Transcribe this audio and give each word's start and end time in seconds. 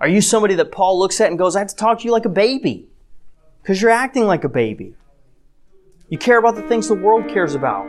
Are 0.00 0.08
you 0.08 0.20
somebody 0.20 0.56
that 0.56 0.72
Paul 0.72 0.98
looks 0.98 1.20
at 1.20 1.28
and 1.28 1.38
goes, 1.38 1.54
I 1.54 1.60
have 1.60 1.68
to 1.68 1.76
talk 1.76 2.00
to 2.00 2.04
you 2.04 2.10
like 2.10 2.24
a 2.24 2.30
baby? 2.30 2.88
Because 3.62 3.80
you're 3.80 3.90
acting 3.90 4.26
like 4.26 4.44
a 4.44 4.48
baby. 4.48 4.94
You 6.08 6.18
care 6.18 6.38
about 6.38 6.56
the 6.56 6.62
things 6.62 6.88
the 6.88 6.94
world 6.94 7.28
cares 7.28 7.54
about. 7.54 7.86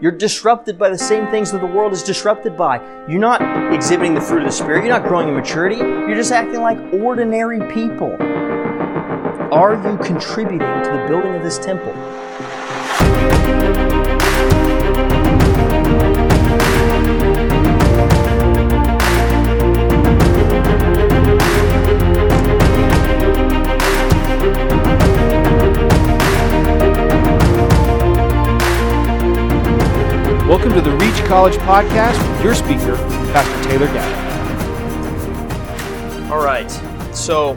You're 0.00 0.12
disrupted 0.12 0.78
by 0.78 0.90
the 0.90 0.98
same 0.98 1.28
things 1.28 1.50
that 1.52 1.60
the 1.60 1.66
world 1.66 1.92
is 1.92 2.02
disrupted 2.02 2.56
by. 2.56 2.78
You're 3.08 3.20
not 3.20 3.72
exhibiting 3.72 4.14
the 4.14 4.20
fruit 4.20 4.40
of 4.40 4.46
the 4.46 4.52
Spirit. 4.52 4.84
You're 4.84 4.92
not 4.92 5.08
growing 5.08 5.28
in 5.28 5.34
maturity. 5.34 5.76
You're 5.76 6.16
just 6.16 6.32
acting 6.32 6.60
like 6.60 6.78
ordinary 6.92 7.60
people. 7.72 8.16
Are 9.52 9.74
you 9.74 9.96
contributing 9.98 10.58
to 10.58 10.90
the 10.92 11.04
building 11.08 11.34
of 11.34 11.42
this 11.42 11.58
temple? 11.58 11.94
Welcome 30.48 30.72
to 30.72 30.80
the 30.80 30.92
Reach 30.92 31.22
College 31.26 31.56
Podcast 31.56 32.18
with 32.32 32.42
your 32.42 32.54
speaker, 32.54 32.96
Pastor 33.34 33.68
Taylor 33.68 33.86
Gabbert. 33.88 34.30
All 36.30 36.42
right. 36.42 36.70
So 37.14 37.54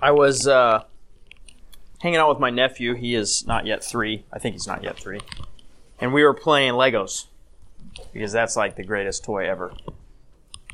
I 0.00 0.12
was 0.12 0.46
uh, 0.46 0.84
hanging 2.00 2.18
out 2.18 2.28
with 2.28 2.38
my 2.38 2.50
nephew. 2.50 2.94
He 2.94 3.16
is 3.16 3.44
not 3.48 3.66
yet 3.66 3.82
three. 3.82 4.24
I 4.32 4.38
think 4.38 4.52
he's 4.52 4.68
not 4.68 4.84
yet 4.84 4.96
three. 5.00 5.18
And 5.98 6.14
we 6.14 6.22
were 6.22 6.32
playing 6.32 6.74
Legos 6.74 7.26
because 8.12 8.30
that's 8.30 8.54
like 8.54 8.76
the 8.76 8.84
greatest 8.84 9.24
toy 9.24 9.50
ever. 9.50 9.74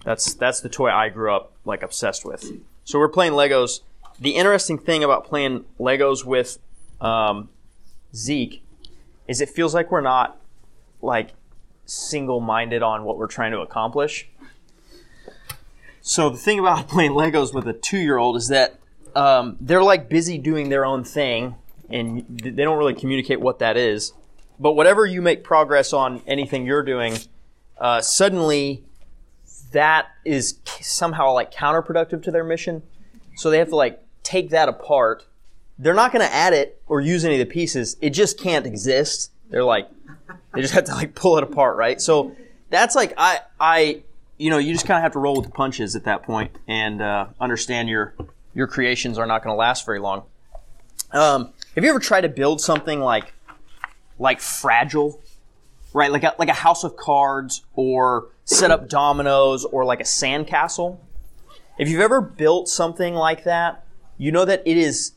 That's 0.04 0.34
that's 0.34 0.60
the 0.60 0.68
toy 0.68 0.90
I 0.90 1.08
grew 1.08 1.34
up 1.34 1.54
like 1.64 1.82
obsessed 1.82 2.26
with. 2.26 2.44
So 2.84 2.98
we're 2.98 3.08
playing 3.08 3.32
Legos. 3.32 3.80
The 4.20 4.32
interesting 4.32 4.76
thing 4.76 5.02
about 5.02 5.24
playing 5.24 5.64
Legos 5.78 6.26
with 6.26 6.58
um, 7.00 7.48
Zeke 8.14 8.62
is 9.26 9.40
it 9.40 9.48
feels 9.48 9.72
like 9.72 9.90
we're 9.90 10.02
not 10.02 10.36
like 11.02 11.30
single-minded 11.86 12.82
on 12.82 13.04
what 13.04 13.18
we're 13.18 13.26
trying 13.26 13.52
to 13.52 13.60
accomplish. 13.60 14.28
So 16.00 16.30
the 16.30 16.38
thing 16.38 16.58
about 16.58 16.88
playing 16.88 17.12
Legos 17.12 17.52
with 17.54 17.66
a 17.66 17.72
two-year-old 17.72 18.36
is 18.36 18.48
that 18.48 18.78
um, 19.14 19.56
they're 19.60 19.82
like 19.82 20.08
busy 20.08 20.38
doing 20.38 20.68
their 20.68 20.84
own 20.84 21.04
thing, 21.04 21.56
and 21.88 22.24
they 22.28 22.62
don't 22.62 22.78
really 22.78 22.94
communicate 22.94 23.40
what 23.40 23.58
that 23.58 23.76
is. 23.76 24.12
But 24.58 24.74
whatever 24.74 25.06
you 25.06 25.22
make 25.22 25.42
progress 25.42 25.92
on 25.92 26.22
anything 26.26 26.66
you're 26.66 26.82
doing, 26.82 27.16
uh, 27.78 28.00
suddenly 28.02 28.84
that 29.72 30.08
is 30.24 30.58
somehow 30.80 31.32
like 31.32 31.52
counterproductive 31.52 32.22
to 32.24 32.30
their 32.30 32.44
mission. 32.44 32.82
So 33.36 33.50
they 33.50 33.58
have 33.58 33.68
to 33.70 33.76
like 33.76 34.02
take 34.22 34.50
that 34.50 34.68
apart. 34.68 35.26
They're 35.78 35.94
not 35.94 36.12
going 36.12 36.26
to 36.26 36.32
add 36.32 36.52
it 36.52 36.82
or 36.86 37.00
use 37.00 37.24
any 37.24 37.40
of 37.40 37.48
the 37.48 37.52
pieces. 37.52 37.96
It 38.00 38.10
just 38.10 38.38
can't 38.38 38.66
exist. 38.66 39.32
They're 39.48 39.64
like, 39.64 39.88
they 40.54 40.60
just 40.60 40.74
have 40.74 40.84
to 40.84 40.94
like 40.94 41.14
pull 41.14 41.36
it 41.36 41.44
apart, 41.44 41.76
right? 41.76 42.00
So 42.00 42.34
that's 42.70 42.94
like 42.94 43.14
I 43.16 43.40
I 43.58 44.02
you 44.38 44.50
know 44.50 44.58
you 44.58 44.72
just 44.72 44.86
kind 44.86 44.96
of 44.98 45.02
have 45.02 45.12
to 45.12 45.18
roll 45.18 45.36
with 45.36 45.46
the 45.46 45.52
punches 45.52 45.96
at 45.96 46.04
that 46.04 46.22
point 46.22 46.56
and 46.66 47.02
uh, 47.02 47.26
understand 47.40 47.88
your 47.88 48.14
your 48.54 48.66
creations 48.66 49.18
are 49.18 49.26
not 49.26 49.42
going 49.44 49.54
to 49.54 49.58
last 49.58 49.84
very 49.84 49.98
long. 49.98 50.24
Um, 51.12 51.52
have 51.74 51.84
you 51.84 51.90
ever 51.90 51.98
tried 51.98 52.22
to 52.22 52.28
build 52.28 52.60
something 52.60 53.00
like 53.00 53.32
like 54.18 54.40
fragile, 54.40 55.20
right? 55.92 56.10
Like 56.10 56.24
a, 56.24 56.34
like 56.38 56.48
a 56.48 56.54
house 56.54 56.84
of 56.84 56.96
cards 56.96 57.64
or 57.74 58.28
set 58.44 58.70
up 58.70 58.88
dominoes 58.88 59.64
or 59.64 59.84
like 59.84 60.00
a 60.00 60.04
sandcastle? 60.04 60.98
If 61.78 61.88
you've 61.88 62.00
ever 62.00 62.20
built 62.20 62.68
something 62.68 63.14
like 63.14 63.44
that, 63.44 63.86
you 64.18 64.32
know 64.32 64.44
that 64.44 64.62
it 64.66 64.76
is. 64.76 65.12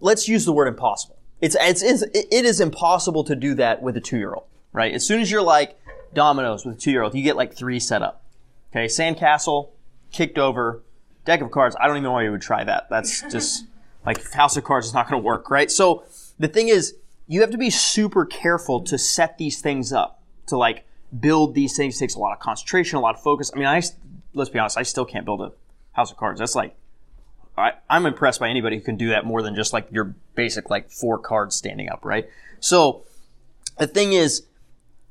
Let's 0.00 0.26
use 0.26 0.44
the 0.44 0.52
word 0.52 0.66
impossible 0.66 1.16
it's, 1.42 1.56
it's, 1.60 1.82
it's, 1.82 2.02
it 2.02 2.44
is 2.44 2.60
impossible 2.60 3.24
to 3.24 3.34
do 3.34 3.54
that 3.54 3.82
with 3.82 3.96
a 3.96 4.00
two 4.00 4.16
year 4.16 4.32
old, 4.32 4.46
right? 4.72 4.94
As 4.94 5.04
soon 5.04 5.20
as 5.20 5.30
you're 5.30 5.42
like 5.42 5.76
dominoes 6.14 6.64
with 6.64 6.76
a 6.76 6.78
two 6.78 6.92
year 6.92 7.02
old, 7.02 7.14
you 7.14 7.22
get 7.22 7.36
like 7.36 7.52
three 7.52 7.80
set 7.80 8.00
up. 8.00 8.24
Okay, 8.70 8.86
sandcastle, 8.86 9.70
kicked 10.12 10.38
over, 10.38 10.82
deck 11.24 11.40
of 11.40 11.50
cards. 11.50 11.76
I 11.78 11.86
don't 11.86 11.96
even 11.96 12.04
know 12.04 12.12
why 12.12 12.22
you 12.22 12.30
would 12.30 12.40
try 12.40 12.64
that. 12.64 12.86
That's 12.88 13.22
just 13.30 13.66
like 14.06 14.32
house 14.32 14.56
of 14.56 14.64
cards 14.64 14.86
is 14.86 14.94
not 14.94 15.10
going 15.10 15.20
to 15.20 15.26
work, 15.26 15.50
right? 15.50 15.70
So 15.70 16.04
the 16.38 16.48
thing 16.48 16.68
is, 16.68 16.94
you 17.26 17.40
have 17.40 17.50
to 17.50 17.58
be 17.58 17.70
super 17.70 18.24
careful 18.24 18.80
to 18.82 18.96
set 18.96 19.38
these 19.38 19.60
things 19.60 19.92
up. 19.92 20.22
To 20.46 20.56
like 20.56 20.84
build 21.18 21.54
these 21.54 21.76
things 21.76 21.98
takes 21.98 22.14
a 22.14 22.18
lot 22.18 22.32
of 22.32 22.40
concentration, 22.40 22.98
a 22.98 23.00
lot 23.00 23.14
of 23.14 23.22
focus. 23.22 23.50
I 23.54 23.58
mean, 23.58 23.66
I 23.66 23.82
let's 24.34 24.50
be 24.50 24.58
honest, 24.58 24.76
I 24.78 24.82
still 24.82 25.04
can't 25.04 25.24
build 25.24 25.40
a 25.40 25.52
house 25.92 26.10
of 26.10 26.16
cards. 26.16 26.40
That's 26.40 26.54
like 26.54 26.74
I, 27.56 27.72
I'm 27.90 28.06
impressed 28.06 28.40
by 28.40 28.48
anybody 28.48 28.76
who 28.76 28.82
can 28.82 28.96
do 28.96 29.08
that 29.10 29.26
more 29.26 29.42
than 29.42 29.54
just 29.54 29.72
like 29.72 29.86
your 29.90 30.14
basic 30.34 30.70
like 30.70 30.90
four 30.90 31.18
cards 31.18 31.54
standing 31.54 31.90
up, 31.90 32.04
right? 32.04 32.28
So 32.60 33.04
the 33.78 33.86
thing 33.86 34.12
is, 34.12 34.46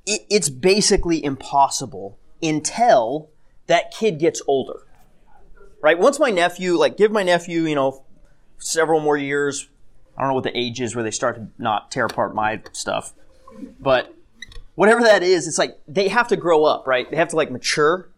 it, 0.06 0.26
it's 0.30 0.50
basically 0.50 1.24
impossible 1.24 2.18
until 2.42 3.30
that 3.68 3.92
kid 3.92 4.18
gets 4.20 4.42
older, 4.48 4.82
right? 5.82 5.98
Once 6.00 6.20
my 6.20 6.32
nephew, 6.32 6.76
like, 6.78 6.98
give 6.98 7.12
my 7.12 7.24
nephew, 7.24 7.62
you 7.62 7.76
know, 7.76 8.04
several 8.58 9.00
more 9.00 9.18
years. 9.18 9.68
I 10.18 10.22
don't 10.22 10.30
know 10.30 10.36
what 10.36 10.44
the 10.44 10.58
age 10.58 10.82
is 10.82 10.96
where 10.96 11.04
they 11.04 11.12
start 11.12 11.36
to 11.36 11.48
not 11.58 11.92
tear 11.92 12.06
apart 12.06 12.36
my 12.36 12.62
stuff, 12.74 13.14
but 13.80 14.14
whatever 14.76 15.02
that 15.02 15.24
is, 15.24 15.48
it's 15.48 15.58
like 15.58 15.80
they 15.88 16.08
have 16.08 16.28
to 16.30 16.36
grow 16.36 16.66
up, 16.66 16.88
right? 16.88 17.10
They 17.10 17.18
have 17.18 17.30
to 17.30 17.36
like 17.36 17.52
mature. 17.52 18.10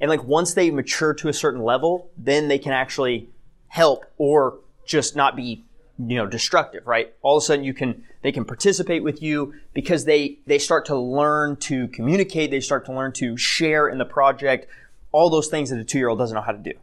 And 0.00 0.08
like 0.08 0.24
once 0.24 0.54
they 0.54 0.70
mature 0.70 1.14
to 1.14 1.28
a 1.28 1.32
certain 1.32 1.62
level, 1.62 2.10
then 2.16 2.48
they 2.48 2.58
can 2.58 2.72
actually 2.72 3.28
help 3.72 4.04
or 4.18 4.58
just 4.84 5.16
not 5.16 5.34
be 5.34 5.64
you 5.98 6.16
know 6.16 6.26
destructive 6.26 6.86
right? 6.86 7.14
All 7.22 7.38
of 7.38 7.42
a 7.42 7.46
sudden 7.46 7.64
you 7.64 7.72
can 7.72 8.04
they 8.20 8.30
can 8.30 8.44
participate 8.44 9.02
with 9.02 9.22
you 9.22 9.54
because 9.72 10.04
they 10.04 10.38
they 10.46 10.58
start 10.58 10.84
to 10.86 10.96
learn 10.96 11.56
to 11.56 11.88
communicate. 11.88 12.50
They 12.50 12.60
start 12.60 12.84
to 12.86 12.92
learn 12.92 13.12
to 13.12 13.36
share 13.38 13.88
in 13.88 13.96
the 13.96 14.04
project. 14.04 14.66
All 15.10 15.30
those 15.30 15.48
things 15.48 15.70
that 15.70 15.78
a 15.78 15.84
two-year-old 15.84 16.18
doesn't 16.18 16.34
know 16.34 16.42
how 16.42 16.52
to 16.52 16.58
do. 16.58 16.74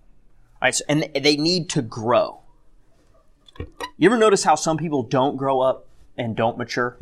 Right 0.61 0.73
so, 0.73 0.83
and 0.89 1.07
they 1.13 1.37
need 1.37 1.69
to 1.69 1.83
grow. 1.83 2.39
You 3.97 4.09
ever 4.09 4.17
notice 4.17 4.43
how 4.43 4.55
some 4.55 4.77
people 4.77 5.03
don't 5.03 5.37
grow 5.37 5.59
up 5.59 5.87
and 6.17 6.35
don't 6.35 6.57
mature? 6.57 6.97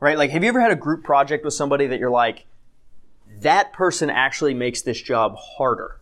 Right? 0.00 0.18
Like 0.18 0.30
have 0.30 0.42
you 0.42 0.48
ever 0.48 0.60
had 0.60 0.72
a 0.72 0.76
group 0.76 1.04
project 1.04 1.44
with 1.44 1.54
somebody 1.54 1.86
that 1.86 2.00
you're 2.00 2.10
like 2.10 2.46
that 3.42 3.72
person 3.72 4.10
actually 4.10 4.54
makes 4.54 4.82
this 4.82 5.00
job 5.00 5.36
harder 5.36 6.00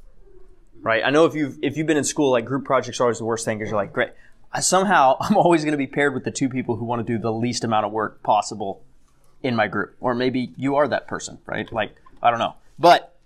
right? 0.83 1.03
I 1.05 1.11
know 1.11 1.27
if 1.27 1.35
you've 1.35 1.59
if 1.63 1.77
you've 1.77 1.87
been 1.87 1.97
in 1.97 2.05
school, 2.05 2.31
like 2.31 2.45
group 2.45 2.65
projects 2.65 3.01
are 3.01 3.05
always 3.05 3.19
the 3.19 3.25
worst 3.25 3.45
thing 3.45 3.59
because 3.59 3.71
you're 3.71 3.81
like, 3.81 3.93
great. 3.93 4.11
I, 4.53 4.61
somehow 4.61 5.17
I'm 5.21 5.37
always 5.37 5.63
going 5.65 5.73
to 5.73 5.79
be 5.79 5.87
paired 5.87 6.15
with 6.15 6.25
the 6.25 6.31
two 6.31 6.49
people 6.49 6.77
who 6.77 6.85
want 6.85 7.07
to 7.07 7.13
do 7.13 7.19
the 7.19 7.33
least 7.33 7.65
amount 7.65 7.87
of 7.87 7.93
work 7.93 8.23
possible 8.23 8.83
in 9.43 9.57
my 9.57 9.69
group, 9.69 9.97
or 10.01 10.15
maybe 10.15 10.53
you 10.57 10.77
are 10.77 10.87
that 10.89 11.09
person, 11.09 11.39
right? 11.47 11.71
Like 11.73 11.95
I 12.23 12.31
don't 12.31 12.39
know, 12.39 12.55
but 12.79 13.17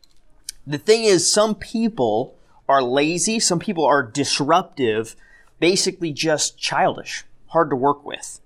the 0.67 0.79
thing 0.79 1.05
is, 1.05 1.31
some 1.31 1.55
people 1.55 2.37
are 2.69 2.83
lazy, 2.83 3.39
some 3.39 3.59
people 3.59 3.85
are 3.85 4.03
disruptive, 4.03 5.15
basically 5.61 6.13
just 6.13 6.59
childish, 6.59 7.25
hard 7.49 7.71
to 7.71 7.77
work 7.77 8.05
with. 8.05 8.41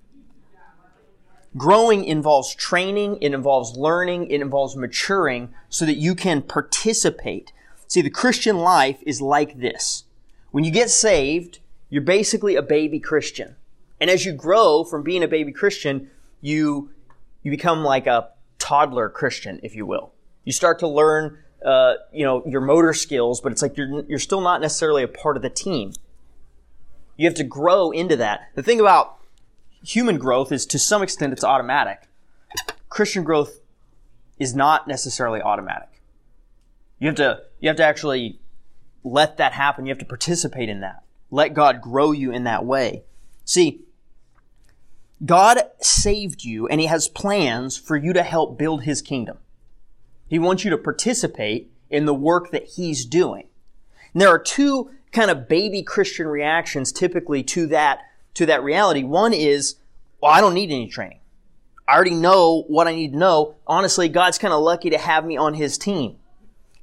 Growing 1.56 2.04
involves 2.04 2.54
training, 2.54 3.18
it 3.20 3.32
involves 3.32 3.76
learning, 3.76 4.30
it 4.30 4.41
involves 4.41 4.76
maturing 4.76 5.54
so 5.68 5.86
that 5.86 5.97
you 5.97 6.14
can 6.14 6.42
participate 6.42 7.52
See, 7.88 8.03
the 8.03 8.10
Christian 8.10 8.59
life 8.59 8.99
is 9.06 9.22
like 9.22 9.59
this. 9.59 10.04
When 10.50 10.62
you 10.62 10.71
get 10.71 10.91
saved, 10.91 11.60
you're 11.88 12.03
basically 12.03 12.54
a 12.54 12.62
baby 12.62 13.00
Christian. 13.00 13.56
And 13.99 14.10
as 14.10 14.26
you 14.26 14.32
grow 14.32 14.84
from 14.84 15.03
being 15.03 15.22
a 15.22 15.28
baby 15.28 15.53
Christian, 15.53 16.10
you, 16.43 16.91
you 17.43 17.50
become 17.50 17.82
like 17.82 18.06
a 18.06 18.28
toddler 18.59 19.09
Christian, 19.09 19.59
if 19.62 19.75
you 19.75 19.87
will. 19.87 20.12
You 20.44 20.53
start 20.53 20.78
to 20.80 20.86
learn, 20.86 21.39
uh, 21.65 21.95
you 22.12 22.24
know, 22.24 22.45
your 22.47 22.60
motor 22.60 22.92
skills, 22.92 23.41
but 23.41 23.53
it's 23.53 23.62
like 23.62 23.77
you're, 23.78 24.04
you're 24.04 24.18
still 24.18 24.42
not 24.42 24.60
necessarily 24.60 25.03
a 25.03 25.09
part 25.09 25.36
of 25.36 25.42
the 25.42 25.51
team. 25.51 25.92
You 27.16 27.27
have 27.27 27.34
to 27.36 27.45
grow 27.45 27.91
into 27.91 28.16
that. 28.16 28.51
The 28.54 28.62
thing 28.62 28.80
about 28.80 29.18
human 29.83 30.18
growth 30.18 30.53
is 30.53 30.66
to 30.66 30.78
some 30.78 31.03
extent 31.03 31.33
it's 31.33 31.42
automatic. 31.45 32.03
Christian 32.91 33.24
growth 33.24 33.60
is 34.39 34.54
not 34.54 34.86
necessarily 34.86 35.41
automatic. 35.41 35.97
You 36.98 37.09
have 37.09 37.16
to, 37.16 37.42
you 37.60 37.68
have 37.68 37.77
to 37.77 37.84
actually 37.84 38.41
let 39.04 39.36
that 39.36 39.53
happen. 39.53 39.86
You 39.86 39.91
have 39.91 39.98
to 39.98 40.04
participate 40.04 40.68
in 40.68 40.80
that. 40.80 41.03
Let 41.30 41.54
God 41.54 41.80
grow 41.80 42.12
you 42.12 42.33
in 42.33 42.45
that 42.45 42.65
way. 42.65 43.04
See, 43.45 43.83
God 45.24 45.60
saved 45.80 46.45
you 46.45 46.66
and 46.68 46.80
He 46.80 46.86
has 46.86 47.09
plans 47.09 47.77
for 47.77 47.97
you 47.97 48.12
to 48.12 48.22
help 48.22 48.59
build 48.59 48.84
His 48.84 49.03
kingdom. 49.03 49.39
He 50.28 50.39
wants 50.39 50.65
you 50.65 50.71
to 50.71 50.78
participate 50.78 51.71
in 51.91 52.04
the 52.04 52.15
work 52.15 52.50
that 52.50 52.65
He's 52.65 53.04
doing. 53.04 53.48
And 54.12 54.21
there 54.21 54.28
are 54.28 54.39
two 54.39 54.91
kind 55.12 55.30
of 55.30 55.48
baby 55.48 55.83
Christian 55.83 56.27
reactions 56.27 56.92
typically 56.92 57.42
to 57.45 57.66
that, 57.68 58.00
to 58.34 58.47
that 58.47 58.62
reality. 58.62 59.04
One 59.04 59.33
is, 59.33 59.77
well, 60.21 60.33
I 60.33 60.41
don't 60.41 60.54
need 60.54 60.71
any 60.71 60.89
training. 60.89 61.21
I 61.86 61.95
already 61.95 62.15
know 62.15 62.65
what 62.68 62.86
I 62.86 62.95
need 62.95 63.12
to 63.12 63.18
know. 63.18 63.56
Honestly, 63.66 64.09
God's 64.09 64.39
kind 64.39 64.53
of 64.53 64.62
lucky 64.62 64.91
to 64.91 64.98
have 64.98 65.24
me 65.24 65.36
on 65.36 65.54
His 65.54 65.78
team. 65.78 66.16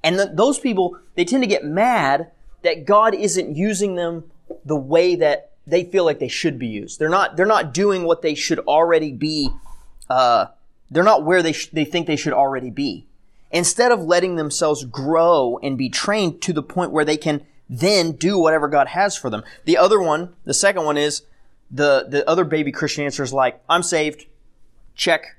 And 0.06 0.18
th- 0.18 0.30
those 0.34 0.60
people, 0.60 1.00
they 1.16 1.26
tend 1.26 1.44
to 1.44 1.48
get 1.48 1.66
mad 1.66 2.32
that 2.62 2.86
God 2.86 3.16
isn't 3.16 3.56
using 3.56 3.96
them 3.96 4.26
the 4.64 4.76
way 4.76 5.16
that 5.16 5.52
they 5.66 5.84
feel 5.84 6.06
like 6.06 6.20
they 6.20 6.28
should 6.28 6.60
be 6.60 6.68
used. 6.68 7.00
They're 7.00 7.10
not, 7.10 7.36
they're 7.36 7.46
not 7.48 7.74
doing 7.74 8.04
what 8.04 8.22
they 8.22 8.36
should 8.36 8.60
already 8.60 9.12
be, 9.12 9.50
uh, 10.08 10.46
they're 10.92 11.04
not 11.04 11.26
where 11.26 11.42
they, 11.42 11.54
sh- 11.54 11.72
they 11.74 11.86
think 11.86 12.06
they 12.06 12.16
should 12.16 12.34
already 12.34 12.70
be. 12.70 13.08
Instead 13.50 13.92
of 13.92 14.02
letting 14.02 14.36
themselves 14.36 14.86
grow 14.86 15.60
and 15.64 15.76
be 15.76 15.90
trained 15.90 16.40
to 16.44 16.54
the 16.54 16.62
point 16.62 16.92
where 16.92 17.06
they 17.06 17.18
can 17.18 17.44
then 17.68 18.12
do 18.12 18.38
whatever 18.38 18.68
God 18.68 18.90
has 18.90 19.18
for 19.18 19.32
them. 19.32 19.44
The 19.66 19.78
other 19.78 20.00
one, 20.00 20.36
the 20.44 20.54
second 20.54 20.86
one 20.86 20.98
is 20.98 21.24
the, 21.72 22.06
the 22.08 22.30
other 22.30 22.44
baby 22.44 22.72
Christian 22.72 23.06
answer 23.06 23.24
is 23.24 23.34
like, 23.34 23.60
I'm 23.68 23.82
saved, 23.82 24.28
check, 24.94 25.38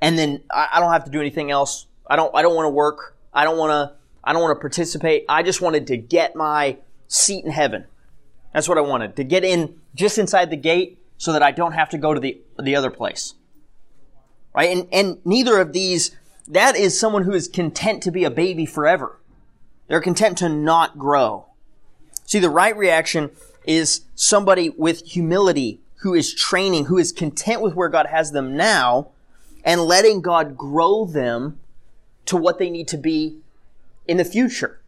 and 0.00 0.16
then 0.16 0.42
I, 0.52 0.68
I 0.74 0.80
don't 0.80 0.92
have 0.92 1.04
to 1.06 1.10
do 1.10 1.20
anything 1.20 1.50
else. 1.50 1.86
I 2.06 2.14
don't, 2.14 2.32
I 2.32 2.42
don't 2.42 2.54
want 2.54 2.66
to 2.66 2.70
work. 2.70 3.16
I 3.32 3.44
don't 3.44 3.58
want 3.58 3.70
to, 3.70 3.96
I 4.24 4.32
don't 4.32 4.42
want 4.42 4.56
to 4.56 4.60
participate. 4.60 5.24
I 5.28 5.42
just 5.42 5.60
wanted 5.60 5.86
to 5.88 5.96
get 5.96 6.34
my 6.36 6.78
seat 7.06 7.44
in 7.44 7.50
heaven. 7.50 7.84
That's 8.52 8.68
what 8.68 8.78
I 8.78 8.82
wanted, 8.82 9.16
to 9.16 9.24
get 9.24 9.44
in 9.44 9.78
just 9.94 10.18
inside 10.18 10.50
the 10.50 10.56
gate 10.56 10.98
so 11.18 11.32
that 11.32 11.42
I 11.42 11.50
don't 11.50 11.72
have 11.72 11.90
to 11.90 11.98
go 11.98 12.14
to 12.14 12.20
the, 12.20 12.40
the 12.58 12.76
other 12.76 12.90
place. 12.90 13.34
Right? 14.54 14.76
And, 14.76 14.88
and 14.92 15.18
neither 15.24 15.58
of 15.58 15.72
these, 15.72 16.16
that 16.46 16.76
is 16.76 16.98
someone 16.98 17.24
who 17.24 17.32
is 17.32 17.48
content 17.48 18.02
to 18.04 18.10
be 18.10 18.24
a 18.24 18.30
baby 18.30 18.66
forever. 18.66 19.20
They're 19.86 20.00
content 20.00 20.38
to 20.38 20.48
not 20.48 20.98
grow. 20.98 21.46
See, 22.24 22.38
the 22.38 22.50
right 22.50 22.76
reaction 22.76 23.30
is 23.64 24.02
somebody 24.14 24.70
with 24.70 25.06
humility 25.06 25.80
who 26.00 26.14
is 26.14 26.34
training, 26.34 26.86
who 26.86 26.98
is 26.98 27.12
content 27.12 27.60
with 27.60 27.74
where 27.74 27.88
God 27.88 28.06
has 28.06 28.32
them 28.32 28.56
now 28.56 29.08
and 29.64 29.82
letting 29.82 30.20
God 30.20 30.56
grow 30.56 31.04
them 31.04 31.58
to 32.28 32.36
what 32.36 32.58
they 32.58 32.68
need 32.68 32.86
to 32.88 32.98
be 32.98 33.38
in 34.06 34.18
the 34.18 34.24
future, 34.24 34.82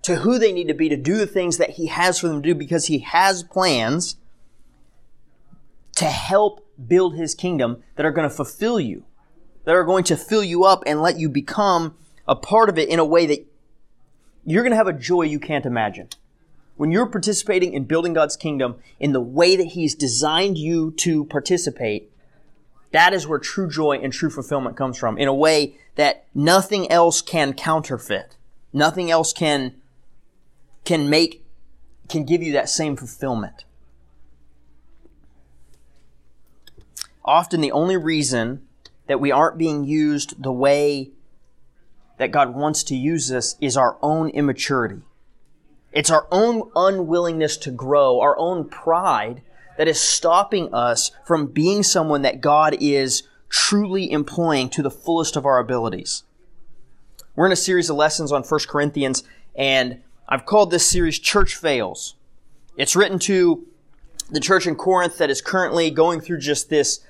to 0.00 0.16
who 0.16 0.38
they 0.38 0.50
need 0.50 0.66
to 0.68 0.74
be 0.74 0.88
to 0.88 0.96
do 0.96 1.18
the 1.18 1.26
things 1.26 1.58
that 1.58 1.70
He 1.70 1.88
has 1.88 2.18
for 2.18 2.28
them 2.28 2.42
to 2.42 2.48
do 2.48 2.54
because 2.54 2.86
He 2.86 3.00
has 3.00 3.42
plans 3.42 4.16
to 5.96 6.06
help 6.06 6.66
build 6.88 7.14
His 7.14 7.34
kingdom 7.34 7.82
that 7.96 8.06
are 8.06 8.10
going 8.10 8.28
to 8.28 8.34
fulfill 8.34 8.80
you, 8.80 9.04
that 9.64 9.74
are 9.74 9.84
going 9.84 10.04
to 10.04 10.16
fill 10.16 10.42
you 10.42 10.64
up 10.64 10.82
and 10.86 11.02
let 11.02 11.18
you 11.18 11.28
become 11.28 11.94
a 12.26 12.34
part 12.34 12.70
of 12.70 12.78
it 12.78 12.88
in 12.88 12.98
a 12.98 13.04
way 13.04 13.26
that 13.26 13.46
you're 14.46 14.62
going 14.62 14.72
to 14.72 14.76
have 14.76 14.88
a 14.88 14.92
joy 14.94 15.22
you 15.22 15.38
can't 15.38 15.66
imagine. 15.66 16.08
When 16.76 16.90
you're 16.90 17.06
participating 17.06 17.74
in 17.74 17.84
building 17.84 18.14
God's 18.14 18.36
kingdom 18.36 18.76
in 18.98 19.12
the 19.12 19.20
way 19.20 19.54
that 19.54 19.68
He's 19.68 19.94
designed 19.94 20.56
you 20.56 20.92
to 20.92 21.26
participate, 21.26 22.10
that 22.92 23.12
is 23.12 23.26
where 23.26 23.38
true 23.38 23.68
joy 23.68 23.98
and 24.02 24.14
true 24.14 24.30
fulfillment 24.30 24.78
comes 24.78 24.96
from 24.96 25.18
in 25.18 25.28
a 25.28 25.34
way 25.34 25.76
that 25.96 26.26
nothing 26.34 26.90
else 26.90 27.20
can 27.20 27.52
counterfeit. 27.52 28.36
Nothing 28.72 29.10
else 29.10 29.32
can, 29.32 29.74
can 30.84 31.10
make, 31.10 31.44
can 32.08 32.24
give 32.24 32.42
you 32.42 32.52
that 32.52 32.68
same 32.68 32.96
fulfillment. 32.96 33.64
Often 37.24 37.60
the 37.60 37.72
only 37.72 37.96
reason 37.96 38.66
that 39.08 39.20
we 39.20 39.32
aren't 39.32 39.58
being 39.58 39.84
used 39.84 40.40
the 40.42 40.52
way 40.52 41.10
that 42.18 42.30
God 42.30 42.54
wants 42.54 42.82
to 42.84 42.96
use 42.96 43.32
us 43.32 43.56
is 43.60 43.76
our 43.76 43.98
own 44.00 44.30
immaturity. 44.30 45.02
It's 45.92 46.10
our 46.10 46.26
own 46.30 46.70
unwillingness 46.76 47.56
to 47.58 47.70
grow, 47.70 48.20
our 48.20 48.38
own 48.38 48.68
pride 48.68 49.42
that 49.76 49.88
is 49.88 50.00
stopping 50.00 50.72
us 50.72 51.10
from 51.24 51.46
being 51.46 51.82
someone 51.82 52.22
that 52.22 52.40
God 52.40 52.76
is 52.80 53.22
truly 53.48 54.10
employing 54.10 54.68
to 54.70 54.82
the 54.82 54.90
fullest 54.90 55.36
of 55.36 55.46
our 55.46 55.58
abilities. 55.58 56.24
We're 57.34 57.46
in 57.46 57.52
a 57.52 57.56
series 57.56 57.90
of 57.90 57.96
lessons 57.96 58.32
on 58.32 58.42
1 58.42 58.60
Corinthians, 58.68 59.22
and 59.54 60.02
I've 60.28 60.46
called 60.46 60.70
this 60.70 60.88
series 60.88 61.18
Church 61.18 61.54
Fails. 61.54 62.14
It's 62.76 62.96
written 62.96 63.18
to 63.20 63.66
the 64.30 64.40
church 64.40 64.66
in 64.66 64.74
Corinth 64.74 65.18
that 65.18 65.30
is 65.30 65.40
currently 65.40 65.90
going 65.90 66.20
through 66.20 66.38
just 66.38 66.68
this 66.68 67.00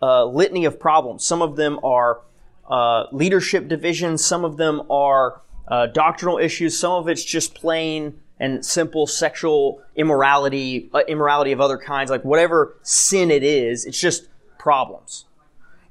uh, 0.00 0.24
litany 0.24 0.64
of 0.64 0.80
problems. 0.80 1.26
Some 1.26 1.42
of 1.42 1.56
them 1.56 1.78
are 1.84 2.20
uh, 2.68 3.04
leadership 3.12 3.68
divisions, 3.68 4.24
some 4.24 4.44
of 4.44 4.56
them 4.56 4.82
are 4.90 5.42
uh, 5.68 5.86
doctrinal 5.86 6.38
issues, 6.38 6.78
some 6.78 6.92
of 6.92 7.08
it's 7.08 7.24
just 7.24 7.54
plain 7.54 8.18
and 8.40 8.64
simple 8.64 9.06
sexual 9.06 9.80
immorality, 9.94 10.90
uh, 10.92 11.02
immorality 11.06 11.52
of 11.52 11.60
other 11.60 11.78
kinds, 11.78 12.10
like 12.10 12.24
whatever 12.24 12.76
sin 12.82 13.30
it 13.30 13.42
is, 13.42 13.84
it's 13.84 14.00
just 14.00 14.28
problems. 14.58 15.26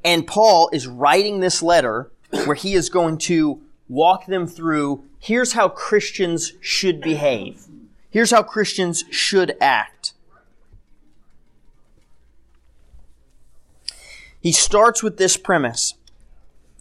And 0.03 0.25
Paul 0.25 0.69
is 0.74 0.88
writing 0.88 1.39
this 1.39 1.62
letter 1.62 2.12
where 2.45 2.56
he 2.56 2.74
is 2.74 2.89
going 2.89 3.18
to 3.19 3.62
walk 3.88 4.25
them 4.25 4.48
through 4.48 5.03
here's 5.19 5.53
how 5.53 5.69
Christians 5.69 6.53
should 6.62 7.01
behave. 7.01 7.65
Here's 8.09 8.31
how 8.31 8.44
Christians 8.44 9.03
should 9.09 9.56
act. 9.62 10.13
He 14.42 14.51
starts 14.51 15.03
with 15.03 15.18
this 15.18 15.38
premise. 15.38 15.94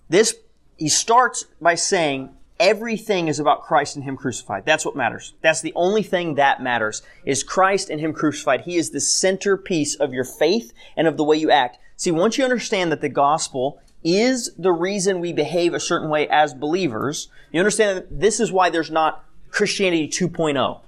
This, 0.09 0.35
he 0.79 0.89
starts 0.89 1.45
by 1.61 1.75
saying 1.75 2.35
everything 2.59 3.29
is 3.29 3.39
about 3.39 3.63
Christ 3.63 3.97
and 3.97 4.05
Him 4.05 4.17
crucified. 4.17 4.65
That's 4.65 4.85
what 4.85 4.97
matters. 4.97 5.35
That's 5.43 5.61
the 5.61 5.73
only 5.75 6.03
thing 6.03 6.35
that 6.35 6.63
matters 6.63 7.03
is 7.25 7.43
Christ 7.43 7.91
and 7.91 8.01
Him 8.01 8.13
crucified. 8.13 8.63
He 8.63 8.77
is 8.77 8.91
the 8.91 9.01
centerpiece 9.01 9.95
of 9.95 10.13
your 10.13 10.25
faith 10.25 10.73
and 10.97 11.07
of 11.07 11.17
the 11.17 11.25
way 11.25 11.37
you 11.37 11.51
act. 11.51 11.79
See, 12.01 12.11
once 12.11 12.39
you 12.39 12.45
understand 12.45 12.91
that 12.93 13.03
the 13.03 13.11
gospel 13.11 13.79
is 14.03 14.55
the 14.57 14.73
reason 14.73 15.21
we 15.21 15.35
behave 15.35 15.75
a 15.75 15.79
certain 15.81 16.09
way 16.09 16.27
as 16.29 16.55
believers, 16.55 17.29
you 17.53 17.61
understand 17.61 17.99
that 17.99 18.21
this 18.21 18.41
is 18.41 18.51
why 18.51 18.71
there's 18.71 18.91
not 18.91 19.23
Christianity 19.51 20.09
2.0. 20.09 20.81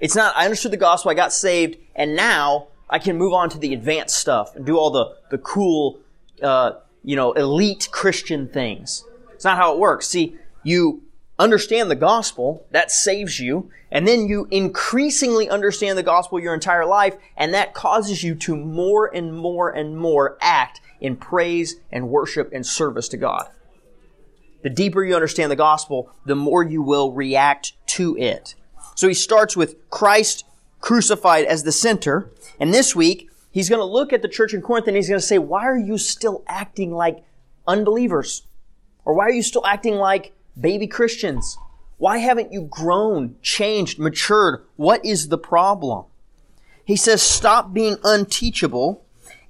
It's 0.00 0.16
not, 0.16 0.34
I 0.34 0.44
understood 0.44 0.72
the 0.72 0.78
gospel, 0.78 1.10
I 1.10 1.14
got 1.14 1.34
saved, 1.34 1.76
and 1.94 2.16
now 2.16 2.68
I 2.88 2.98
can 2.98 3.18
move 3.18 3.34
on 3.34 3.50
to 3.50 3.58
the 3.58 3.74
advanced 3.74 4.18
stuff 4.18 4.56
and 4.56 4.64
do 4.64 4.78
all 4.78 4.90
the, 4.90 5.14
the 5.30 5.36
cool, 5.36 5.98
uh, 6.42 6.72
you 7.04 7.16
know, 7.16 7.32
elite 7.32 7.90
Christian 7.92 8.48
things. 8.48 9.04
It's 9.34 9.44
not 9.44 9.58
how 9.58 9.74
it 9.74 9.78
works. 9.78 10.08
See, 10.08 10.36
you 10.62 11.02
understand 11.38 11.90
the 11.90 11.96
gospel, 11.96 12.66
that 12.70 12.90
saves 12.90 13.40
you, 13.40 13.70
and 13.90 14.06
then 14.06 14.26
you 14.26 14.48
increasingly 14.50 15.48
understand 15.48 15.98
the 15.98 16.02
gospel 16.02 16.40
your 16.40 16.54
entire 16.54 16.86
life, 16.86 17.16
and 17.36 17.52
that 17.52 17.74
causes 17.74 18.22
you 18.22 18.34
to 18.34 18.56
more 18.56 19.14
and 19.14 19.36
more 19.36 19.70
and 19.70 19.96
more 19.96 20.38
act 20.40 20.80
in 21.00 21.16
praise 21.16 21.76
and 21.92 22.08
worship 22.08 22.50
and 22.52 22.64
service 22.64 23.08
to 23.08 23.16
God. 23.16 23.48
The 24.62 24.70
deeper 24.70 25.04
you 25.04 25.14
understand 25.14 25.52
the 25.52 25.56
gospel, 25.56 26.10
the 26.24 26.34
more 26.34 26.64
you 26.64 26.82
will 26.82 27.12
react 27.12 27.74
to 27.88 28.16
it. 28.16 28.54
So 28.94 29.06
he 29.06 29.14
starts 29.14 29.56
with 29.56 29.76
Christ 29.90 30.44
crucified 30.80 31.44
as 31.44 31.62
the 31.62 31.72
center, 31.72 32.30
and 32.58 32.72
this 32.72 32.96
week 32.96 33.28
he's 33.50 33.68
going 33.68 33.80
to 33.80 33.84
look 33.84 34.12
at 34.12 34.22
the 34.22 34.28
church 34.28 34.54
in 34.54 34.62
Corinth 34.62 34.86
and 34.86 34.96
he's 34.96 35.08
going 35.08 35.20
to 35.20 35.26
say, 35.26 35.38
why 35.38 35.64
are 35.64 35.78
you 35.78 35.98
still 35.98 36.42
acting 36.46 36.92
like 36.92 37.24
unbelievers? 37.66 38.42
Or 39.04 39.14
why 39.14 39.24
are 39.26 39.32
you 39.32 39.42
still 39.42 39.64
acting 39.66 39.94
like 39.94 40.32
baby 40.58 40.86
Christians? 40.86 41.58
Why 41.98 42.18
haven't 42.18 42.52
you 42.52 42.62
grown, 42.62 43.36
changed, 43.42 43.98
matured? 43.98 44.64
What 44.76 45.04
is 45.04 45.28
the 45.28 45.38
problem? 45.38 46.04
He 46.84 46.96
says, 46.96 47.22
stop 47.22 47.72
being 47.72 47.96
unteachable 48.04 49.02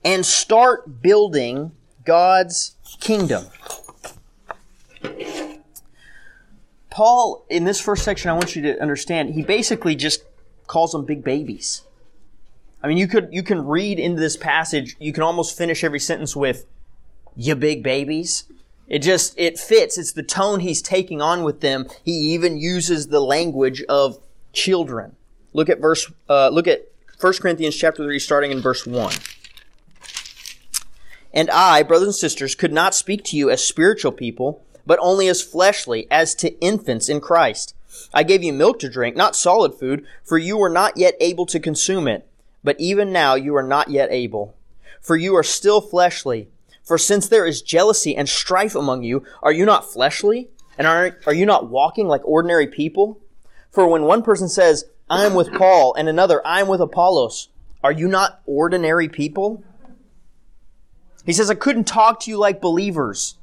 and 0.04 0.24
start 0.24 1.02
building 1.02 1.72
God's 2.04 2.76
kingdom. 3.00 3.46
Paul, 6.88 7.44
in 7.50 7.64
this 7.64 7.80
first 7.80 8.04
section, 8.04 8.30
I 8.30 8.34
want 8.34 8.56
you 8.56 8.62
to 8.62 8.80
understand, 8.80 9.34
he 9.34 9.42
basically 9.42 9.96
just 9.96 10.22
calls 10.66 10.92
them 10.92 11.04
big 11.04 11.22
babies. 11.22 11.82
I 12.82 12.88
mean, 12.88 12.96
you 12.96 13.06
could, 13.06 13.28
you 13.32 13.42
can 13.42 13.66
read 13.66 13.98
into 13.98 14.20
this 14.20 14.36
passage, 14.36 14.96
you 14.98 15.12
can 15.12 15.22
almost 15.22 15.58
finish 15.58 15.84
every 15.84 16.00
sentence 16.00 16.34
with, 16.34 16.64
you 17.34 17.54
big 17.54 17.82
babies. 17.82 18.44
It 18.88 19.00
just, 19.00 19.34
it 19.36 19.58
fits. 19.58 19.98
It's 19.98 20.12
the 20.12 20.22
tone 20.22 20.60
he's 20.60 20.80
taking 20.80 21.20
on 21.20 21.42
with 21.42 21.60
them. 21.60 21.86
He 22.04 22.12
even 22.12 22.56
uses 22.56 23.08
the 23.08 23.20
language 23.20 23.82
of 23.88 24.18
children. 24.52 25.16
Look 25.52 25.68
at 25.68 25.80
verse, 25.80 26.10
uh, 26.28 26.50
look 26.50 26.68
at 26.68 26.86
1 27.20 27.32
Corinthians 27.40 27.74
chapter 27.74 28.04
3 28.04 28.18
starting 28.18 28.52
in 28.52 28.60
verse 28.60 28.86
1. 28.86 29.14
And 31.32 31.50
I, 31.50 31.82
brothers 31.82 32.08
and 32.08 32.14
sisters, 32.14 32.54
could 32.54 32.72
not 32.72 32.94
speak 32.94 33.24
to 33.24 33.36
you 33.36 33.50
as 33.50 33.64
spiritual 33.64 34.12
people, 34.12 34.62
but 34.86 34.98
only 35.02 35.28
as 35.28 35.42
fleshly, 35.42 36.06
as 36.10 36.34
to 36.36 36.58
infants 36.60 37.08
in 37.08 37.20
Christ. 37.20 37.74
I 38.14 38.22
gave 38.22 38.42
you 38.42 38.52
milk 38.52 38.78
to 38.80 38.88
drink, 38.88 39.16
not 39.16 39.36
solid 39.36 39.74
food, 39.74 40.06
for 40.22 40.38
you 40.38 40.56
were 40.56 40.70
not 40.70 40.96
yet 40.96 41.14
able 41.20 41.46
to 41.46 41.60
consume 41.60 42.06
it. 42.08 42.26
But 42.62 42.80
even 42.80 43.12
now 43.12 43.34
you 43.34 43.54
are 43.56 43.62
not 43.62 43.90
yet 43.90 44.10
able. 44.10 44.54
For 45.00 45.16
you 45.16 45.36
are 45.36 45.42
still 45.42 45.80
fleshly. 45.80 46.48
For 46.86 46.98
since 46.98 47.28
there 47.28 47.44
is 47.44 47.62
jealousy 47.62 48.16
and 48.16 48.28
strife 48.28 48.76
among 48.76 49.02
you, 49.02 49.24
are 49.42 49.52
you 49.52 49.66
not 49.66 49.92
fleshly? 49.92 50.50
And 50.78 50.86
are, 50.86 51.18
are 51.26 51.34
you 51.34 51.44
not 51.44 51.68
walking 51.68 52.06
like 52.06 52.24
ordinary 52.24 52.68
people? 52.68 53.20
For 53.72 53.88
when 53.88 54.02
one 54.04 54.22
person 54.22 54.48
says, 54.48 54.84
I 55.10 55.26
am 55.26 55.34
with 55.34 55.52
Paul, 55.52 55.94
and 55.94 56.08
another, 56.08 56.46
I 56.46 56.60
am 56.60 56.68
with 56.68 56.80
Apollos, 56.80 57.48
are 57.82 57.92
you 57.92 58.06
not 58.06 58.40
ordinary 58.46 59.08
people? 59.08 59.64
He 61.24 61.32
says, 61.32 61.50
I 61.50 61.54
couldn't 61.54 61.84
talk 61.84 62.20
to 62.20 62.30
you 62.30 62.38
like 62.38 62.60
believers. 62.60 63.36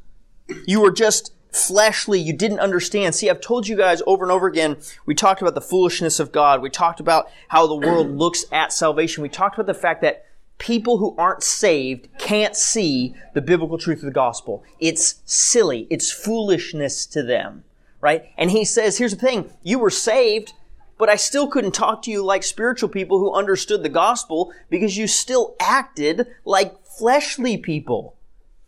You 0.66 0.80
were 0.80 0.92
just 0.92 1.34
fleshly, 1.52 2.20
you 2.20 2.34
didn't 2.34 2.60
understand. 2.60 3.14
See, 3.14 3.30
I've 3.30 3.42
told 3.42 3.68
you 3.68 3.76
guys 3.76 4.02
over 4.08 4.24
and 4.24 4.32
over 4.32 4.48
again, 4.48 4.78
we 5.06 5.16
talked 5.16 5.42
about 5.42 5.54
the 5.54 5.62
foolishness 5.62 6.20
of 6.20 6.32
God. 6.32 6.62
We 6.62 6.70
talked 6.70 7.00
about 7.02 7.30
how 7.50 7.68
the 7.68 7.76
world 7.76 8.10
looks 8.10 8.46
at 8.52 8.72
salvation. 8.72 9.22
We 9.22 9.30
talked 9.30 9.56
about 9.56 9.68
the 9.68 9.80
fact 9.80 10.02
that 10.02 10.26
people 10.58 10.98
who 10.98 11.16
aren't 11.18 11.44
saved 11.44 12.08
can't 12.18 12.56
see 12.56 13.16
the 13.34 13.42
biblical 13.42 13.78
truth 13.78 14.00
of 14.00 14.06
the 14.06 14.12
gospel. 14.12 14.64
It's 14.80 15.22
silly. 15.26 15.88
It's 15.90 16.12
foolishness 16.12 17.06
to 17.08 17.24
them, 17.24 17.64
right? 18.02 18.26
And 18.38 18.52
he 18.52 18.64
says, 18.64 18.98
here's 18.98 19.16
the 19.16 19.26
thing. 19.26 19.52
You 19.62 19.80
were 19.80 19.90
saved, 19.90 20.54
but 20.98 21.10
I 21.10 21.16
still 21.16 21.48
couldn't 21.48 21.74
talk 21.74 22.02
to 22.04 22.12
you 22.12 22.24
like 22.24 22.44
spiritual 22.44 22.90
people 22.90 23.20
who 23.20 23.34
understood 23.34 23.84
the 23.84 23.90
gospel 23.90 24.54
because 24.70 24.96
you 24.96 25.08
still 25.08 25.56
acted 25.60 26.28
like 26.46 26.86
fleshly 26.86 27.58
people. 27.58 28.16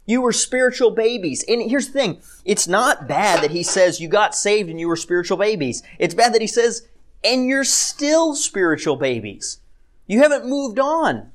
You 0.06 0.22
were 0.22 0.34
spiritual 0.34 0.92
babies. 0.92 1.44
And 1.48 1.62
here's 1.70 1.88
the 1.88 1.94
thing. 1.94 2.22
It's 2.44 2.68
not 2.68 3.08
bad 3.08 3.44
that 3.44 3.52
he 3.52 3.64
says 3.64 4.00
you 4.00 4.08
got 4.08 4.36
saved 4.36 4.70
and 4.70 4.80
you 4.80 4.88
were 4.88 4.96
spiritual 4.96 5.38
babies. 5.38 5.82
It's 5.98 6.14
bad 6.14 6.34
that 6.34 6.42
he 6.42 6.48
says, 6.48 6.88
and 7.24 7.48
you're 7.48 7.64
still 7.64 8.36
spiritual 8.36 8.98
babies. 8.98 9.60
You 10.08 10.20
haven't 10.20 10.46
moved 10.46 10.78
on. 10.78 11.32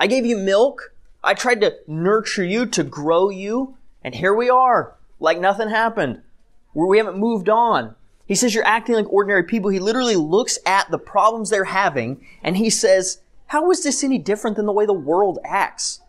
I 0.00 0.08
gave 0.08 0.26
you 0.26 0.36
milk. 0.36 0.92
I 1.22 1.34
tried 1.34 1.60
to 1.60 1.76
nurture 1.86 2.44
you, 2.44 2.66
to 2.66 2.82
grow 2.82 3.30
you. 3.30 3.76
And 4.02 4.16
here 4.16 4.34
we 4.34 4.50
are, 4.50 4.96
like 5.20 5.38
nothing 5.38 5.68
happened. 5.68 6.22
We 6.74 6.98
haven't 6.98 7.18
moved 7.18 7.48
on. 7.48 7.94
He 8.26 8.34
says 8.34 8.52
you're 8.52 8.66
acting 8.66 8.96
like 8.96 9.12
ordinary 9.12 9.44
people. 9.44 9.70
He 9.70 9.78
literally 9.78 10.16
looks 10.16 10.58
at 10.66 10.90
the 10.90 10.98
problems 10.98 11.50
they're 11.50 11.64
having 11.64 12.26
and 12.42 12.56
he 12.56 12.70
says, 12.70 13.20
how 13.46 13.70
is 13.70 13.84
this 13.84 14.02
any 14.02 14.18
different 14.18 14.56
than 14.56 14.66
the 14.66 14.72
way 14.72 14.86
the 14.86 14.92
world 14.92 15.38
acts? 15.44 16.00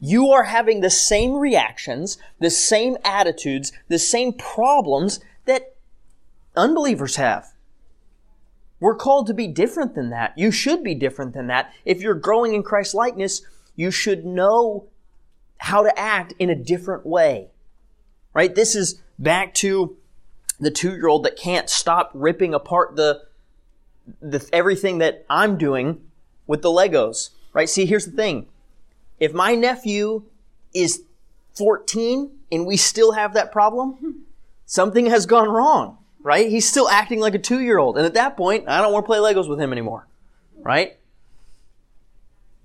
you 0.00 0.30
are 0.30 0.44
having 0.44 0.80
the 0.80 0.90
same 0.90 1.34
reactions, 1.34 2.18
the 2.38 2.50
same 2.50 2.96
attitudes, 3.04 3.72
the 3.88 3.98
same 3.98 4.32
problems 4.32 5.20
that 5.44 5.74
unbelievers 6.56 7.16
have. 7.16 7.52
We're 8.80 8.94
called 8.94 9.26
to 9.26 9.34
be 9.34 9.48
different 9.48 9.94
than 9.94 10.10
that. 10.10 10.34
You 10.36 10.50
should 10.50 10.84
be 10.84 10.94
different 10.94 11.34
than 11.34 11.48
that. 11.48 11.72
If 11.84 12.00
you're 12.00 12.14
growing 12.14 12.54
in 12.54 12.62
Christ 12.62 12.94
likeness, 12.94 13.42
you 13.74 13.90
should 13.90 14.24
know 14.24 14.88
how 15.58 15.82
to 15.82 15.98
act 15.98 16.34
in 16.38 16.50
a 16.50 16.54
different 16.54 17.04
way. 17.04 17.48
Right? 18.34 18.54
This 18.54 18.76
is 18.76 19.00
back 19.18 19.54
to 19.54 19.96
the 20.60 20.70
two 20.70 20.92
year 20.92 21.08
old 21.08 21.24
that 21.24 21.36
can't 21.36 21.68
stop 21.68 22.10
ripping 22.14 22.54
apart 22.54 22.96
the, 22.96 23.22
the 24.20 24.48
everything 24.52 24.98
that 24.98 25.24
I'm 25.28 25.58
doing 25.58 26.00
with 26.46 26.62
the 26.62 26.70
Legos. 26.70 27.30
Right? 27.52 27.68
See, 27.68 27.86
here's 27.86 28.06
the 28.06 28.12
thing 28.12 28.46
if 29.18 29.32
my 29.32 29.54
nephew 29.54 30.24
is 30.72 31.02
14 31.54 32.30
and 32.52 32.66
we 32.66 32.76
still 32.76 33.12
have 33.12 33.34
that 33.34 33.50
problem, 33.50 34.26
something 34.64 35.06
has 35.06 35.26
gone 35.26 35.48
wrong, 35.48 35.97
right? 36.22 36.48
He's 36.48 36.68
still 36.68 36.88
acting 36.88 37.20
like 37.20 37.34
a 37.34 37.38
two 37.38 37.60
year 37.60 37.78
old. 37.78 37.96
And 37.96 38.06
at 38.06 38.14
that 38.14 38.36
point, 38.36 38.68
I 38.68 38.80
don't 38.80 38.92
want 38.92 39.04
to 39.04 39.06
play 39.06 39.18
Legos 39.18 39.48
with 39.48 39.60
him 39.60 39.72
anymore, 39.72 40.06
right? 40.60 40.96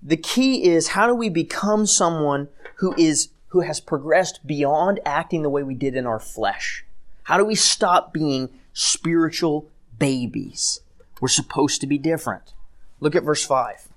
The 0.02 0.18
key 0.18 0.66
is 0.66 0.90
how 0.90 1.08
do 1.08 1.16
we 1.16 1.30
become 1.30 1.86
someone 1.86 2.50
who 2.76 2.94
is, 2.98 3.30
who 3.50 3.62
has 3.62 3.80
progressed 3.80 4.46
beyond 4.46 5.00
acting 5.06 5.42
the 5.42 5.50
way 5.50 5.64
we 5.64 5.76
did 5.76 5.96
in 5.96 6.06
our 6.06 6.20
flesh? 6.20 6.84
How 7.24 7.38
do 7.38 7.46
we 7.46 7.56
stop 7.56 8.12
being 8.14 8.50
spiritual 8.74 9.70
babies? 9.98 10.82
We're 11.22 11.30
supposed 11.30 11.80
to 11.82 11.88
be 11.88 11.98
different. 11.98 12.54
Look 13.00 13.16
at 13.16 13.24
verse 13.24 13.46
5. 13.46 13.88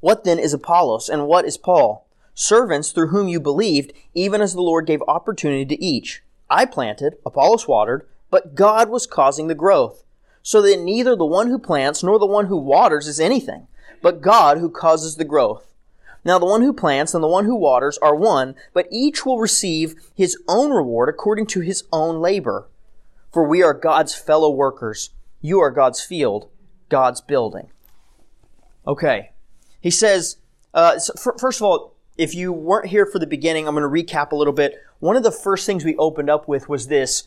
What 0.00 0.24
then 0.24 0.38
is 0.38 0.52
Apollos, 0.52 1.08
and 1.08 1.26
what 1.26 1.44
is 1.44 1.56
Paul? 1.56 2.06
Servants 2.34 2.92
through 2.92 3.08
whom 3.08 3.28
you 3.28 3.40
believed, 3.40 3.92
even 4.14 4.40
as 4.40 4.54
the 4.54 4.62
Lord 4.62 4.86
gave 4.86 5.02
opportunity 5.06 5.64
to 5.64 5.82
each. 5.82 6.22
I 6.50 6.66
planted, 6.66 7.16
Apollos 7.24 7.68
watered, 7.68 8.06
but 8.30 8.54
God 8.54 8.90
was 8.90 9.06
causing 9.06 9.46
the 9.46 9.54
growth. 9.54 10.04
So 10.42 10.60
that 10.62 10.80
neither 10.80 11.14
the 11.14 11.26
one 11.26 11.48
who 11.48 11.58
plants 11.58 12.02
nor 12.02 12.18
the 12.18 12.26
one 12.26 12.46
who 12.46 12.56
waters 12.56 13.06
is 13.06 13.20
anything, 13.20 13.66
but 14.02 14.22
God 14.22 14.58
who 14.58 14.70
causes 14.70 15.16
the 15.16 15.24
growth. 15.24 15.66
Now 16.24 16.38
the 16.38 16.46
one 16.46 16.62
who 16.62 16.72
plants 16.72 17.14
and 17.14 17.22
the 17.22 17.28
one 17.28 17.44
who 17.44 17.54
waters 17.54 17.98
are 17.98 18.14
one, 18.14 18.54
but 18.72 18.88
each 18.90 19.24
will 19.24 19.38
receive 19.38 19.94
his 20.14 20.36
own 20.48 20.70
reward 20.70 21.08
according 21.08 21.46
to 21.48 21.60
his 21.60 21.84
own 21.92 22.20
labor. 22.20 22.68
For 23.32 23.46
we 23.46 23.62
are 23.62 23.74
God's 23.74 24.14
fellow 24.14 24.50
workers. 24.50 25.10
You 25.40 25.60
are 25.60 25.70
God's 25.70 26.02
field, 26.02 26.48
God's 26.88 27.20
building. 27.20 27.70
Okay, 28.86 29.30
he 29.80 29.90
says, 29.90 30.36
uh, 30.74 30.98
so 30.98 31.14
first 31.38 31.60
of 31.60 31.66
all, 31.66 31.94
if 32.20 32.34
you 32.34 32.52
weren't 32.52 32.88
here 32.88 33.06
for 33.06 33.18
the 33.18 33.26
beginning, 33.26 33.66
I'm 33.66 33.74
going 33.74 33.82
to 33.82 34.14
recap 34.14 34.32
a 34.32 34.36
little 34.36 34.52
bit. 34.52 34.74
One 34.98 35.16
of 35.16 35.22
the 35.22 35.32
first 35.32 35.64
things 35.64 35.86
we 35.86 35.96
opened 35.96 36.28
up 36.28 36.46
with 36.46 36.68
was 36.68 36.88
this. 36.88 37.26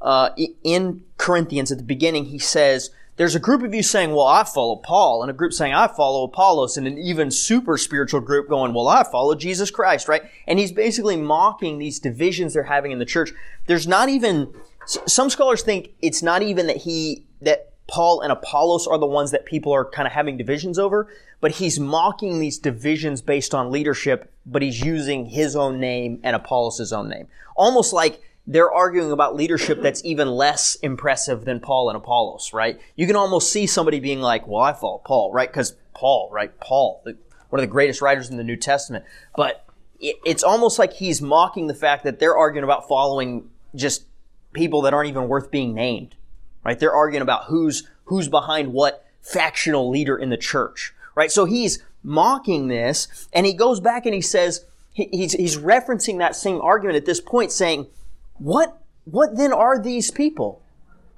Uh, 0.00 0.30
in 0.64 1.04
Corinthians 1.16 1.70
at 1.70 1.78
the 1.78 1.84
beginning, 1.84 2.24
he 2.24 2.40
says, 2.40 2.90
there's 3.18 3.36
a 3.36 3.40
group 3.40 3.62
of 3.62 3.72
you 3.72 3.84
saying, 3.84 4.10
well, 4.10 4.26
I 4.26 4.42
follow 4.42 4.74
Paul, 4.74 5.22
and 5.22 5.30
a 5.30 5.34
group 5.34 5.52
saying, 5.52 5.74
I 5.74 5.86
follow 5.86 6.24
Apollos, 6.24 6.76
and 6.76 6.88
an 6.88 6.98
even 6.98 7.30
super 7.30 7.78
spiritual 7.78 8.20
group 8.20 8.48
going, 8.48 8.74
well, 8.74 8.88
I 8.88 9.04
follow 9.04 9.36
Jesus 9.36 9.70
Christ, 9.70 10.08
right? 10.08 10.24
And 10.48 10.58
he's 10.58 10.72
basically 10.72 11.16
mocking 11.16 11.78
these 11.78 12.00
divisions 12.00 12.54
they're 12.54 12.64
having 12.64 12.90
in 12.90 12.98
the 12.98 13.04
church. 13.04 13.32
There's 13.66 13.86
not 13.86 14.08
even, 14.08 14.52
some 14.86 15.30
scholars 15.30 15.62
think 15.62 15.90
it's 16.00 16.20
not 16.20 16.42
even 16.42 16.66
that 16.66 16.78
he, 16.78 17.24
that 17.42 17.72
Paul 17.86 18.22
and 18.22 18.32
Apollos 18.32 18.88
are 18.88 18.98
the 18.98 19.06
ones 19.06 19.30
that 19.30 19.46
people 19.46 19.72
are 19.72 19.84
kind 19.84 20.06
of 20.06 20.12
having 20.12 20.36
divisions 20.36 20.80
over, 20.80 21.08
but 21.40 21.52
he's 21.52 21.78
mocking 21.78 22.40
these 22.40 22.58
divisions 22.58 23.20
based 23.20 23.54
on 23.54 23.70
leadership, 23.70 24.31
but 24.44 24.62
he's 24.62 24.80
using 24.80 25.26
his 25.26 25.54
own 25.56 25.80
name 25.80 26.20
and 26.22 26.34
Apollos' 26.34 26.92
own 26.92 27.08
name. 27.08 27.28
Almost 27.56 27.92
like 27.92 28.20
they're 28.46 28.72
arguing 28.72 29.12
about 29.12 29.36
leadership 29.36 29.82
that's 29.82 30.04
even 30.04 30.28
less 30.28 30.74
impressive 30.76 31.44
than 31.44 31.60
Paul 31.60 31.88
and 31.88 31.96
Apollos, 31.96 32.52
right? 32.52 32.80
You 32.96 33.06
can 33.06 33.16
almost 33.16 33.52
see 33.52 33.66
somebody 33.66 34.00
being 34.00 34.20
like, 34.20 34.46
well, 34.46 34.62
I 34.62 34.72
follow 34.72 34.98
Paul, 35.04 35.32
right? 35.32 35.48
Because 35.48 35.76
Paul, 35.94 36.28
right? 36.32 36.58
Paul, 36.58 37.02
one 37.04 37.60
of 37.60 37.60
the 37.60 37.66
greatest 37.66 38.02
writers 38.02 38.30
in 38.30 38.36
the 38.36 38.44
New 38.44 38.56
Testament. 38.56 39.04
But 39.36 39.64
it, 40.00 40.16
it's 40.24 40.42
almost 40.42 40.78
like 40.78 40.94
he's 40.94 41.22
mocking 41.22 41.68
the 41.68 41.74
fact 41.74 42.02
that 42.04 42.18
they're 42.18 42.36
arguing 42.36 42.64
about 42.64 42.88
following 42.88 43.48
just 43.74 44.06
people 44.52 44.82
that 44.82 44.92
aren't 44.92 45.08
even 45.08 45.28
worth 45.28 45.50
being 45.50 45.74
named, 45.74 46.16
right? 46.64 46.78
They're 46.78 46.94
arguing 46.94 47.22
about 47.22 47.44
who's, 47.44 47.88
who's 48.06 48.28
behind 48.28 48.72
what 48.72 49.06
factional 49.20 49.88
leader 49.88 50.16
in 50.16 50.30
the 50.30 50.36
church 50.36 50.94
right? 51.14 51.30
So 51.30 51.44
he's 51.44 51.82
mocking 52.02 52.68
this, 52.68 53.28
and 53.32 53.46
he 53.46 53.52
goes 53.52 53.80
back 53.80 54.06
and 54.06 54.14
he 54.14 54.20
says, 54.20 54.64
he's, 54.92 55.32
he's 55.32 55.56
referencing 55.56 56.18
that 56.18 56.36
same 56.36 56.60
argument 56.60 56.96
at 56.96 57.06
this 57.06 57.20
point, 57.20 57.52
saying, 57.52 57.86
what, 58.34 58.82
what 59.04 59.36
then 59.36 59.52
are 59.52 59.80
these 59.80 60.10
people? 60.10 60.62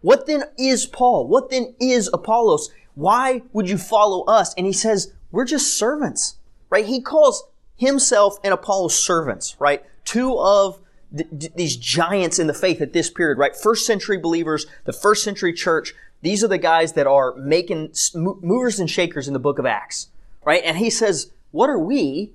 What 0.01 0.27
then 0.27 0.45
is 0.59 0.87
Paul? 0.87 1.27
What 1.27 1.51
then 1.51 1.75
is 1.81 2.11
Apollos? 2.13 2.71
Why 2.95 3.43
would 3.53 3.69
you 3.69 3.79
follow 3.79 4.25
us? 4.25 4.55
And 4.55 4.67
he 4.67 4.73
says, 4.73 5.13
we're 5.33 5.47
just 5.47 5.77
servants, 5.77 6.37
right? 6.71 6.85
He 6.85 7.01
calls 7.01 7.45
himself 7.77 8.37
and 8.45 8.53
Apollos 8.53 8.97
servants, 8.97 9.57
right? 9.59 9.85
Two 10.05 10.39
of 10.39 10.79
these 11.11 11.77
giants 11.77 12.39
in 12.39 12.47
the 12.47 12.55
faith 12.55 12.81
at 12.81 12.93
this 12.93 13.09
period, 13.09 13.39
right? 13.39 13.57
First 13.57 13.87
century 13.87 14.19
believers, 14.19 14.67
the 14.85 14.93
first 14.93 15.25
century 15.25 15.53
church, 15.53 15.95
these 16.23 16.43
are 16.43 16.49
the 16.49 16.59
guys 16.59 16.95
that 16.95 17.07
are 17.07 17.35
making 17.37 17.95
movers 18.15 18.81
and 18.81 18.91
shakers 18.91 19.27
in 19.27 19.35
the 19.35 19.41
book 19.41 19.59
of 19.59 19.67
Acts, 19.67 20.09
right? 20.45 20.63
And 20.65 20.79
he 20.79 20.91
says, 20.91 21.33
what 21.51 21.71
are 21.71 21.79
we 21.79 22.33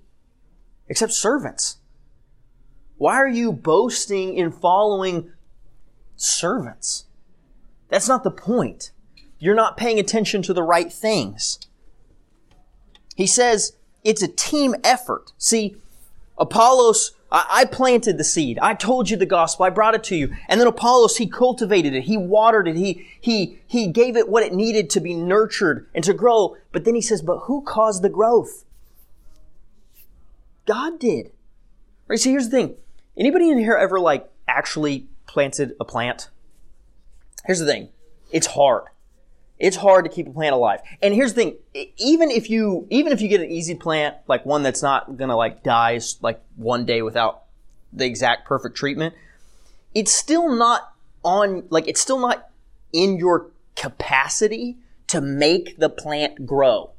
except 0.88 1.14
servants? 1.14 1.78
Why 2.98 3.16
are 3.16 3.28
you 3.28 3.52
boasting 3.52 4.36
in 4.36 4.52
following 4.52 5.32
servants? 6.16 7.06
That's 7.90 8.08
not 8.08 8.24
the 8.24 8.32
point. 8.32 8.92
You're 9.40 9.56
not 9.56 9.78
paying 9.78 10.00
attention 10.00 10.42
to 10.44 10.54
the 10.54 10.64
right 10.64 10.92
things. 10.92 11.60
He 13.16 13.26
says 13.28 13.74
it's 14.04 14.22
a 14.22 14.28
team 14.28 14.76
effort. 14.84 15.34
See, 15.38 15.76
Apollos 16.38 17.14
I, 17.32 17.66
planted 17.66 18.18
the 18.18 18.24
seed. 18.24 18.58
I 18.60 18.74
told 18.74 19.10
you 19.10 19.18
the 19.18 19.26
gospel. 19.26 19.66
I 19.66 19.70
brought 19.70 19.94
it 19.94 20.04
to 20.06 20.16
you. 20.16 20.36
And 20.48 20.60
then 20.60 20.68
Apollos, 20.68 21.18
he 21.18 21.28
cultivated 21.28 21.94
it. 21.94 22.06
He 22.06 22.18
watered 22.18 22.68
it. 22.68 22.76
He, 22.76 23.08
he, 23.22 23.60
he 23.68 23.88
gave 23.88 24.18
it 24.18 24.30
what 24.30 24.44
it 24.44 24.54
needed 24.54 24.90
to 24.92 25.00
be 25.00 25.14
nurtured 25.14 25.88
and 25.94 26.04
to 26.04 26.14
grow. 26.14 26.58
But 26.72 26.86
then 26.86 26.96
he 26.96 27.02
says, 27.02 27.22
but 27.22 27.42
who 27.42 27.62
caused 27.62 28.02
the 28.02 28.10
growth? 28.10 28.66
God 30.66 31.00
did. 31.00 31.32
Right? 32.08 32.20
See, 32.20 32.32
here's 32.32 32.50
the 32.50 32.58
thing. 32.58 32.76
Anybody 33.16 33.50
in 33.50 33.60
here 33.60 33.76
ever 33.76 34.00
like 34.00 34.30
actually 34.48 35.08
planted 35.28 35.76
a 35.80 35.86
plant? 35.86 36.30
Here's 37.46 37.60
the 37.60 37.66
thing. 37.66 37.90
It's 38.32 38.48
hard. 38.48 38.86
It's 39.60 39.76
hard 39.76 40.06
to 40.06 40.10
keep 40.10 40.28
a 40.28 40.32
plant 40.32 40.56
alive. 40.56 40.80
And 41.02 41.14
here's 41.14 41.34
the 41.34 41.42
thing, 41.74 41.88
even 41.98 42.32
if 42.32 42.50
you, 42.50 42.88
even 42.90 43.12
if 43.12 43.22
you 43.22 43.28
get 43.28 43.42
an 43.42 43.52
easy 43.52 43.76
plant, 43.76 44.16
like 44.28 44.46
one 44.46 44.64
that's 44.64 44.82
not 44.82 45.18
gonna 45.18 45.36
like 45.36 45.64
die 45.64 46.00
like 46.22 46.42
one 46.56 46.86
day 46.86 47.02
without 47.02 47.44
the 47.92 48.06
exact 48.06 48.48
perfect 48.48 48.78
treatment, 48.78 49.14
it's 49.94 50.14
still 50.14 50.50
not 50.50 50.94
on, 51.24 51.66
like 51.70 51.88
it's 51.88 52.00
still 52.00 52.20
not 52.20 52.50
in 52.94 53.18
your 53.18 53.52
capacity 53.76 54.78
to 55.08 55.20
make 55.20 55.78
the 55.78 55.90
plant 55.90 56.46
grow. 56.46 56.92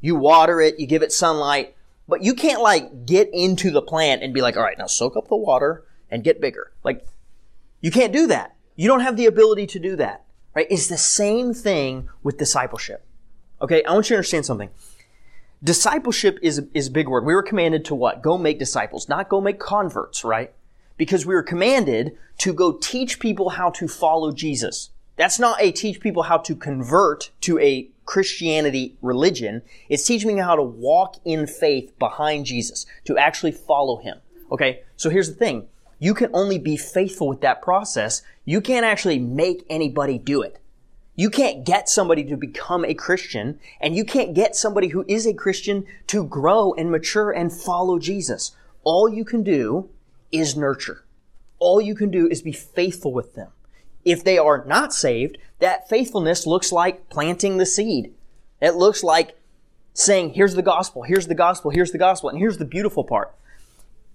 You 0.00 0.16
water 0.16 0.60
it, 0.60 0.80
you 0.80 0.86
give 0.86 1.02
it 1.02 1.12
sunlight, 1.12 1.74
but 2.08 2.22
you 2.22 2.34
can't 2.34 2.62
like 2.62 3.06
get 3.06 3.28
into 3.32 3.70
the 3.70 3.82
plant 3.82 4.22
and 4.22 4.32
be 4.32 4.40
like, 4.40 4.56
all 4.56 4.62
right, 4.62 4.78
now 4.78 4.86
soak 4.86 5.16
up 5.16 5.28
the 5.28 5.36
water 5.36 5.84
and 6.10 6.24
get 6.24 6.40
bigger. 6.40 6.72
Like, 6.82 7.06
you 7.80 7.90
can't 7.90 8.12
do 8.12 8.26
that. 8.28 8.56
You 8.76 8.88
don't 8.88 9.00
have 9.00 9.16
the 9.16 9.26
ability 9.26 9.66
to 9.68 9.78
do 9.78 9.96
that, 9.96 10.24
right? 10.54 10.66
is 10.70 10.88
the 10.88 10.98
same 10.98 11.54
thing 11.54 12.08
with 12.22 12.38
discipleship. 12.38 13.04
Okay, 13.62 13.84
I 13.84 13.92
want 13.92 14.08
you 14.08 14.14
to 14.14 14.18
understand 14.18 14.46
something. 14.46 14.70
Discipleship 15.62 16.38
is, 16.40 16.62
is 16.72 16.86
a 16.86 16.90
big 16.90 17.08
word. 17.08 17.26
We 17.26 17.34
were 17.34 17.42
commanded 17.42 17.84
to 17.86 17.94
what? 17.94 18.22
Go 18.22 18.38
make 18.38 18.58
disciples, 18.58 19.08
not 19.08 19.28
go 19.28 19.40
make 19.40 19.58
converts, 19.58 20.24
right? 20.24 20.52
Because 20.96 21.26
we 21.26 21.34
were 21.34 21.42
commanded 21.42 22.16
to 22.38 22.54
go 22.54 22.72
teach 22.72 23.20
people 23.20 23.50
how 23.50 23.70
to 23.70 23.86
follow 23.86 24.32
Jesus. 24.32 24.90
That's 25.16 25.38
not 25.38 25.60
a 25.60 25.70
teach 25.70 26.00
people 26.00 26.22
how 26.22 26.38
to 26.38 26.56
convert 26.56 27.30
to 27.42 27.58
a 27.58 27.90
Christianity 28.06 28.96
religion. 29.02 29.60
It's 29.90 30.04
teaching 30.04 30.38
how 30.38 30.56
to 30.56 30.62
walk 30.62 31.16
in 31.24 31.46
faith 31.46 31.96
behind 31.98 32.46
Jesus, 32.46 32.86
to 33.04 33.18
actually 33.18 33.52
follow 33.52 33.98
him. 33.98 34.18
Okay, 34.50 34.80
so 34.96 35.10
here's 35.10 35.28
the 35.28 35.34
thing. 35.34 35.68
You 36.00 36.14
can 36.14 36.30
only 36.32 36.58
be 36.58 36.76
faithful 36.76 37.28
with 37.28 37.42
that 37.42 37.62
process. 37.62 38.22
You 38.44 38.60
can't 38.60 38.86
actually 38.86 39.18
make 39.18 39.64
anybody 39.70 40.18
do 40.18 40.42
it. 40.42 40.58
You 41.14 41.28
can't 41.28 41.66
get 41.66 41.90
somebody 41.90 42.24
to 42.24 42.36
become 42.36 42.84
a 42.84 42.94
Christian, 42.94 43.60
and 43.78 43.94
you 43.94 44.04
can't 44.04 44.34
get 44.34 44.56
somebody 44.56 44.88
who 44.88 45.04
is 45.06 45.26
a 45.26 45.34
Christian 45.34 45.84
to 46.06 46.24
grow 46.24 46.72
and 46.72 46.90
mature 46.90 47.30
and 47.30 47.52
follow 47.52 47.98
Jesus. 47.98 48.56
All 48.82 49.06
you 49.06 49.24
can 49.24 49.42
do 49.42 49.90
is 50.32 50.56
nurture. 50.56 51.04
All 51.58 51.78
you 51.78 51.94
can 51.94 52.10
do 52.10 52.26
is 52.26 52.40
be 52.40 52.52
faithful 52.52 53.12
with 53.12 53.34
them. 53.34 53.50
If 54.02 54.24
they 54.24 54.38
are 54.38 54.64
not 54.64 54.94
saved, 54.94 55.36
that 55.58 55.90
faithfulness 55.90 56.46
looks 56.46 56.72
like 56.72 57.10
planting 57.10 57.58
the 57.58 57.66
seed. 57.66 58.14
It 58.62 58.76
looks 58.76 59.04
like 59.04 59.36
saying, 59.92 60.32
here's 60.32 60.54
the 60.54 60.62
gospel, 60.62 61.02
here's 61.02 61.26
the 61.26 61.34
gospel, 61.34 61.70
here's 61.70 61.92
the 61.92 61.98
gospel, 61.98 62.30
and 62.30 62.38
here's 62.38 62.56
the 62.56 62.64
beautiful 62.64 63.04
part. 63.04 63.34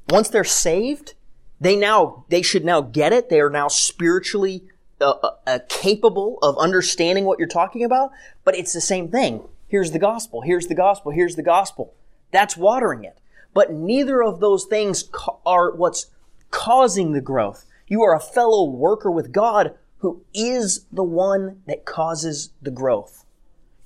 Once 0.10 0.30
they're 0.30 0.44
saved, 0.44 1.14
they 1.60 1.76
now, 1.76 2.26
they 2.30 2.42
should 2.42 2.66
now 2.66 2.82
get 2.82 3.14
it. 3.14 3.30
They 3.30 3.40
are 3.40 3.50
now 3.50 3.68
spiritually 3.68 4.64
uh, 5.02 5.12
uh, 5.12 5.32
uh, 5.46 5.60
capable 5.70 6.40
of 6.42 6.58
understanding 6.58 7.26
what 7.26 7.40
you're 7.40 7.48
talking 7.48 7.84
about, 7.84 8.12
but 8.44 8.56
it's 8.56 8.74
the 8.74 8.82
same 8.82 9.10
thing. 9.10 9.44
Here's 9.68 9.92
the 9.92 10.00
gospel, 10.00 10.42
here's 10.42 10.68
the 10.68 10.76
gospel, 10.76 11.12
here's 11.12 11.36
the 11.36 11.44
gospel. 11.44 11.94
That's 12.32 12.56
watering 12.56 13.04
it. 13.04 13.20
But 13.54 13.74
neither 13.74 14.24
of 14.24 14.40
those 14.40 14.66
things 14.66 15.04
ca- 15.04 15.38
are 15.46 15.72
what's 15.76 16.08
causing 16.52 17.12
the 17.12 17.22
growth. 17.22 17.66
You 17.88 18.04
are 18.04 18.16
a 18.16 18.20
fellow 18.20 18.70
worker 18.70 19.12
with 19.12 19.32
God 19.32 19.76
who 20.00 20.24
is 20.34 20.86
the 20.92 21.04
one 21.04 21.62
that 21.68 21.86
causes 21.86 22.52
the 22.62 22.72
growth. 22.72 23.26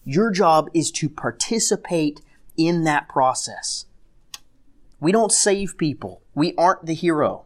Your 0.03 0.31
job 0.31 0.69
is 0.73 0.91
to 0.91 1.09
participate 1.09 2.21
in 2.57 2.83
that 2.83 3.07
process. 3.07 3.85
We 4.99 5.11
don't 5.11 5.31
save 5.31 5.77
people. 5.77 6.21
We 6.35 6.53
aren't 6.55 6.85
the 6.85 6.93
hero. 6.93 7.45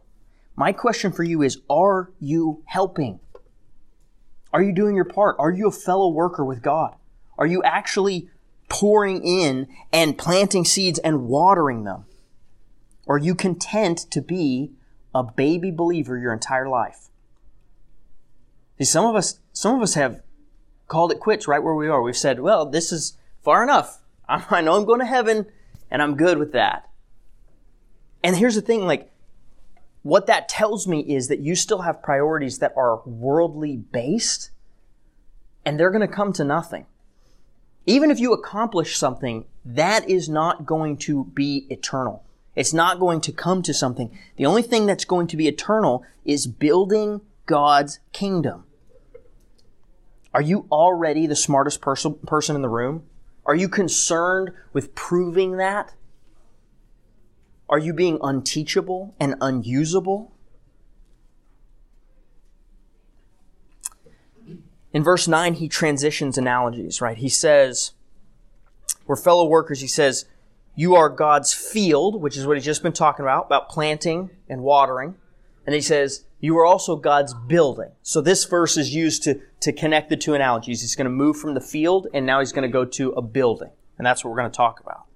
My 0.56 0.72
question 0.72 1.12
for 1.12 1.24
you 1.24 1.42
is, 1.42 1.60
are 1.68 2.12
you 2.20 2.62
helping? 2.66 3.20
Are 4.52 4.62
you 4.62 4.72
doing 4.72 4.94
your 4.94 5.04
part? 5.04 5.36
Are 5.38 5.50
you 5.50 5.66
a 5.66 5.72
fellow 5.72 6.08
worker 6.08 6.44
with 6.44 6.62
God? 6.62 6.94
Are 7.36 7.46
you 7.46 7.62
actually 7.64 8.30
pouring 8.68 9.22
in 9.24 9.66
and 9.92 10.16
planting 10.16 10.64
seeds 10.64 10.98
and 11.00 11.26
watering 11.26 11.84
them? 11.84 12.04
Or 13.06 13.16
are 13.16 13.18
you 13.18 13.34
content 13.34 13.98
to 14.10 14.22
be 14.22 14.72
a 15.14 15.24
baby 15.24 15.70
believer 15.70 16.16
your 16.16 16.32
entire 16.32 16.68
life? 16.68 17.08
See, 18.78 18.84
some 18.84 19.04
of 19.04 19.16
us, 19.16 19.40
some 19.52 19.76
of 19.76 19.82
us 19.82 19.94
have 19.94 20.22
called 20.86 21.12
it 21.12 21.20
quits 21.20 21.48
right 21.48 21.62
where 21.62 21.74
we 21.74 21.88
are. 21.88 22.00
We've 22.00 22.16
said, 22.16 22.40
well, 22.40 22.66
this 22.66 22.92
is 22.92 23.16
far 23.42 23.62
enough. 23.62 24.00
I 24.28 24.60
know 24.60 24.76
I'm 24.76 24.84
going 24.84 25.00
to 25.00 25.06
heaven 25.06 25.46
and 25.90 26.00
I'm 26.00 26.16
good 26.16 26.38
with 26.38 26.52
that. 26.52 26.88
And 28.22 28.36
here's 28.36 28.54
the 28.54 28.62
thing, 28.62 28.86
like, 28.86 29.10
what 30.04 30.26
that 30.26 30.50
tells 30.50 30.86
me 30.86 31.00
is 31.00 31.28
that 31.28 31.40
you 31.40 31.56
still 31.56 31.80
have 31.80 32.02
priorities 32.02 32.58
that 32.58 32.74
are 32.76 33.00
worldly 33.06 33.78
based 33.78 34.50
and 35.64 35.80
they're 35.80 35.90
going 35.90 36.06
to 36.06 36.14
come 36.14 36.30
to 36.34 36.44
nothing. 36.44 36.84
Even 37.86 38.10
if 38.10 38.20
you 38.20 38.34
accomplish 38.34 38.98
something, 38.98 39.46
that 39.64 40.08
is 40.08 40.28
not 40.28 40.66
going 40.66 40.98
to 40.98 41.24
be 41.24 41.66
eternal. 41.70 42.22
It's 42.54 42.74
not 42.74 43.00
going 43.00 43.22
to 43.22 43.32
come 43.32 43.62
to 43.62 43.72
something. 43.72 44.16
The 44.36 44.44
only 44.44 44.60
thing 44.60 44.84
that's 44.84 45.06
going 45.06 45.26
to 45.28 45.38
be 45.38 45.48
eternal 45.48 46.04
is 46.24 46.46
building 46.46 47.22
God's 47.46 47.98
kingdom. 48.12 48.64
Are 50.34 50.42
you 50.42 50.66
already 50.70 51.26
the 51.26 51.34
smartest 51.34 51.80
person, 51.80 52.18
in 52.56 52.62
the 52.62 52.68
room? 52.68 53.04
Are 53.46 53.54
you 53.54 53.70
concerned 53.70 54.50
with 54.74 54.94
proving 54.94 55.56
that? 55.56 55.94
Are 57.74 57.78
you 57.80 57.92
being 57.92 58.20
unteachable 58.22 59.16
and 59.18 59.34
unusable? 59.40 60.32
In 64.92 65.02
verse 65.02 65.26
9, 65.26 65.54
he 65.54 65.68
transitions 65.68 66.38
analogies, 66.38 67.00
right? 67.00 67.18
He 67.18 67.28
says, 67.28 67.90
we're 69.08 69.16
fellow 69.16 69.48
workers. 69.48 69.80
He 69.80 69.88
says, 69.88 70.26
you 70.76 70.94
are 70.94 71.08
God's 71.08 71.52
field, 71.52 72.22
which 72.22 72.36
is 72.36 72.46
what 72.46 72.56
he's 72.56 72.64
just 72.64 72.84
been 72.84 72.92
talking 72.92 73.24
about, 73.24 73.46
about 73.46 73.68
planting 73.68 74.30
and 74.48 74.62
watering. 74.62 75.16
And 75.66 75.74
he 75.74 75.80
says, 75.80 76.26
you 76.38 76.56
are 76.58 76.64
also 76.64 76.94
God's 76.94 77.34
building. 77.34 77.90
So 78.04 78.20
this 78.20 78.44
verse 78.44 78.76
is 78.76 78.94
used 78.94 79.24
to, 79.24 79.40
to 79.62 79.72
connect 79.72 80.10
the 80.10 80.16
two 80.16 80.34
analogies. 80.34 80.80
He's 80.80 80.94
going 80.94 81.06
to 81.06 81.10
move 81.10 81.38
from 81.38 81.54
the 81.54 81.60
field 81.60 82.06
and 82.14 82.24
now 82.24 82.38
he's 82.38 82.52
going 82.52 82.70
to 82.70 82.72
go 82.72 82.84
to 82.84 83.10
a 83.14 83.20
building. 83.20 83.70
And 83.98 84.06
that's 84.06 84.22
what 84.22 84.30
we're 84.30 84.38
going 84.38 84.52
to 84.52 84.56
talk 84.56 84.78
about. 84.78 85.06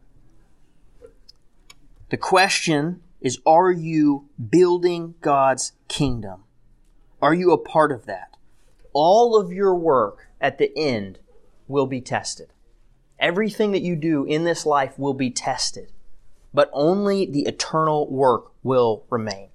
The 2.11 2.17
question 2.17 3.03
is, 3.21 3.39
are 3.45 3.71
you 3.71 4.29
building 4.51 5.15
God's 5.21 5.73
kingdom? 5.89 6.45
Are 7.21 7.35
you 7.35 7.53
a 7.53 7.59
part 7.59 7.93
of 7.93 8.07
that? 8.07 8.37
All 8.93 9.39
of 9.39 9.53
your 9.53 9.75
work 9.75 10.29
at 10.41 10.59
the 10.59 10.73
end 10.77 11.19
will 11.67 11.87
be 11.87 12.01
tested. 12.01 12.49
Everything 13.19 13.73
that 13.73 13.83
you 13.83 13.97
do 13.97 14.25
in 14.25 14.45
this 14.45 14.65
life 14.65 14.99
will 14.99 15.13
be 15.13 15.31
tested, 15.31 15.93
but 16.55 16.71
only 16.73 17.27
the 17.27 17.43
eternal 17.43 18.09
work 18.11 18.53
will 18.63 19.05
remain. 19.11 19.49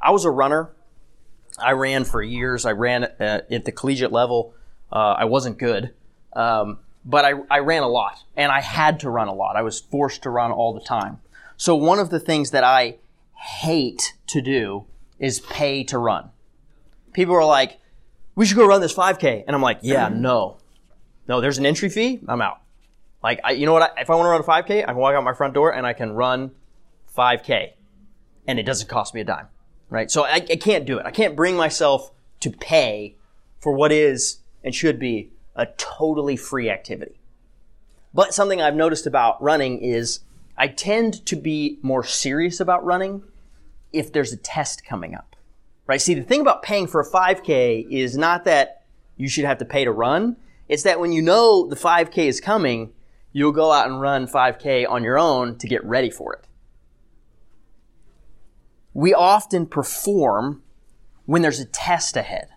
I 0.00 0.10
was 0.10 0.24
a 0.24 0.30
runner. 0.30 0.72
I 1.58 1.72
ran 1.72 2.04
for 2.04 2.22
years. 2.22 2.66
I 2.66 2.72
ran 2.72 3.04
at, 3.04 3.50
at 3.50 3.64
the 3.64 3.72
collegiate 3.72 4.12
level. 4.12 4.54
Uh, 4.92 5.14
I 5.18 5.24
wasn't 5.24 5.58
good, 5.58 5.94
um, 6.34 6.80
but 7.04 7.24
I, 7.24 7.32
I 7.50 7.60
ran 7.60 7.82
a 7.82 7.88
lot, 7.88 8.18
and 8.36 8.52
I 8.52 8.60
had 8.60 9.00
to 9.00 9.10
run 9.10 9.28
a 9.28 9.34
lot. 9.34 9.56
I 9.56 9.62
was 9.62 9.80
forced 9.80 10.24
to 10.24 10.30
run 10.30 10.52
all 10.52 10.74
the 10.74 10.80
time. 10.80 11.20
So 11.56 11.74
one 11.74 11.98
of 11.98 12.10
the 12.10 12.20
things 12.20 12.50
that 12.50 12.64
I 12.64 12.96
hate 13.34 14.14
to 14.28 14.40
do 14.40 14.86
is 15.18 15.40
pay 15.40 15.84
to 15.84 15.98
run. 15.98 16.30
People 17.12 17.34
are 17.34 17.44
like, 17.44 17.78
we 18.34 18.44
should 18.44 18.56
go 18.56 18.66
run 18.66 18.80
this 18.80 18.94
5K. 18.94 19.44
And 19.46 19.56
I'm 19.56 19.62
like, 19.62 19.78
yeah, 19.82 20.08
mm-hmm. 20.08 20.20
no. 20.20 20.58
No, 21.28 21.40
there's 21.40 21.58
an 21.58 21.66
entry 21.66 21.88
fee. 21.88 22.20
I'm 22.28 22.42
out. 22.42 22.60
Like, 23.22 23.40
I, 23.42 23.52
you 23.52 23.66
know 23.66 23.72
what? 23.72 23.82
I, 23.82 24.02
if 24.02 24.10
I 24.10 24.14
want 24.14 24.26
to 24.26 24.30
run 24.30 24.40
a 24.40 24.44
5K, 24.44 24.82
I 24.82 24.86
can 24.86 24.96
walk 24.96 25.14
out 25.14 25.24
my 25.24 25.34
front 25.34 25.54
door 25.54 25.72
and 25.72 25.86
I 25.86 25.92
can 25.92 26.12
run 26.12 26.52
5K. 27.16 27.72
And 28.46 28.58
it 28.58 28.64
doesn't 28.64 28.88
cost 28.88 29.14
me 29.14 29.22
a 29.22 29.24
dime. 29.24 29.48
Right? 29.88 30.10
So 30.10 30.24
I, 30.24 30.34
I 30.34 30.56
can't 30.56 30.84
do 30.84 30.98
it. 30.98 31.06
I 31.06 31.10
can't 31.10 31.34
bring 31.34 31.56
myself 31.56 32.12
to 32.40 32.50
pay 32.50 33.16
for 33.58 33.72
what 33.72 33.90
is 33.90 34.38
and 34.62 34.74
should 34.74 34.98
be 34.98 35.30
a 35.54 35.66
totally 35.78 36.36
free 36.36 36.68
activity. 36.68 37.18
But 38.12 38.34
something 38.34 38.60
I've 38.60 38.74
noticed 38.74 39.06
about 39.06 39.42
running 39.42 39.78
is 39.78 40.20
I 40.58 40.68
tend 40.68 41.24
to 41.26 41.36
be 41.36 41.78
more 41.82 42.04
serious 42.04 42.60
about 42.60 42.84
running 42.84 43.22
if 43.92 44.12
there's 44.12 44.32
a 44.32 44.38
test 44.38 44.84
coming 44.84 45.14
up. 45.14 45.36
Right? 45.86 46.00
See, 46.00 46.14
the 46.14 46.22
thing 46.22 46.40
about 46.40 46.62
paying 46.62 46.86
for 46.86 47.00
a 47.00 47.08
5K 47.08 47.86
is 47.90 48.16
not 48.16 48.44
that 48.44 48.84
you 49.16 49.28
should 49.28 49.44
have 49.44 49.58
to 49.58 49.64
pay 49.64 49.84
to 49.84 49.92
run. 49.92 50.36
It's 50.68 50.82
that 50.82 50.98
when 50.98 51.12
you 51.12 51.22
know 51.22 51.66
the 51.68 51.76
5K 51.76 52.18
is 52.26 52.40
coming, 52.40 52.92
you'll 53.32 53.52
go 53.52 53.70
out 53.70 53.88
and 53.88 54.00
run 54.00 54.26
5K 54.26 54.88
on 54.88 55.04
your 55.04 55.18
own 55.18 55.58
to 55.58 55.68
get 55.68 55.84
ready 55.84 56.10
for 56.10 56.34
it. 56.34 56.46
We 58.94 59.12
often 59.14 59.66
perform 59.66 60.62
when 61.26 61.42
there's 61.42 61.60
a 61.60 61.66
test 61.66 62.16
ahead. 62.16 62.48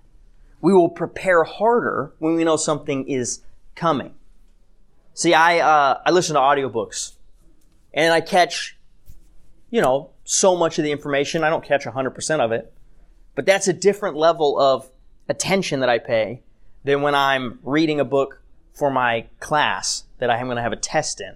We 0.61 0.73
will 0.73 0.89
prepare 0.89 1.43
harder 1.43 2.13
when 2.19 2.35
we 2.35 2.43
know 2.43 2.55
something 2.55 3.07
is 3.07 3.41
coming. 3.75 4.15
See, 5.13 5.33
I, 5.33 5.59
uh, 5.59 6.01
I 6.05 6.11
listen 6.11 6.35
to 6.35 6.39
audiobooks 6.39 7.15
and 7.93 8.13
I 8.13 8.21
catch, 8.21 8.77
you 9.69 9.81
know, 9.81 10.11
so 10.23 10.55
much 10.55 10.77
of 10.77 10.83
the 10.83 10.91
information. 10.91 11.43
I 11.43 11.49
don't 11.49 11.63
catch 11.63 11.85
100% 11.85 12.39
of 12.39 12.51
it, 12.51 12.73
but 13.35 13.45
that's 13.45 13.67
a 13.67 13.73
different 13.73 14.15
level 14.15 14.59
of 14.59 14.89
attention 15.27 15.79
that 15.79 15.89
I 15.89 15.99
pay 15.99 16.41
than 16.83 17.01
when 17.01 17.15
I'm 17.15 17.59
reading 17.63 17.99
a 17.99 18.05
book 18.05 18.41
for 18.73 18.89
my 18.89 19.25
class 19.39 20.03
that 20.19 20.29
I 20.29 20.37
am 20.37 20.45
going 20.47 20.57
to 20.57 20.61
have 20.61 20.73
a 20.73 20.77
test 20.77 21.19
in, 21.19 21.35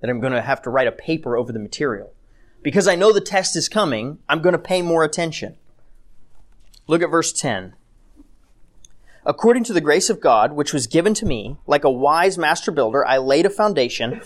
that 0.00 0.10
I'm 0.10 0.20
going 0.20 0.32
to 0.32 0.42
have 0.42 0.62
to 0.62 0.70
write 0.70 0.86
a 0.86 0.92
paper 0.92 1.36
over 1.36 1.52
the 1.52 1.58
material. 1.58 2.12
Because 2.62 2.88
I 2.88 2.94
know 2.94 3.12
the 3.12 3.20
test 3.20 3.56
is 3.56 3.68
coming, 3.68 4.18
I'm 4.28 4.40
going 4.40 4.54
to 4.54 4.58
pay 4.58 4.82
more 4.82 5.04
attention. 5.04 5.56
Look 6.86 7.02
at 7.02 7.10
verse 7.10 7.32
10. 7.32 7.74
According 9.26 9.64
to 9.64 9.72
the 9.72 9.80
grace 9.80 10.10
of 10.10 10.20
God, 10.20 10.52
which 10.52 10.72
was 10.72 10.86
given 10.86 11.14
to 11.14 11.26
me, 11.26 11.56
like 11.66 11.84
a 11.84 11.90
wise 11.90 12.36
master 12.36 12.70
builder, 12.70 13.06
I 13.06 13.18
laid 13.18 13.46
a 13.46 13.50
foundation 13.50 14.20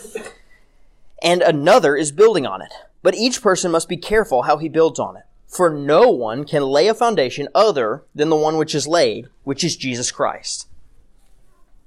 and 1.23 1.43
another 1.43 1.97
is 1.97 2.13
building 2.13 2.47
on 2.47 2.63
it. 2.63 2.73
But 3.03 3.15
each 3.15 3.43
person 3.43 3.71
must 3.71 3.89
be 3.89 3.97
careful 3.97 4.43
how 4.43 4.59
he 4.59 4.69
builds 4.69 4.99
on 4.99 5.17
it. 5.17 5.25
For 5.47 5.71
no 5.71 6.11
one 6.11 6.45
can 6.45 6.63
lay 6.63 6.89
a 6.89 6.95
foundation 6.95 7.49
other 7.55 8.05
than 8.15 8.29
the 8.29 8.37
one 8.37 8.59
which 8.59 8.75
is 8.75 8.87
laid, 8.87 9.29
which 9.45 9.65
is 9.65 9.77
Jesus 9.77 10.11
Christ. 10.11 10.69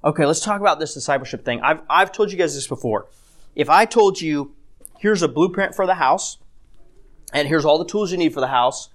Okay, 0.04 0.26
let's 0.26 0.40
talk 0.40 0.60
about 0.60 0.80
this 0.80 0.94
discipleship 0.94 1.44
thing. 1.44 1.60
I've, 1.60 1.80
I've 1.88 2.10
told 2.10 2.32
you 2.32 2.38
guys 2.38 2.54
this 2.54 2.66
before. 2.66 3.06
If 3.54 3.70
I 3.70 3.84
told 3.84 4.20
you, 4.20 4.54
here's 4.98 5.22
a 5.22 5.28
blueprint 5.28 5.76
for 5.76 5.86
the 5.86 5.94
house, 5.94 6.38
and 7.32 7.46
here's 7.46 7.64
all 7.64 7.78
the 7.78 7.84
tools 7.84 8.10
you 8.10 8.18
need 8.18 8.34
for 8.34 8.40
the 8.40 8.48
house, 8.48 8.88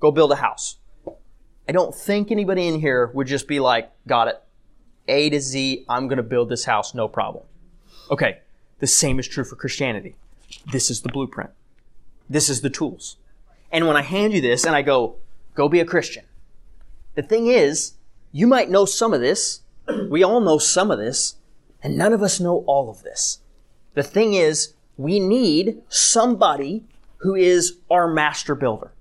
go 0.00 0.10
build 0.10 0.32
a 0.32 0.36
house. 0.36 0.76
I 1.68 1.72
don't 1.72 1.94
think 1.94 2.30
anybody 2.30 2.68
in 2.68 2.80
here 2.80 3.10
would 3.12 3.26
just 3.26 3.46
be 3.46 3.60
like, 3.60 3.90
got 4.06 4.28
it. 4.28 4.40
A 5.08 5.28
to 5.30 5.40
Z, 5.40 5.84
I'm 5.88 6.08
going 6.08 6.16
to 6.16 6.22
build 6.22 6.48
this 6.48 6.64
house, 6.64 6.94
no 6.94 7.06
problem. 7.06 7.44
Okay, 8.10 8.38
the 8.78 8.86
same 8.86 9.18
is 9.18 9.28
true 9.28 9.44
for 9.44 9.56
Christianity. 9.56 10.16
This 10.70 10.90
is 10.90 11.02
the 11.02 11.08
blueprint. 11.08 11.50
This 12.28 12.48
is 12.48 12.60
the 12.60 12.70
tools. 12.70 13.16
And 13.72 13.86
when 13.86 13.96
I 13.96 14.02
hand 14.02 14.32
you 14.32 14.40
this 14.40 14.64
and 14.64 14.76
I 14.76 14.82
go, 14.82 15.16
go 15.54 15.68
be 15.68 15.80
a 15.80 15.84
Christian, 15.84 16.24
the 17.14 17.22
thing 17.22 17.46
is, 17.46 17.94
you 18.32 18.46
might 18.46 18.70
know 18.70 18.84
some 18.84 19.14
of 19.14 19.20
this. 19.20 19.60
We 20.10 20.22
all 20.22 20.40
know 20.40 20.58
some 20.58 20.90
of 20.90 20.98
this, 20.98 21.36
and 21.82 21.96
none 21.96 22.12
of 22.12 22.22
us 22.22 22.40
know 22.40 22.64
all 22.66 22.90
of 22.90 23.02
this. 23.02 23.38
The 23.94 24.02
thing 24.02 24.34
is, 24.34 24.74
we 24.96 25.20
need 25.20 25.82
somebody 25.88 26.84
who 27.18 27.34
is 27.34 27.78
our 27.90 28.08
master 28.08 28.54
builder. 28.54 28.92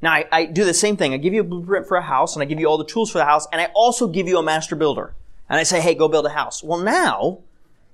Now, 0.00 0.12
I, 0.12 0.26
I, 0.30 0.44
do 0.44 0.64
the 0.64 0.74
same 0.74 0.96
thing. 0.96 1.14
I 1.14 1.16
give 1.16 1.32
you 1.32 1.40
a 1.40 1.44
blueprint 1.44 1.88
for 1.88 1.96
a 1.96 2.02
house, 2.02 2.36
and 2.36 2.42
I 2.42 2.46
give 2.46 2.60
you 2.60 2.66
all 2.66 2.78
the 2.78 2.84
tools 2.84 3.10
for 3.10 3.18
the 3.18 3.24
house, 3.24 3.46
and 3.50 3.60
I 3.60 3.70
also 3.74 4.06
give 4.06 4.28
you 4.28 4.38
a 4.38 4.42
master 4.42 4.76
builder. 4.76 5.14
And 5.48 5.58
I 5.58 5.62
say, 5.62 5.80
hey, 5.80 5.94
go 5.94 6.08
build 6.08 6.26
a 6.26 6.30
house. 6.30 6.62
Well, 6.62 6.78
now, 6.78 7.38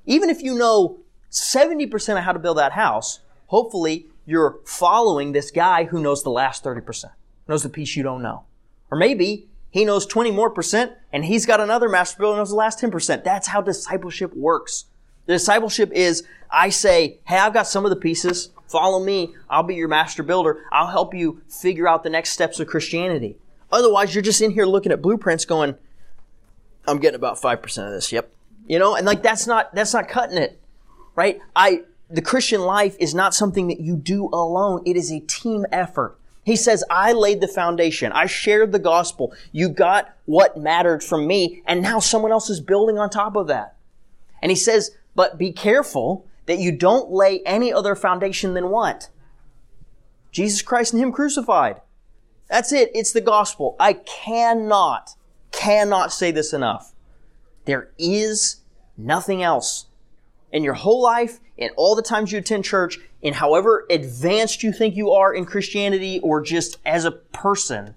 even 0.06 0.28
if 0.28 0.42
you 0.42 0.58
know 0.58 0.98
70% 1.30 2.18
of 2.18 2.24
how 2.24 2.32
to 2.32 2.38
build 2.38 2.58
that 2.58 2.72
house, 2.72 3.20
hopefully 3.46 4.06
you're 4.26 4.60
following 4.64 5.32
this 5.32 5.50
guy 5.50 5.84
who 5.84 6.00
knows 6.00 6.22
the 6.22 6.30
last 6.30 6.64
30%, 6.64 7.06
knows 7.48 7.62
the 7.62 7.68
piece 7.68 7.96
you 7.96 8.02
don't 8.02 8.22
know. 8.22 8.44
Or 8.90 8.98
maybe 8.98 9.48
he 9.70 9.84
knows 9.84 10.06
20 10.06 10.30
more 10.30 10.50
percent 10.50 10.92
and 11.12 11.24
he's 11.24 11.46
got 11.46 11.60
another 11.60 11.88
master 11.88 12.18
builder 12.18 12.38
knows 12.38 12.50
the 12.50 12.56
last 12.56 12.80
10%. 12.80 13.24
That's 13.24 13.48
how 13.48 13.60
discipleship 13.60 14.34
works. 14.34 14.86
The 15.26 15.34
discipleship 15.34 15.92
is 15.92 16.24
I 16.50 16.70
say, 16.70 17.20
hey, 17.24 17.38
I've 17.38 17.54
got 17.54 17.66
some 17.66 17.84
of 17.84 17.90
the 17.90 17.96
pieces. 17.96 18.50
Follow 18.66 19.04
me. 19.04 19.34
I'll 19.48 19.62
be 19.62 19.74
your 19.74 19.88
master 19.88 20.22
builder. 20.22 20.64
I'll 20.72 20.88
help 20.88 21.14
you 21.14 21.42
figure 21.48 21.88
out 21.88 22.02
the 22.02 22.10
next 22.10 22.30
steps 22.30 22.58
of 22.60 22.66
Christianity. 22.66 23.36
Otherwise, 23.72 24.14
you're 24.14 24.22
just 24.22 24.40
in 24.40 24.50
here 24.50 24.66
looking 24.66 24.92
at 24.92 25.02
blueprints 25.02 25.44
going, 25.44 25.76
I'm 26.86 26.98
getting 26.98 27.16
about 27.16 27.40
5% 27.40 27.86
of 27.86 27.92
this. 27.92 28.10
Yep. 28.10 28.32
You 28.66 28.78
know, 28.78 28.96
and 28.96 29.06
like 29.06 29.22
that's 29.22 29.46
not, 29.46 29.74
that's 29.74 29.92
not 29.92 30.08
cutting 30.08 30.38
it. 30.38 30.59
Right? 31.14 31.40
I, 31.54 31.82
the 32.08 32.22
Christian 32.22 32.62
life 32.62 32.96
is 32.98 33.14
not 33.14 33.34
something 33.34 33.68
that 33.68 33.80
you 33.80 33.96
do 33.96 34.28
alone. 34.32 34.82
It 34.86 34.96
is 34.96 35.10
a 35.12 35.20
team 35.20 35.66
effort. 35.72 36.18
He 36.44 36.56
says, 36.56 36.82
I 36.90 37.12
laid 37.12 37.40
the 37.40 37.48
foundation. 37.48 38.12
I 38.12 38.26
shared 38.26 38.72
the 38.72 38.78
gospel. 38.78 39.34
You 39.52 39.68
got 39.68 40.14
what 40.24 40.56
mattered 40.56 41.02
from 41.04 41.26
me. 41.26 41.62
And 41.66 41.82
now 41.82 41.98
someone 41.98 42.32
else 42.32 42.48
is 42.48 42.60
building 42.60 42.98
on 42.98 43.10
top 43.10 43.36
of 43.36 43.46
that. 43.48 43.76
And 44.42 44.50
he 44.50 44.56
says, 44.56 44.92
but 45.14 45.38
be 45.38 45.52
careful 45.52 46.26
that 46.46 46.58
you 46.58 46.72
don't 46.72 47.10
lay 47.10 47.42
any 47.44 47.72
other 47.72 47.94
foundation 47.94 48.54
than 48.54 48.70
what? 48.70 49.10
Jesus 50.32 50.62
Christ 50.62 50.92
and 50.92 51.02
Him 51.02 51.12
crucified. 51.12 51.80
That's 52.48 52.72
it. 52.72 52.90
It's 52.94 53.12
the 53.12 53.20
gospel. 53.20 53.76
I 53.78 53.92
cannot, 53.94 55.14
cannot 55.52 56.12
say 56.12 56.30
this 56.30 56.52
enough. 56.52 56.92
There 57.66 57.90
is 57.98 58.62
nothing 58.96 59.42
else 59.42 59.86
in 60.52 60.64
your 60.64 60.74
whole 60.74 61.02
life, 61.02 61.40
in 61.56 61.70
all 61.76 61.94
the 61.94 62.02
times 62.02 62.32
you 62.32 62.38
attend 62.38 62.64
church, 62.64 62.98
in 63.22 63.34
however 63.34 63.86
advanced 63.90 64.62
you 64.62 64.72
think 64.72 64.96
you 64.96 65.10
are 65.12 65.32
in 65.32 65.44
Christianity 65.44 66.20
or 66.20 66.40
just 66.40 66.78
as 66.84 67.04
a 67.04 67.10
person, 67.10 67.94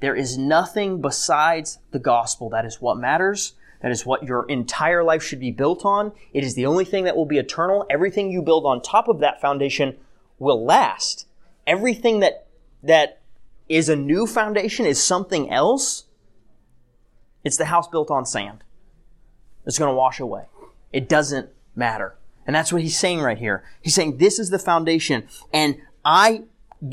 there 0.00 0.14
is 0.14 0.38
nothing 0.38 1.00
besides 1.00 1.78
the 1.90 1.98
gospel. 1.98 2.48
That 2.50 2.64
is 2.64 2.80
what 2.80 2.96
matters. 2.96 3.54
That 3.82 3.90
is 3.90 4.06
what 4.06 4.22
your 4.22 4.46
entire 4.48 5.02
life 5.02 5.22
should 5.22 5.40
be 5.40 5.50
built 5.50 5.84
on. 5.84 6.12
It 6.32 6.44
is 6.44 6.54
the 6.54 6.66
only 6.66 6.84
thing 6.84 7.04
that 7.04 7.16
will 7.16 7.26
be 7.26 7.38
eternal. 7.38 7.84
Everything 7.90 8.30
you 8.30 8.42
build 8.42 8.64
on 8.64 8.80
top 8.80 9.08
of 9.08 9.20
that 9.20 9.40
foundation 9.40 9.96
will 10.38 10.64
last. 10.64 11.26
Everything 11.66 12.20
that, 12.20 12.46
that 12.82 13.20
is 13.68 13.88
a 13.88 13.96
new 13.96 14.26
foundation 14.26 14.86
is 14.86 15.02
something 15.02 15.50
else. 15.50 16.04
It's 17.44 17.56
the 17.56 17.66
house 17.66 17.88
built 17.88 18.10
on 18.10 18.24
sand. 18.24 18.62
It's 19.66 19.78
going 19.78 19.90
to 19.90 19.96
wash 19.96 20.20
away. 20.20 20.44
It 20.92 21.08
doesn't 21.08 21.48
matter. 21.74 22.16
And 22.46 22.54
that's 22.54 22.72
what 22.72 22.82
he's 22.82 22.98
saying 22.98 23.20
right 23.20 23.38
here. 23.38 23.64
He's 23.80 23.94
saying 23.94 24.18
this 24.18 24.38
is 24.38 24.50
the 24.50 24.58
foundation 24.58 25.28
and 25.52 25.76
I 26.04 26.44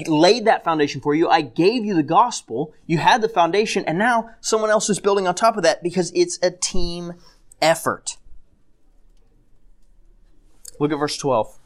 laid 0.08 0.46
that 0.46 0.64
foundation 0.64 1.02
for 1.02 1.16
you. 1.16 1.28
I 1.28 1.42
gave 1.42 1.84
you 1.84 1.96
the 1.96 2.04
gospel. 2.04 2.74
You 2.86 3.00
had 3.00 3.22
the 3.22 3.30
foundation 3.30 3.84
and 3.86 3.98
now 3.98 4.30
someone 4.40 4.70
else 4.70 4.90
is 4.90 5.00
building 5.00 5.28
on 5.28 5.36
top 5.36 5.58
of 5.58 5.64
that 5.64 5.82
because 5.82 6.12
it's 6.14 6.38
a 6.44 6.52
team 6.52 7.14
effort. 7.62 8.18
Look 10.80 10.92
at 10.92 11.00
verse 11.00 11.18
12. 11.18 11.58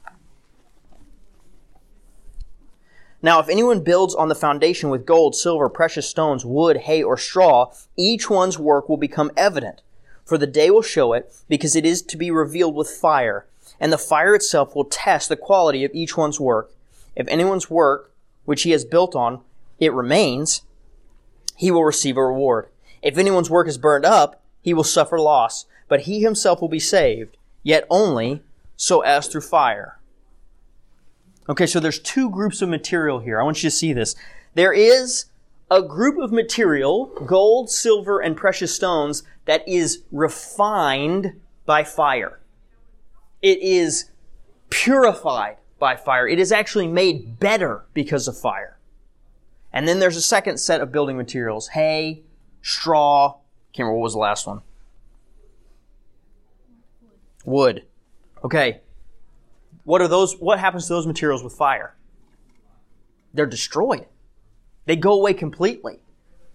Now, 3.21 3.39
if 3.39 3.47
anyone 3.47 3.83
builds 3.83 4.13
on 4.13 4.27
the 4.27 4.35
foundation 4.35 4.89
with 4.89 5.05
gold, 5.05 5.33
silver, 5.33 5.69
precious 5.69 6.09
stones, 6.09 6.45
wood, 6.45 6.75
hay, 6.75 7.01
or 7.01 7.17
straw, 7.17 7.71
each 7.95 8.29
one's 8.29 8.59
work 8.59 8.89
will 8.89 8.97
become 8.97 9.31
evident 9.37 9.81
for 10.25 10.37
the 10.37 10.47
day 10.47 10.69
will 10.69 10.81
show 10.81 11.13
it, 11.13 11.33
because 11.47 11.75
it 11.75 11.85
is 11.85 12.01
to 12.01 12.17
be 12.17 12.31
revealed 12.31 12.75
with 12.75 12.89
fire, 12.89 13.45
and 13.79 13.91
the 13.91 13.97
fire 13.97 14.35
itself 14.35 14.75
will 14.75 14.85
test 14.85 15.29
the 15.29 15.35
quality 15.35 15.83
of 15.83 15.91
each 15.93 16.15
one's 16.15 16.39
work. 16.39 16.71
If 17.15 17.27
anyone's 17.27 17.69
work, 17.69 18.13
which 18.45 18.63
he 18.63 18.71
has 18.71 18.85
built 18.85 19.15
on, 19.15 19.41
it 19.79 19.93
remains, 19.93 20.61
he 21.55 21.71
will 21.71 21.83
receive 21.83 22.17
a 22.17 22.25
reward. 22.25 22.67
If 23.01 23.17
anyone's 23.17 23.49
work 23.49 23.67
is 23.67 23.77
burned 23.77 24.05
up, 24.05 24.41
he 24.61 24.73
will 24.73 24.83
suffer 24.83 25.19
loss, 25.19 25.65
but 25.87 26.01
he 26.01 26.21
himself 26.21 26.61
will 26.61 26.69
be 26.69 26.79
saved, 26.79 27.37
yet 27.61 27.85
only 27.89 28.41
so 28.77 29.01
as 29.01 29.27
through 29.27 29.41
fire. 29.41 29.99
Okay, 31.49 31.65
so 31.65 31.79
there's 31.79 31.99
two 31.99 32.29
groups 32.29 32.61
of 32.61 32.69
material 32.69 33.19
here. 33.19 33.39
I 33.39 33.43
want 33.43 33.61
you 33.61 33.69
to 33.69 33.75
see 33.75 33.91
this. 33.91 34.15
There 34.55 34.71
is 34.71 35.25
a 35.69 35.81
group 35.81 36.17
of 36.17 36.31
material, 36.31 37.07
gold, 37.25 37.69
silver, 37.69 38.19
and 38.19 38.37
precious 38.37 38.73
stones, 38.73 39.23
that 39.45 39.67
is 39.67 40.03
refined 40.11 41.39
by 41.65 41.83
fire. 41.83 42.39
It 43.41 43.59
is 43.61 44.11
purified 44.69 45.57
by 45.79 45.95
fire. 45.95 46.27
It 46.27 46.39
is 46.39 46.51
actually 46.51 46.87
made 46.87 47.39
better 47.39 47.85
because 47.93 48.27
of 48.27 48.37
fire. 48.37 48.77
And 49.71 49.87
then 49.87 49.99
there's 49.99 50.15
a 50.15 50.21
second 50.21 50.57
set 50.59 50.81
of 50.81 50.91
building 50.91 51.17
materials 51.17 51.69
hay, 51.69 52.23
straw. 52.61 53.37
Can't 53.73 53.85
remember 53.85 53.97
what 53.97 54.03
was 54.03 54.13
the 54.13 54.19
last 54.19 54.47
one. 54.47 54.61
Wood. 57.43 57.85
Okay. 58.43 58.81
What 59.83 60.01
are 60.01 60.07
those? 60.07 60.37
What 60.39 60.59
happens 60.59 60.87
to 60.87 60.93
those 60.93 61.07
materials 61.07 61.43
with 61.43 61.53
fire? 61.53 61.95
They're 63.33 63.45
destroyed. 63.45 64.05
They 64.85 64.95
go 64.95 65.13
away 65.13 65.33
completely. 65.33 65.99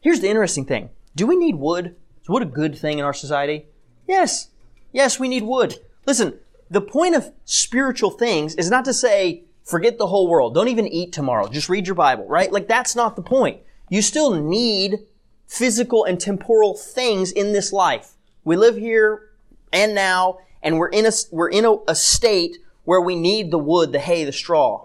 Here's 0.00 0.20
the 0.20 0.28
interesting 0.28 0.64
thing. 0.64 0.90
Do 1.16 1.26
we 1.26 1.36
need 1.36 1.56
wood? 1.56 1.96
Is 2.28 2.30
wood 2.30 2.42
a 2.42 2.46
good 2.46 2.76
thing 2.76 2.98
in 2.98 3.06
our 3.06 3.14
society? 3.14 3.68
Yes. 4.06 4.48
Yes, 4.92 5.18
we 5.18 5.28
need 5.28 5.44
wood. 5.44 5.76
Listen, 6.04 6.38
the 6.70 6.82
point 6.82 7.14
of 7.14 7.32
spiritual 7.46 8.10
things 8.10 8.54
is 8.56 8.68
not 8.68 8.84
to 8.84 8.92
say, 8.92 9.44
forget 9.64 9.96
the 9.96 10.08
whole 10.08 10.28
world. 10.28 10.52
Don't 10.52 10.68
even 10.68 10.86
eat 10.86 11.10
tomorrow. 11.10 11.48
Just 11.48 11.70
read 11.70 11.86
your 11.86 11.94
Bible, 11.94 12.26
right? 12.26 12.52
Like 12.52 12.68
that's 12.68 12.94
not 12.94 13.16
the 13.16 13.22
point. 13.22 13.62
You 13.88 14.02
still 14.02 14.34
need 14.34 14.98
physical 15.46 16.04
and 16.04 16.20
temporal 16.20 16.74
things 16.74 17.32
in 17.32 17.54
this 17.54 17.72
life. 17.72 18.12
We 18.44 18.56
live 18.56 18.76
here 18.76 19.30
and 19.72 19.94
now, 19.94 20.40
and 20.62 20.76
we're 20.76 20.90
in 20.90 21.06
a, 21.06 21.12
we're 21.32 21.48
in 21.48 21.64
a, 21.64 21.76
a 21.88 21.94
state 21.94 22.58
where 22.84 23.00
we 23.00 23.16
need 23.16 23.50
the 23.50 23.56
wood, 23.58 23.92
the 23.92 24.00
hay, 24.00 24.24
the 24.24 24.32
straw. 24.32 24.84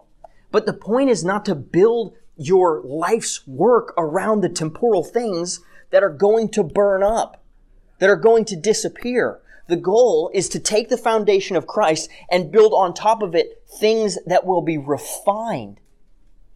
But 0.49 0.65
the 0.65 0.71
point 0.71 1.09
is 1.09 1.25
not 1.25 1.43
to 1.47 1.55
build 1.55 2.15
your 2.37 2.79
life's 2.85 3.45
work 3.45 3.93
around 3.97 4.39
the 4.39 4.49
temporal 4.49 5.03
things 5.03 5.59
that 5.93 6.03
are 6.03 6.09
going 6.09 6.49
to 6.49 6.63
burn 6.63 7.03
up, 7.03 7.43
that 7.99 8.09
are 8.09 8.15
going 8.15 8.45
to 8.45 8.55
disappear. 8.55 9.39
The 9.67 9.75
goal 9.75 10.31
is 10.33 10.49
to 10.49 10.59
take 10.59 10.89
the 10.89 10.97
foundation 10.97 11.55
of 11.55 11.67
Christ 11.67 12.09
and 12.31 12.51
build 12.51 12.73
on 12.73 12.95
top 12.95 13.21
of 13.21 13.35
it 13.35 13.61
things 13.79 14.17
that 14.25 14.43
will 14.43 14.63
be 14.63 14.75
refined. 14.75 15.79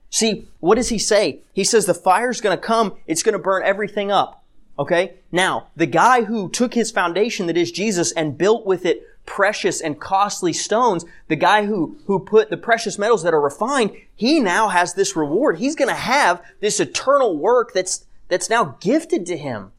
See, 0.09 0.47
what 0.59 0.75
does 0.75 0.89
he 0.89 0.97
say? 0.97 1.43
He 1.53 1.63
says 1.63 1.85
the 1.85 1.93
fire's 1.93 2.41
going 2.41 2.57
to 2.57 2.61
come, 2.61 2.97
it's 3.05 3.21
going 3.21 3.33
to 3.33 3.39
burn 3.39 3.61
everything 3.63 4.11
up. 4.11 4.43
Okay? 4.79 5.19
Now, 5.31 5.67
the 5.75 5.85
guy 5.85 6.23
who 6.23 6.49
took 6.49 6.73
his 6.73 6.89
foundation 6.89 7.45
that 7.45 7.57
is 7.57 7.71
Jesus 7.71 8.11
and 8.13 8.39
built 8.39 8.65
with 8.65 8.87
it 8.87 9.03
precious 9.27 9.81
and 9.81 10.01
costly 10.01 10.53
stones, 10.53 11.05
the 11.27 11.35
guy 11.35 11.67
who, 11.67 11.99
who 12.07 12.19
put 12.19 12.49
the 12.49 12.57
precious 12.57 12.97
metals 12.97 13.21
that 13.21 13.35
are 13.35 13.41
refined, 13.41 13.91
he 14.15 14.39
now 14.39 14.69
has 14.69 14.95
this 14.95 15.15
reward. 15.15 15.59
He's 15.59 15.75
going 15.75 15.89
to 15.89 15.95
have 15.95 16.41
this 16.59 16.79
eternal 16.79 17.37
work 17.37 17.73
that's, 17.75 18.06
that's 18.27 18.49
now 18.49 18.77
gifted 18.79 19.25
to 19.27 19.37
him. 19.37 19.71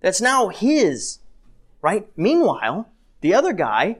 That's 0.00 0.20
now 0.20 0.48
his. 0.48 1.18
Right? 1.82 2.08
Meanwhile, 2.16 2.88
the 3.20 3.34
other 3.34 3.52
guy, 3.52 3.98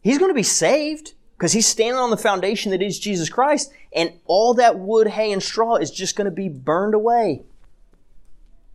he's 0.00 0.18
going 0.18 0.30
to 0.30 0.34
be 0.34 0.42
saved 0.42 1.14
because 1.36 1.52
he's 1.52 1.66
standing 1.66 1.98
on 1.98 2.10
the 2.10 2.16
foundation 2.16 2.70
that 2.70 2.82
is 2.82 2.98
Jesus 2.98 3.28
Christ 3.28 3.72
and 3.94 4.12
all 4.26 4.54
that 4.54 4.78
wood, 4.78 5.08
hay, 5.08 5.32
and 5.32 5.42
straw 5.42 5.76
is 5.76 5.90
just 5.90 6.16
going 6.16 6.24
to 6.26 6.30
be 6.30 6.48
burned 6.48 6.94
away. 6.94 7.42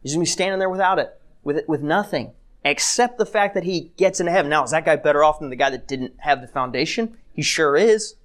He's 0.03 0.13
going 0.13 0.25
to 0.25 0.29
be 0.29 0.31
standing 0.31 0.59
there 0.59 0.69
without 0.69 0.99
it, 0.99 1.19
with 1.43 1.57
it, 1.57 1.69
with 1.69 1.81
nothing, 1.81 2.31
except 2.63 3.17
the 3.17 3.25
fact 3.25 3.53
that 3.55 3.63
he 3.63 3.91
gets 3.97 4.19
into 4.19 4.31
heaven. 4.31 4.49
Now, 4.49 4.63
is 4.63 4.71
that 4.71 4.85
guy 4.85 4.95
better 4.95 5.23
off 5.23 5.39
than 5.39 5.49
the 5.49 5.55
guy 5.55 5.69
that 5.69 5.87
didn't 5.87 6.13
have 6.19 6.41
the 6.41 6.47
foundation? 6.47 7.17
He 7.33 7.41
sure 7.41 7.75
is. 7.75 8.15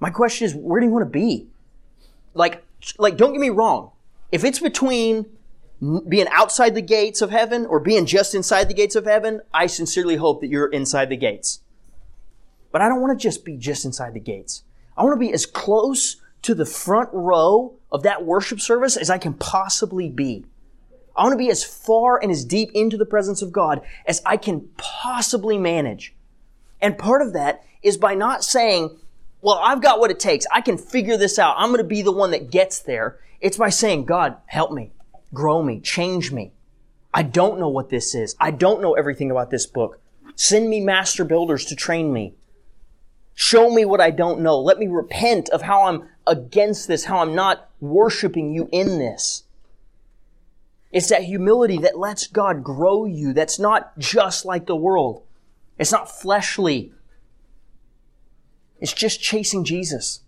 My 0.00 0.10
question 0.10 0.46
is, 0.46 0.54
where 0.54 0.80
do 0.80 0.86
you 0.86 0.92
want 0.92 1.04
to 1.04 1.10
be? 1.10 1.46
Like, 2.34 2.64
like, 2.98 3.16
don't 3.16 3.32
get 3.32 3.40
me 3.40 3.50
wrong. 3.50 3.91
If 4.32 4.44
it's 4.44 4.58
between 4.58 5.26
being 6.08 6.26
outside 6.30 6.74
the 6.74 6.82
gates 6.82 7.20
of 7.20 7.30
heaven 7.30 7.66
or 7.66 7.78
being 7.80 8.06
just 8.06 8.34
inside 8.34 8.68
the 8.68 8.74
gates 8.74 8.96
of 8.96 9.04
heaven, 9.04 9.42
I 9.52 9.66
sincerely 9.66 10.16
hope 10.16 10.40
that 10.40 10.48
you're 10.48 10.68
inside 10.68 11.10
the 11.10 11.16
gates. 11.16 11.60
But 12.70 12.80
I 12.80 12.88
don't 12.88 13.02
want 13.02 13.18
to 13.18 13.22
just 13.22 13.44
be 13.44 13.56
just 13.56 13.84
inside 13.84 14.14
the 14.14 14.20
gates. 14.20 14.64
I 14.96 15.04
want 15.04 15.14
to 15.14 15.26
be 15.26 15.32
as 15.32 15.44
close 15.44 16.16
to 16.42 16.54
the 16.54 16.64
front 16.64 17.10
row 17.12 17.74
of 17.90 18.02
that 18.04 18.24
worship 18.24 18.60
service 18.60 18.96
as 18.96 19.10
I 19.10 19.18
can 19.18 19.34
possibly 19.34 20.08
be. 20.08 20.46
I 21.14 21.24
want 21.24 21.34
to 21.34 21.38
be 21.38 21.50
as 21.50 21.62
far 21.62 22.20
and 22.20 22.32
as 22.32 22.44
deep 22.44 22.70
into 22.74 22.96
the 22.96 23.04
presence 23.04 23.42
of 23.42 23.52
God 23.52 23.82
as 24.06 24.22
I 24.24 24.38
can 24.38 24.70
possibly 24.78 25.58
manage. 25.58 26.14
And 26.80 26.96
part 26.96 27.20
of 27.20 27.34
that 27.34 27.64
is 27.82 27.98
by 27.98 28.14
not 28.14 28.42
saying, 28.44 28.98
well, 29.42 29.58
I've 29.62 29.82
got 29.82 29.98
what 29.98 30.10
it 30.12 30.20
takes. 30.20 30.46
I 30.52 30.60
can 30.60 30.78
figure 30.78 31.16
this 31.16 31.38
out. 31.38 31.56
I'm 31.58 31.70
going 31.70 31.78
to 31.78 31.84
be 31.84 32.02
the 32.02 32.12
one 32.12 32.30
that 32.30 32.50
gets 32.50 32.78
there. 32.78 33.18
It's 33.40 33.56
by 33.56 33.70
saying, 33.70 34.04
God, 34.04 34.36
help 34.46 34.70
me, 34.70 34.92
grow 35.34 35.62
me, 35.62 35.80
change 35.80 36.30
me. 36.30 36.52
I 37.12 37.24
don't 37.24 37.58
know 37.58 37.68
what 37.68 37.90
this 37.90 38.14
is. 38.14 38.36
I 38.40 38.52
don't 38.52 38.80
know 38.80 38.94
everything 38.94 39.30
about 39.30 39.50
this 39.50 39.66
book. 39.66 40.00
Send 40.36 40.70
me 40.70 40.80
master 40.80 41.24
builders 41.24 41.64
to 41.66 41.76
train 41.76 42.12
me. 42.12 42.34
Show 43.34 43.70
me 43.70 43.84
what 43.84 44.00
I 44.00 44.10
don't 44.10 44.40
know. 44.40 44.58
Let 44.58 44.78
me 44.78 44.86
repent 44.86 45.48
of 45.50 45.62
how 45.62 45.84
I'm 45.84 46.08
against 46.26 46.86
this, 46.86 47.04
how 47.04 47.18
I'm 47.18 47.34
not 47.34 47.68
worshiping 47.80 48.54
you 48.54 48.68
in 48.70 48.98
this. 48.98 49.42
It's 50.92 51.08
that 51.08 51.24
humility 51.24 51.78
that 51.78 51.98
lets 51.98 52.26
God 52.26 52.62
grow 52.62 53.06
you. 53.06 53.32
That's 53.32 53.58
not 53.58 53.98
just 53.98 54.44
like 54.44 54.66
the 54.66 54.76
world. 54.76 55.22
It's 55.78 55.92
not 55.92 56.10
fleshly. 56.10 56.92
It's 58.82 58.92
just 58.92 59.22
chasing 59.22 59.62
Jesus. 59.62 60.22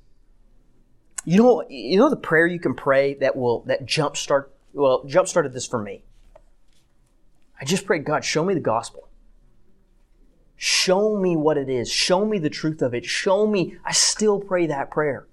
You 1.24 1.42
know, 1.42 1.64
you 1.68 1.98
know 1.98 2.08
the 2.08 2.16
prayer 2.16 2.46
you 2.46 2.60
can 2.60 2.74
pray 2.74 3.14
that 3.14 3.34
will 3.34 3.62
that 3.62 3.84
jumpstart 3.84 4.46
well, 4.72 5.02
jump 5.04 5.26
started 5.26 5.52
this 5.52 5.66
for 5.66 5.82
me. 5.82 6.04
I 7.60 7.64
just 7.64 7.84
prayed, 7.84 8.04
God, 8.04 8.24
show 8.24 8.44
me 8.44 8.54
the 8.54 8.60
gospel. 8.60 9.08
Show 10.54 11.16
me 11.16 11.36
what 11.36 11.58
it 11.58 11.68
is. 11.68 11.90
Show 11.90 12.24
me 12.24 12.38
the 12.38 12.48
truth 12.48 12.80
of 12.80 12.94
it. 12.94 13.04
Show 13.04 13.44
me. 13.44 13.76
I 13.84 13.92
still 13.92 14.38
pray 14.38 14.66
that 14.66 14.88
prayer. 14.88 15.26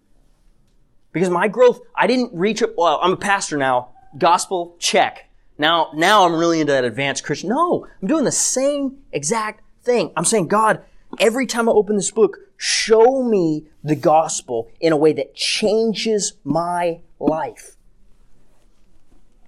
Because 1.11 1.29
my 1.29 1.47
growth, 1.47 1.81
I 1.95 2.07
didn't 2.07 2.33
reach 2.33 2.63
it. 2.63 2.73
Well, 2.75 2.99
I'm 3.03 3.13
a 3.13 3.17
pastor 3.17 3.57
now. 3.57 3.89
Gospel, 4.17 4.75
check. 4.79 5.29
Now, 5.59 5.91
now 5.93 6.25
I'm 6.25 6.33
really 6.33 6.59
into 6.59 6.73
that 6.73 6.85
advanced 6.85 7.23
Christian. 7.23 7.49
No, 7.49 7.85
I'm 8.01 8.07
doing 8.07 8.23
the 8.23 8.31
same 8.31 8.97
exact 9.11 9.61
thing. 9.83 10.11
I'm 10.17 10.25
saying, 10.25 10.47
God, 10.47 10.83
every 11.19 11.45
time 11.45 11.69
I 11.69 11.71
open 11.71 11.95
this 11.95 12.09
book, 12.09 12.37
show 12.61 13.23
me 13.23 13.65
the 13.83 13.95
gospel 13.95 14.69
in 14.79 14.93
a 14.93 14.97
way 14.97 15.11
that 15.13 15.33
changes 15.33 16.33
my 16.43 16.99
life. 17.19 17.75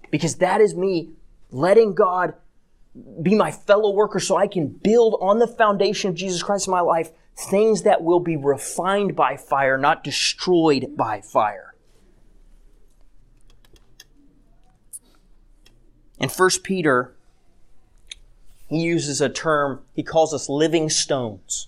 Because 0.10 0.38
that 0.38 0.62
is 0.62 0.74
me 0.74 1.12
letting 1.52 1.94
God 1.94 2.34
be 3.22 3.36
my 3.36 3.52
fellow 3.52 3.94
worker 3.94 4.20
so 4.20 4.36
I 4.36 4.48
can 4.48 4.68
build 4.68 5.20
on 5.22 5.38
the 5.38 5.46
foundation 5.46 6.10
of 6.10 6.16
Jesus 6.16 6.42
Christ 6.42 6.66
in 6.66 6.72
my 6.72 6.80
life 6.80 7.12
things 7.38 7.84
that 7.84 8.02
will 8.02 8.20
be 8.20 8.36
refined 8.36 9.16
by 9.16 9.38
fire, 9.38 9.78
not 9.78 10.04
destroyed 10.04 10.98
by 10.98 11.22
fire. 11.22 11.76
In 16.18 16.30
1 16.30 16.50
Peter, 16.64 17.14
he 18.68 18.82
uses 18.82 19.22
a 19.22 19.30
term, 19.30 19.84
he 19.94 20.02
calls 20.02 20.34
us 20.34 20.50
living 20.50 20.90
stones. 20.90 21.68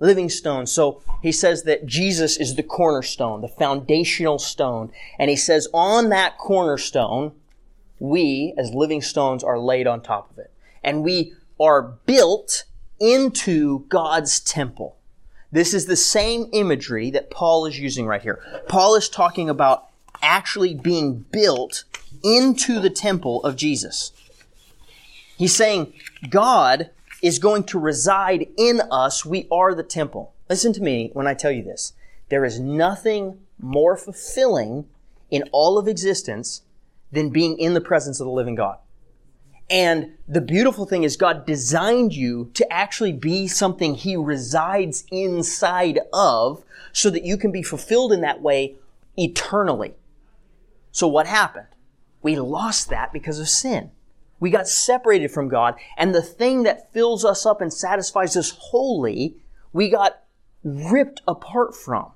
Living 0.00 0.28
stones. 0.28 0.72
So 0.72 1.02
he 1.22 1.30
says 1.30 1.62
that 1.64 1.86
Jesus 1.86 2.36
is 2.38 2.56
the 2.56 2.62
cornerstone, 2.62 3.42
the 3.42 3.48
foundational 3.48 4.38
stone. 4.38 4.90
And 5.18 5.30
he 5.30 5.36
says 5.36 5.68
on 5.72 6.08
that 6.08 6.38
cornerstone, 6.38 7.32
we, 7.98 8.54
as 8.56 8.72
living 8.72 9.02
stones, 9.02 9.44
are 9.44 9.58
laid 9.58 9.86
on 9.86 10.00
top 10.00 10.30
of 10.30 10.38
it. 10.38 10.50
And 10.82 11.04
we 11.04 11.34
are 11.60 11.82
built 11.82 12.64
into 12.98 13.84
God's 13.88 14.40
temple. 14.40 14.96
This 15.52 15.74
is 15.74 15.86
the 15.86 15.96
same 15.96 16.48
imagery 16.52 17.10
that 17.10 17.30
Paul 17.30 17.66
is 17.66 17.78
using 17.78 18.06
right 18.06 18.22
here. 18.22 18.40
Paul 18.68 18.94
is 18.94 19.08
talking 19.08 19.50
about 19.50 19.88
actually 20.22 20.74
being 20.74 21.26
built 21.30 21.84
into 22.22 22.80
the 22.80 22.90
temple 22.90 23.42
of 23.44 23.56
Jesus. 23.56 24.12
He's 25.36 25.54
saying 25.54 25.92
God 26.28 26.90
is 27.22 27.38
going 27.38 27.64
to 27.64 27.78
reside 27.78 28.46
in 28.56 28.80
us. 28.90 29.24
We 29.24 29.46
are 29.50 29.74
the 29.74 29.82
temple. 29.82 30.34
Listen 30.48 30.72
to 30.72 30.82
me 30.82 31.10
when 31.12 31.26
I 31.26 31.34
tell 31.34 31.50
you 31.50 31.62
this. 31.62 31.92
There 32.28 32.44
is 32.44 32.60
nothing 32.60 33.40
more 33.58 33.96
fulfilling 33.96 34.86
in 35.30 35.44
all 35.52 35.78
of 35.78 35.86
existence 35.88 36.62
than 37.12 37.30
being 37.30 37.58
in 37.58 37.74
the 37.74 37.80
presence 37.80 38.20
of 38.20 38.26
the 38.26 38.32
living 38.32 38.54
God. 38.54 38.78
And 39.68 40.14
the 40.26 40.40
beautiful 40.40 40.84
thing 40.84 41.04
is 41.04 41.16
God 41.16 41.46
designed 41.46 42.12
you 42.12 42.50
to 42.54 42.72
actually 42.72 43.12
be 43.12 43.46
something 43.46 43.94
He 43.94 44.16
resides 44.16 45.04
inside 45.12 46.00
of 46.12 46.64
so 46.92 47.08
that 47.10 47.24
you 47.24 47.36
can 47.36 47.52
be 47.52 47.62
fulfilled 47.62 48.12
in 48.12 48.20
that 48.22 48.42
way 48.42 48.76
eternally. 49.16 49.94
So 50.90 51.06
what 51.06 51.28
happened? 51.28 51.68
We 52.20 52.36
lost 52.36 52.90
that 52.90 53.12
because 53.12 53.38
of 53.38 53.48
sin. 53.48 53.92
We 54.40 54.50
got 54.50 54.66
separated 54.66 55.30
from 55.30 55.48
God 55.48 55.76
and 55.96 56.14
the 56.14 56.22
thing 56.22 56.64
that 56.64 56.92
fills 56.92 57.24
us 57.24 57.46
up 57.46 57.60
and 57.60 57.72
satisfies 57.72 58.36
us 58.36 58.50
wholly, 58.50 59.36
we 59.72 59.88
got 59.88 60.22
ripped 60.64 61.22
apart 61.28 61.76
from 61.76 62.12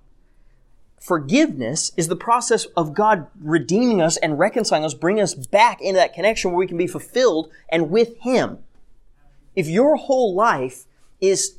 forgiveness 1.04 1.92
is 1.98 2.08
the 2.08 2.16
process 2.16 2.64
of 2.78 2.94
God 2.94 3.26
redeeming 3.38 4.00
us 4.00 4.16
and 4.16 4.38
reconciling 4.38 4.86
us, 4.86 4.94
bringing 4.94 5.22
us 5.22 5.34
back 5.34 5.82
into 5.82 5.98
that 5.98 6.14
connection 6.14 6.50
where 6.50 6.58
we 6.58 6.66
can 6.66 6.78
be 6.78 6.86
fulfilled 6.86 7.50
and 7.68 7.90
with 7.90 8.16
Him. 8.20 8.58
If 9.54 9.68
your 9.68 9.96
whole 9.96 10.34
life 10.34 10.86
is 11.20 11.58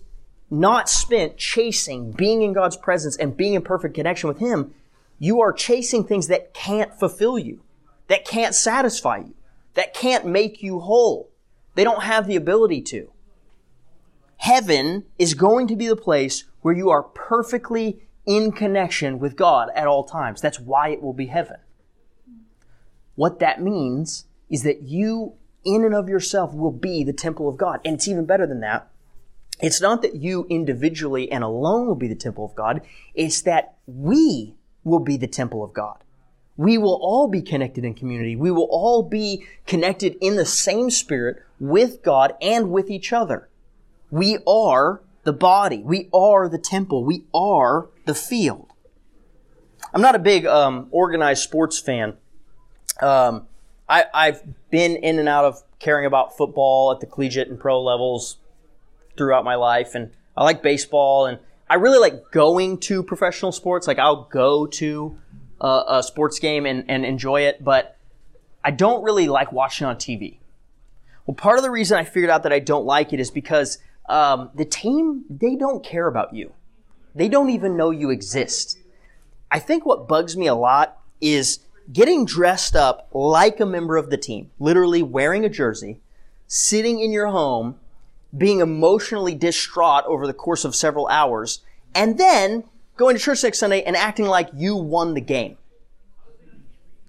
not 0.49 0.89
spent 0.89 1.37
chasing 1.37 2.11
being 2.11 2.41
in 2.41 2.53
God's 2.53 2.75
presence 2.75 3.15
and 3.17 3.37
being 3.37 3.53
in 3.53 3.61
perfect 3.61 3.93
connection 3.93 4.27
with 4.27 4.39
Him, 4.39 4.73
you 5.19 5.39
are 5.41 5.53
chasing 5.53 6.03
things 6.03 6.27
that 6.27 6.55
can't 6.55 6.97
fulfill 6.97 7.37
you, 7.37 7.61
that 8.07 8.25
can't 8.25 8.55
satisfy 8.55 9.17
you, 9.17 9.35
that 9.75 9.93
can't 9.93 10.25
make 10.25 10.63
you 10.63 10.79
whole. 10.79 11.31
They 11.75 11.83
don't 11.83 12.03
have 12.03 12.27
the 12.27 12.35
ability 12.35 12.81
to. 12.83 13.11
Heaven 14.37 15.05
is 15.17 15.33
going 15.33 15.67
to 15.67 15.75
be 15.75 15.87
the 15.87 15.95
place 15.95 16.45
where 16.61 16.75
you 16.75 16.89
are 16.89 17.03
perfectly 17.03 18.01
in 18.25 18.51
connection 18.51 19.19
with 19.19 19.35
God 19.35 19.69
at 19.75 19.87
all 19.87 20.03
times. 20.03 20.41
That's 20.41 20.59
why 20.59 20.89
it 20.89 21.01
will 21.01 21.13
be 21.13 21.27
heaven. 21.27 21.57
What 23.15 23.39
that 23.39 23.61
means 23.61 24.25
is 24.49 24.63
that 24.63 24.81
you, 24.81 25.33
in 25.63 25.83
and 25.85 25.95
of 25.95 26.09
yourself, 26.09 26.53
will 26.53 26.71
be 26.71 27.03
the 27.03 27.13
temple 27.13 27.47
of 27.47 27.57
God. 27.57 27.79
And 27.85 27.95
it's 27.95 28.07
even 28.07 28.25
better 28.25 28.45
than 28.47 28.59
that. 28.61 28.89
It's 29.61 29.79
not 29.79 30.01
that 30.01 30.15
you 30.15 30.45
individually 30.49 31.31
and 31.31 31.43
alone 31.43 31.87
will 31.87 31.95
be 31.95 32.09
the 32.09 32.15
temple 32.15 32.45
of 32.45 32.55
God. 32.55 32.81
It's 33.13 33.41
that 33.41 33.75
we 33.85 34.55
will 34.83 34.99
be 34.99 35.17
the 35.17 35.27
temple 35.27 35.63
of 35.63 35.73
God. 35.73 36.03
We 36.57 36.77
will 36.77 36.97
all 37.01 37.27
be 37.27 37.41
connected 37.41 37.83
in 37.83 37.93
community. 37.93 38.35
We 38.35 38.51
will 38.51 38.67
all 38.71 39.03
be 39.03 39.45
connected 39.67 40.17
in 40.21 40.35
the 40.35 40.45
same 40.45 40.89
spirit 40.89 41.43
with 41.59 42.01
God 42.01 42.33
and 42.41 42.71
with 42.71 42.89
each 42.89 43.11
other. 43.11 43.49
We 44.09 44.37
are 44.47 45.01
the 45.23 45.33
body. 45.33 45.79
We 45.79 46.09
are 46.13 46.47
the 46.47 46.57
temple. 46.57 47.03
We 47.03 47.25
are 47.33 47.89
the 48.05 48.15
field. 48.15 48.69
I'm 49.93 50.01
not 50.01 50.15
a 50.15 50.19
big 50.19 50.45
um, 50.45 50.87
organized 50.91 51.43
sports 51.43 51.79
fan. 51.79 52.15
Um, 53.01 53.47
I, 53.89 54.05
I've 54.13 54.41
been 54.69 54.95
in 54.95 55.19
and 55.19 55.27
out 55.27 55.45
of 55.45 55.63
caring 55.79 56.05
about 56.05 56.37
football 56.37 56.91
at 56.91 56.99
the 56.99 57.05
collegiate 57.05 57.49
and 57.49 57.59
pro 57.59 57.81
levels 57.81 58.37
throughout 59.17 59.43
my 59.43 59.55
life, 59.55 59.95
and 59.95 60.11
I 60.35 60.43
like 60.43 60.61
baseball, 60.61 61.25
and 61.25 61.39
I 61.69 61.75
really 61.75 61.99
like 61.99 62.31
going 62.31 62.79
to 62.81 63.03
professional 63.03 63.51
sports. 63.51 63.87
Like 63.87 63.99
I'll 63.99 64.23
go 64.25 64.65
to 64.67 65.17
a, 65.61 65.83
a 65.87 66.03
sports 66.03 66.39
game 66.39 66.65
and, 66.65 66.85
and 66.87 67.05
enjoy 67.05 67.41
it, 67.41 67.63
but 67.63 67.97
I 68.63 68.71
don't 68.71 69.03
really 69.03 69.27
like 69.27 69.51
watching 69.51 69.87
on 69.87 69.95
TV. 69.95 70.37
Well, 71.25 71.35
part 71.35 71.57
of 71.57 71.63
the 71.63 71.71
reason 71.71 71.97
I 71.97 72.03
figured 72.03 72.29
out 72.29 72.43
that 72.43 72.53
I 72.53 72.59
don't 72.59 72.85
like 72.85 73.13
it 73.13 73.19
is 73.19 73.31
because 73.31 73.79
um, 74.07 74.49
the 74.55 74.65
team, 74.65 75.25
they 75.29 75.55
don't 75.55 75.83
care 75.83 76.07
about 76.07 76.33
you. 76.33 76.53
They 77.15 77.29
don't 77.29 77.49
even 77.49 77.77
know 77.77 77.91
you 77.91 78.09
exist. 78.09 78.77
I 79.49 79.59
think 79.59 79.85
what 79.85 80.07
bugs 80.07 80.35
me 80.35 80.47
a 80.47 80.55
lot 80.55 80.99
is 81.21 81.59
getting 81.91 82.25
dressed 82.25 82.75
up 82.75 83.07
like 83.13 83.59
a 83.59 83.65
member 83.65 83.97
of 83.97 84.09
the 84.09 84.17
team, 84.17 84.51
literally 84.59 85.01
wearing 85.01 85.45
a 85.45 85.49
jersey, 85.49 86.01
sitting 86.47 86.99
in 86.99 87.11
your 87.11 87.27
home, 87.27 87.79
being 88.35 88.59
emotionally 88.59 89.33
distraught 89.33 90.03
over 90.05 90.27
the 90.27 90.33
course 90.33 90.65
of 90.65 90.75
several 90.75 91.07
hours, 91.07 91.61
and 91.93 92.17
then 92.17 92.63
going 92.97 93.15
to 93.15 93.21
church 93.21 93.43
next 93.43 93.59
Sunday 93.59 93.83
and 93.83 93.95
acting 93.95 94.25
like 94.25 94.49
you 94.53 94.75
won 94.75 95.13
the 95.13 95.21
game. 95.21 95.57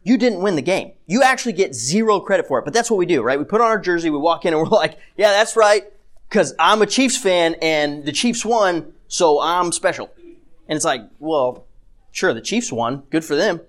You 0.02 0.16
didn't 0.18 0.40
win 0.40 0.54
the 0.54 0.62
game. 0.62 0.92
You 1.06 1.22
actually 1.22 1.54
get 1.54 1.74
zero 1.74 2.20
credit 2.20 2.46
for 2.46 2.58
it. 2.58 2.64
But 2.64 2.74
that's 2.74 2.90
what 2.90 2.96
we 2.96 3.06
do, 3.06 3.22
right? 3.22 3.38
We 3.38 3.44
put 3.44 3.60
on 3.60 3.66
our 3.66 3.78
jersey, 3.78 4.10
we 4.10 4.18
walk 4.18 4.44
in 4.44 4.54
and 4.54 4.62
we're 4.62 4.68
like, 4.68 4.98
yeah, 5.16 5.32
that's 5.32 5.56
right. 5.56 5.84
Cause 6.30 6.54
I'm 6.58 6.82
a 6.82 6.86
Chiefs 6.86 7.16
fan 7.16 7.56
and 7.62 8.04
the 8.04 8.12
Chiefs 8.12 8.44
won, 8.44 8.92
so 9.08 9.40
I'm 9.40 9.72
special. 9.72 10.10
And 10.68 10.76
it's 10.76 10.84
like, 10.84 11.02
well, 11.18 11.66
sure, 12.10 12.34
the 12.34 12.40
Chiefs 12.40 12.72
won. 12.72 13.04
Good 13.10 13.24
for 13.24 13.36
them. 13.36 13.60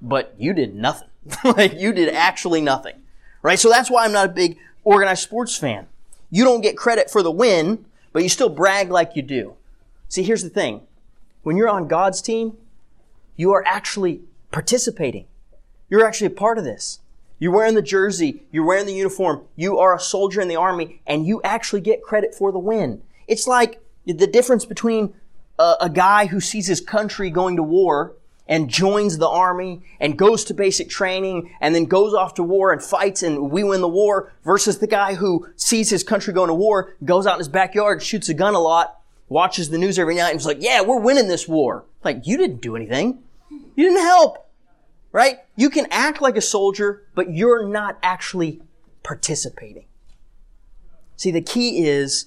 But 0.00 0.34
you 0.38 0.52
did 0.52 0.74
nothing. 0.74 1.08
like 1.44 1.74
you 1.74 1.92
did 1.92 2.14
actually 2.14 2.60
nothing. 2.60 3.02
Right? 3.42 3.58
So 3.58 3.68
that's 3.68 3.90
why 3.90 4.04
I'm 4.04 4.12
not 4.12 4.26
a 4.30 4.32
big 4.32 4.58
organized 4.84 5.22
sports 5.22 5.56
fan. 5.56 5.86
You 6.30 6.44
don't 6.44 6.60
get 6.60 6.76
credit 6.76 7.10
for 7.10 7.22
the 7.22 7.30
win, 7.30 7.86
but 8.12 8.22
you 8.22 8.28
still 8.28 8.48
brag 8.48 8.90
like 8.90 9.16
you 9.16 9.22
do. 9.22 9.54
See, 10.08 10.22
here's 10.22 10.42
the 10.42 10.50
thing. 10.50 10.82
When 11.44 11.58
you're 11.58 11.68
on 11.68 11.88
God's 11.88 12.22
team, 12.22 12.56
you 13.36 13.52
are 13.52 13.62
actually 13.66 14.22
participating. 14.50 15.26
You're 15.90 16.06
actually 16.06 16.28
a 16.28 16.30
part 16.30 16.56
of 16.56 16.64
this. 16.64 17.00
You're 17.38 17.52
wearing 17.52 17.74
the 17.74 17.82
jersey, 17.82 18.44
you're 18.50 18.64
wearing 18.64 18.86
the 18.86 18.94
uniform, 18.94 19.42
you 19.54 19.78
are 19.78 19.94
a 19.94 20.00
soldier 20.00 20.40
in 20.40 20.48
the 20.48 20.56
army, 20.56 21.02
and 21.06 21.26
you 21.26 21.42
actually 21.42 21.82
get 21.82 22.02
credit 22.02 22.34
for 22.34 22.50
the 22.50 22.58
win. 22.58 23.02
It's 23.28 23.46
like 23.46 23.82
the 24.06 24.26
difference 24.26 24.64
between 24.64 25.12
a, 25.58 25.74
a 25.82 25.90
guy 25.90 26.26
who 26.26 26.40
sees 26.40 26.66
his 26.66 26.80
country 26.80 27.28
going 27.28 27.56
to 27.56 27.62
war 27.62 28.14
and 28.48 28.70
joins 28.70 29.18
the 29.18 29.28
army 29.28 29.82
and 30.00 30.16
goes 30.16 30.44
to 30.44 30.54
basic 30.54 30.88
training 30.88 31.54
and 31.60 31.74
then 31.74 31.84
goes 31.84 32.14
off 32.14 32.34
to 32.34 32.42
war 32.42 32.72
and 32.72 32.82
fights 32.82 33.22
and 33.22 33.50
we 33.50 33.62
win 33.64 33.82
the 33.82 33.88
war 33.88 34.32
versus 34.44 34.78
the 34.78 34.86
guy 34.86 35.14
who 35.14 35.46
sees 35.56 35.90
his 35.90 36.02
country 36.02 36.32
going 36.32 36.48
to 36.48 36.54
war, 36.54 36.94
goes 37.04 37.26
out 37.26 37.34
in 37.34 37.38
his 37.38 37.48
backyard, 37.48 38.02
shoots 38.02 38.30
a 38.30 38.34
gun 38.34 38.54
a 38.54 38.60
lot, 38.60 39.00
watches 39.28 39.70
the 39.70 39.78
news 39.78 39.98
every 39.98 40.14
night 40.14 40.30
and 40.30 40.40
is 40.40 40.46
like, 40.46 40.58
yeah, 40.60 40.82
we're 40.82 41.00
winning 41.00 41.28
this 41.28 41.48
war. 41.48 41.84
Like, 42.02 42.26
you 42.26 42.36
didn't 42.36 42.60
do 42.60 42.76
anything. 42.76 43.22
You 43.50 43.84
didn't 43.84 44.02
help. 44.02 44.50
Right? 45.12 45.38
You 45.56 45.70
can 45.70 45.86
act 45.90 46.20
like 46.20 46.36
a 46.36 46.40
soldier, 46.40 47.06
but 47.14 47.32
you're 47.32 47.68
not 47.68 47.98
actually 48.02 48.60
participating. 49.02 49.86
See, 51.16 51.30
the 51.30 51.40
key 51.40 51.86
is 51.86 52.26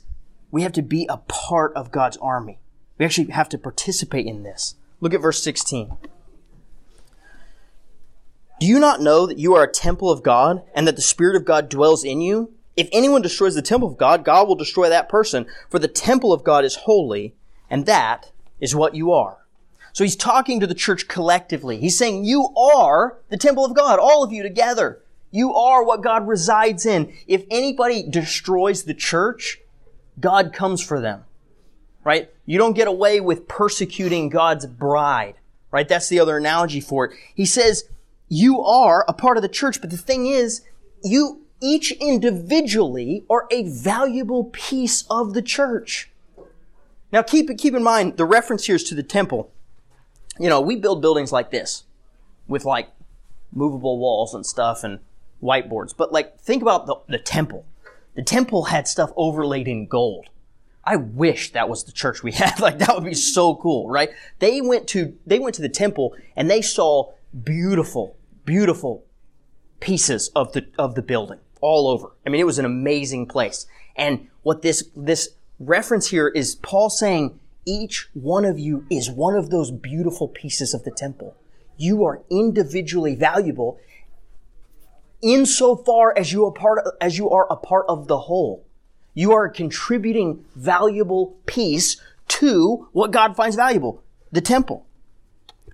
we 0.51 0.61
have 0.61 0.71
to 0.73 0.81
be 0.81 1.05
a 1.09 1.17
part 1.17 1.73
of 1.75 1.91
God's 1.91 2.17
army. 2.17 2.59
We 2.97 3.05
actually 3.05 3.31
have 3.31 3.49
to 3.49 3.57
participate 3.57 4.25
in 4.25 4.43
this. 4.43 4.75
Look 5.01 5.13
at 5.13 5.21
verse 5.21 5.43
16. 5.43 5.97
Do 8.59 8.65
you 8.65 8.79
not 8.79 9.01
know 9.01 9.27
that 9.27 9.37
you 9.37 9.53
are 9.53 9.63
a 9.63 9.71
temple 9.71 10.09
of 10.09 10.23
God 10.23 10.63
and 10.73 10.87
that 10.87 10.95
the 10.95 11.01
Spirit 11.01 11.35
of 11.35 11.45
God 11.45 11.69
dwells 11.69 12.03
in 12.03 12.21
you? 12.21 12.53
If 12.77 12.87
anyone 12.91 13.21
destroys 13.21 13.55
the 13.55 13.61
temple 13.61 13.89
of 13.89 13.97
God, 13.97 14.23
God 14.23 14.47
will 14.47 14.55
destroy 14.55 14.87
that 14.89 15.09
person, 15.09 15.45
for 15.69 15.79
the 15.79 15.87
temple 15.87 16.31
of 16.31 16.43
God 16.43 16.63
is 16.63 16.75
holy, 16.75 17.35
and 17.69 17.85
that 17.85 18.31
is 18.61 18.75
what 18.75 18.95
you 18.95 19.11
are. 19.11 19.39
So 19.91 20.03
he's 20.03 20.15
talking 20.15 20.59
to 20.59 20.67
the 20.67 20.75
church 20.75 21.07
collectively. 21.07 21.79
He's 21.79 21.97
saying, 21.97 22.23
You 22.23 22.53
are 22.55 23.17
the 23.29 23.37
temple 23.37 23.65
of 23.65 23.75
God, 23.75 23.99
all 23.99 24.23
of 24.23 24.31
you 24.31 24.43
together. 24.43 25.01
You 25.31 25.53
are 25.53 25.83
what 25.83 26.03
God 26.03 26.27
resides 26.27 26.85
in. 26.85 27.11
If 27.27 27.43
anybody 27.51 28.03
destroys 28.07 28.83
the 28.83 28.93
church, 28.93 29.59
God 30.19 30.53
comes 30.53 30.81
for 30.81 31.01
them 31.01 31.25
right? 32.07 32.29
You 32.45 32.57
don't 32.57 32.71
get 32.71 32.87
away 32.87 33.19
with 33.19 33.49
persecuting 33.49 34.29
God's 34.29 34.65
bride, 34.65 35.33
right? 35.71 35.89
That's 35.89 36.07
the 36.07 36.21
other 36.21 36.37
analogy 36.37 36.79
for 36.79 37.03
it. 37.03 37.17
He 37.35 37.45
says, 37.45 37.83
you 38.29 38.61
are 38.61 39.03
a 39.09 39.13
part 39.13 39.35
of 39.35 39.43
the 39.43 39.49
church, 39.49 39.81
but 39.81 39.89
the 39.89 39.97
thing 39.97 40.25
is, 40.25 40.61
you 41.03 41.41
each 41.61 41.91
individually 41.93 43.23
are 43.29 43.47
a 43.51 43.63
valuable 43.63 44.45
piece 44.45 45.05
of 45.09 45.33
the 45.33 45.41
church. 45.41 46.11
Now 47.11 47.21
keep, 47.21 47.55
keep 47.57 47.73
in 47.73 47.83
mind, 47.83 48.17
the 48.17 48.25
reference 48.25 48.65
here 48.65 48.75
is 48.75 48.83
to 48.85 48.95
the 48.95 49.03
temple. 49.03 49.51
You 50.39 50.49
know, 50.49 50.61
we 50.61 50.75
build 50.75 51.01
buildings 51.01 51.31
like 51.31 51.51
this 51.51 51.83
with 52.47 52.65
like 52.65 52.89
movable 53.51 53.97
walls 53.97 54.33
and 54.33 54.45
stuff 54.45 54.83
and 54.83 54.99
whiteboards. 55.41 55.95
But 55.95 56.11
like, 56.11 56.39
think 56.39 56.61
about 56.61 56.85
the, 56.85 56.95
the 57.07 57.17
temple. 57.17 57.65
The 58.15 58.23
temple 58.23 58.65
had 58.65 58.87
stuff 58.87 59.11
overlaid 59.15 59.67
in 59.67 59.87
gold. 59.87 60.27
I 60.83 60.95
wish 60.95 61.51
that 61.51 61.69
was 61.69 61.83
the 61.83 61.91
church 61.91 62.23
we 62.23 62.31
had. 62.33 62.59
like 62.59 62.79
that 62.79 62.93
would 62.93 63.03
be 63.03 63.13
so 63.13 63.55
cool, 63.55 63.89
right? 63.89 64.09
They 64.39 64.61
went 64.61 64.87
to 64.89 65.17
they 65.25 65.39
went 65.39 65.55
to 65.55 65.61
the 65.61 65.69
temple 65.69 66.15
and 66.35 66.49
they 66.49 66.61
saw 66.61 67.13
beautiful, 67.43 68.15
beautiful 68.45 69.05
pieces 69.79 70.29
of 70.35 70.53
the 70.53 70.67
of 70.77 70.95
the 70.95 71.01
building 71.01 71.39
all 71.61 71.87
over. 71.87 72.11
I 72.25 72.29
mean, 72.29 72.41
it 72.41 72.45
was 72.45 72.59
an 72.59 72.65
amazing 72.65 73.27
place. 73.27 73.65
And 73.95 74.27
what 74.43 74.61
this 74.61 74.89
this 74.95 75.29
reference 75.59 76.07
here 76.07 76.27
is 76.27 76.55
Paul 76.55 76.89
saying 76.89 77.39
each 77.65 78.09
one 78.13 78.45
of 78.45 78.57
you 78.57 78.85
is 78.89 79.09
one 79.09 79.35
of 79.35 79.49
those 79.49 79.71
beautiful 79.71 80.27
pieces 80.27 80.73
of 80.73 80.83
the 80.83 80.91
temple. 80.91 81.35
You 81.77 82.03
are 82.05 82.21
individually 82.29 83.15
valuable 83.15 83.79
insofar 85.21 86.17
as 86.17 86.31
you 86.31 86.45
are 86.45 86.51
part 86.51 86.79
of, 86.85 86.93
as 87.01 87.17
you 87.17 87.29
are 87.29 87.47
a 87.49 87.55
part 87.55 87.85
of 87.89 88.07
the 88.07 88.19
whole. 88.19 88.65
You 89.13 89.33
are 89.33 89.45
a 89.45 89.51
contributing 89.51 90.45
valuable 90.55 91.37
piece 91.45 91.99
to 92.27 92.87
what 92.91 93.11
God 93.11 93.35
finds 93.35 93.55
valuable, 93.55 94.03
the 94.31 94.41
temple. 94.41 94.85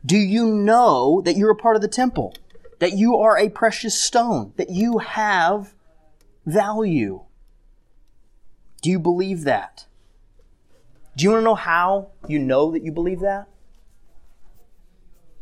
Do 0.06 0.18
you 0.18 0.48
know 0.48 1.22
that 1.26 1.36
you're 1.36 1.52
a 1.52 1.56
part 1.56 1.76
of 1.76 1.82
the 1.82 1.88
temple? 1.88 2.34
That 2.84 2.98
you 2.98 3.16
are 3.16 3.38
a 3.38 3.48
precious 3.48 3.98
stone? 3.98 4.52
That 4.58 4.70
you 4.70 4.98
have 4.98 5.74
value? 6.46 7.22
Do 8.82 8.90
you 8.90 9.00
believe 9.00 9.46
that? 9.46 9.86
Do 11.16 11.24
you 11.24 11.30
want 11.30 11.40
to 11.40 11.46
know 11.46 11.56
how 11.56 12.10
you 12.28 12.40
know 12.40 12.72
that 12.72 12.84
you 12.84 12.92
believe 12.92 13.22
that? 13.22 13.48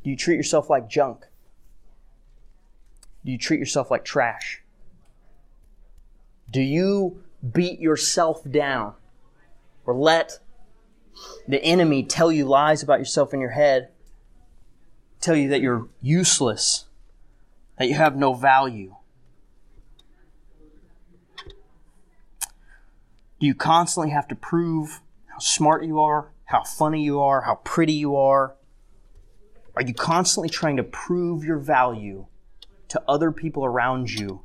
Do 0.04 0.12
you 0.12 0.16
treat 0.16 0.36
yourself 0.36 0.70
like 0.70 0.88
junk? 0.88 1.26
Do 3.26 3.32
you 3.32 3.40
treat 3.40 3.60
yourself 3.60 3.90
like 3.90 4.06
trash? 4.06 4.62
Do 6.52 6.62
you 6.62 7.24
beat 7.52 7.80
yourself 7.80 8.44
down 8.44 8.94
or 9.88 9.96
let 9.96 10.38
the 11.48 11.64
enemy 11.64 12.04
tell 12.04 12.32
you 12.32 12.46
lies 12.46 12.84
about 12.84 13.00
yourself 13.00 13.34
in 13.34 13.42
your 13.42 13.50
head, 13.50 13.90
tell 15.20 15.36
you 15.36 15.50
that 15.50 15.62
you're 15.62 15.88
useless, 16.04 16.86
that 17.82 17.88
you 17.88 17.96
have 17.96 18.16
no 18.16 18.36
value. 18.36 18.96
Do 23.40 23.48
you 23.48 23.56
constantly 23.56 24.12
have 24.12 24.28
to 24.28 24.36
prove 24.36 25.02
how 25.26 25.40
smart 25.40 25.84
you 25.84 26.00
are, 26.00 26.32
how 26.46 26.62
funny 26.62 27.04
you 27.04 27.20
are, 27.20 27.42
how 27.42 27.56
pretty 27.56 27.94
you 27.94 28.16
are? 28.16 28.56
Are 29.76 29.82
you 29.82 29.96
constantly 29.96 30.48
trying 30.48 30.78
to 30.78 30.84
prove 30.84 31.44
your 31.44 31.58
value 31.58 32.28
to 32.90 33.02
other 33.08 33.32
people 33.32 33.66
around 33.66 34.12
you 34.12 34.44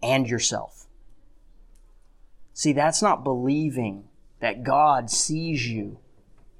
and 0.00 0.28
yourself? 0.28 0.86
See, 2.54 2.72
that's 2.72 3.02
not 3.02 3.24
believing 3.24 4.04
that 4.38 4.62
God 4.62 5.10
sees 5.10 5.68
you 5.68 5.98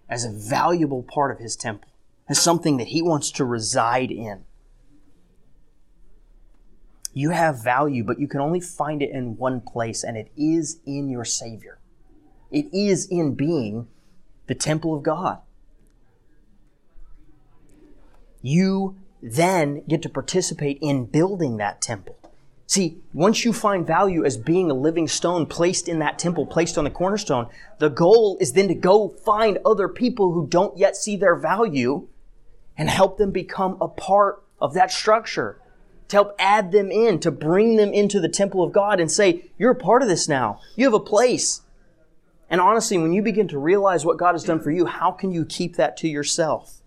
as 0.09 0.25
a 0.25 0.33
valuable 0.33 1.05
part 1.05 1.31
of 1.31 1.39
His 1.39 1.55
temple, 1.55 1.93
as 2.29 2.41
something 2.41 2.79
that 2.79 2.89
He 2.89 3.01
wants 3.01 3.31
to 3.31 3.45
reside 3.45 4.11
in. 4.11 4.43
You 7.15 7.31
have 7.31 7.63
value, 7.63 8.05
but 8.05 8.19
you 8.19 8.27
can 8.27 8.41
only 8.41 8.61
find 8.61 9.03
it 9.03 9.11
in 9.11 9.37
one 9.37 9.61
place, 9.61 10.03
and 10.03 10.17
it 10.17 10.31
is 10.37 10.81
in 10.87 11.09
your 11.09 11.25
Savior. 11.25 11.79
It 12.51 12.67
is 12.73 13.07
in 13.07 13.35
being 13.35 13.89
the 14.47 14.55
temple 14.55 14.97
of 14.97 15.03
God. 15.03 15.39
You 18.41 18.97
then 19.23 19.85
get 19.89 20.03
to 20.03 20.09
participate 20.09 20.79
in 20.81 21.07
building 21.07 21.59
that 21.59 21.81
temple. 21.81 22.19
See, 22.67 22.99
once 23.13 23.45
you 23.45 23.53
find 23.53 23.87
value 23.87 24.25
as 24.25 24.37
being 24.37 24.71
a 24.71 24.75
living 24.75 25.07
stone 25.07 25.47
placed 25.47 25.89
in 25.89 25.99
that 25.99 26.19
temple, 26.19 26.47
placed 26.47 26.79
on 26.79 26.85
the 26.85 26.91
cornerstone, 26.91 27.49
the 27.79 27.91
goal 27.91 28.39
is 28.41 28.55
then 28.55 28.69
to 28.69 28.75
go 28.75 29.09
find 29.09 29.59
other 29.65 29.89
people 29.89 30.33
who 30.33 30.47
don't 30.47 30.79
yet 30.79 30.97
see 30.97 31.17
their 31.17 31.37
value 31.37 32.09
and 32.77 32.89
help 32.89 33.19
them 33.19 33.31
become 33.31 33.77
a 33.81 33.89
part 33.89 34.43
of 34.61 34.75
that 34.75 34.91
structure. 34.91 35.61
To 36.13 36.17
help 36.19 36.35
add 36.39 36.73
them 36.73 36.91
in, 36.91 37.21
to 37.21 37.31
bring 37.31 37.77
them 37.77 37.95
into 37.95 38.21
the 38.21 38.29
temple 38.29 38.63
of 38.63 38.71
God 38.71 39.01
and 39.01 39.11
say, 39.11 39.47
you're 39.57 39.71
a 39.71 39.75
part 39.75 40.03
of 40.03 40.09
this 40.09 40.29
now. 40.29 40.61
You 40.77 40.85
have 40.85 40.93
a 40.93 41.01
place. 41.01 41.63
And 42.51 42.61
honestly, 42.61 42.99
when 42.99 43.15
you 43.15 43.23
begin 43.23 43.49
to 43.49 43.59
realize 43.59 44.05
what 44.05 44.19
God 44.19 44.33
has 44.33 44.45
done 44.45 44.61
for 44.61 44.71
you, 44.71 44.85
how 44.85 45.11
can 45.11 45.33
you 45.33 45.47
keep 45.47 45.77
that 45.77 45.97
to 45.97 46.09
yourself? 46.09 46.83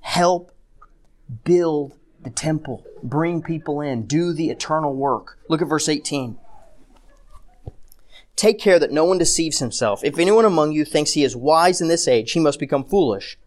Help 0.00 0.50
build 1.44 1.94
the 2.20 2.30
temple, 2.30 2.84
bring 3.00 3.40
people 3.40 3.80
in, 3.80 4.06
do 4.06 4.32
the 4.32 4.50
eternal 4.50 4.92
work. 4.92 5.38
Look 5.48 5.62
at 5.62 5.68
verse 5.68 5.88
18. 5.88 6.36
Take 8.34 8.58
care 8.58 8.80
that 8.80 8.90
no 8.90 9.04
one 9.04 9.18
deceives 9.18 9.60
himself. 9.60 10.02
If 10.02 10.18
anyone 10.18 10.44
among 10.44 10.72
you 10.72 10.84
thinks 10.84 11.12
he 11.12 11.22
is 11.22 11.36
wise 11.36 11.80
in 11.80 11.86
this 11.86 12.08
age, 12.08 12.32
he 12.32 12.40
must 12.40 12.58
become 12.58 12.82
foolish, 12.82 13.38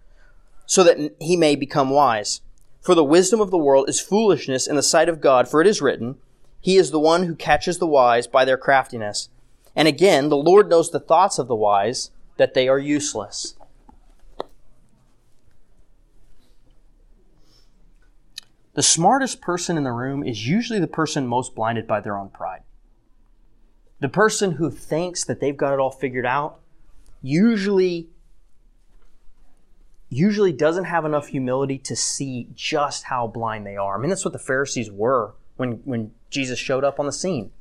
so 0.65 0.85
that 0.85 1.15
he 1.19 1.35
may 1.35 1.57
become 1.57 1.89
wise. 1.89 2.39
For 2.87 2.95
the 2.95 3.03
wisdom 3.03 3.41
of 3.41 3.51
the 3.51 3.57
world 3.57 3.89
is 3.89 3.99
foolishness 3.99 4.65
in 4.65 4.77
the 4.77 4.81
sight 4.81 5.09
of 5.09 5.19
God, 5.19 5.49
for 5.49 5.59
it 5.59 5.67
is 5.67 5.81
written, 5.81 6.15
He 6.61 6.77
is 6.77 6.89
the 6.89 7.01
one 7.01 7.23
who 7.23 7.35
catches 7.35 7.79
the 7.79 7.85
wise 7.85 8.27
by 8.27 8.45
their 8.45 8.55
craftiness. 8.55 9.27
And 9.75 9.89
again, 9.89 10.29
the 10.29 10.37
Lord 10.37 10.69
knows 10.69 10.89
the 10.89 11.01
thoughts 11.01 11.37
of 11.37 11.49
the 11.49 11.55
wise, 11.55 12.11
that 12.37 12.53
they 12.53 12.69
are 12.69 12.79
useless. 12.79 13.57
The 18.75 18.83
smartest 18.83 19.41
person 19.41 19.77
in 19.77 19.83
the 19.83 19.91
room 19.91 20.23
is 20.23 20.47
usually 20.47 20.79
the 20.79 20.87
person 20.87 21.27
most 21.27 21.55
blinded 21.55 21.87
by 21.87 21.99
their 21.99 22.17
own 22.17 22.29
pride. 22.29 22.61
The 23.99 24.07
person 24.07 24.51
who 24.51 24.71
thinks 24.71 25.25
that 25.25 25.41
they've 25.41 25.57
got 25.57 25.73
it 25.73 25.79
all 25.81 25.91
figured 25.91 26.25
out 26.25 26.61
usually 27.21 28.07
usually 30.09 30.53
doesn't 30.53 30.85
have 30.85 31.05
enough 31.05 31.27
humility 31.27 31.77
to 31.77 31.95
see 31.95 32.47
just 32.53 33.05
how 33.05 33.27
blind 33.27 33.65
they 33.65 33.75
are. 33.75 33.97
I 33.97 34.01
mean, 34.01 34.09
that's 34.09 34.25
what 34.25 34.33
the 34.33 34.39
Pharisees 34.39 34.91
were 34.91 35.33
when, 35.57 35.73
when 35.83 36.11
Jesus 36.29 36.59
showed 36.59 36.83
up 36.83 36.99
on 36.99 37.05
the 37.05 37.11
scene. 37.11 37.51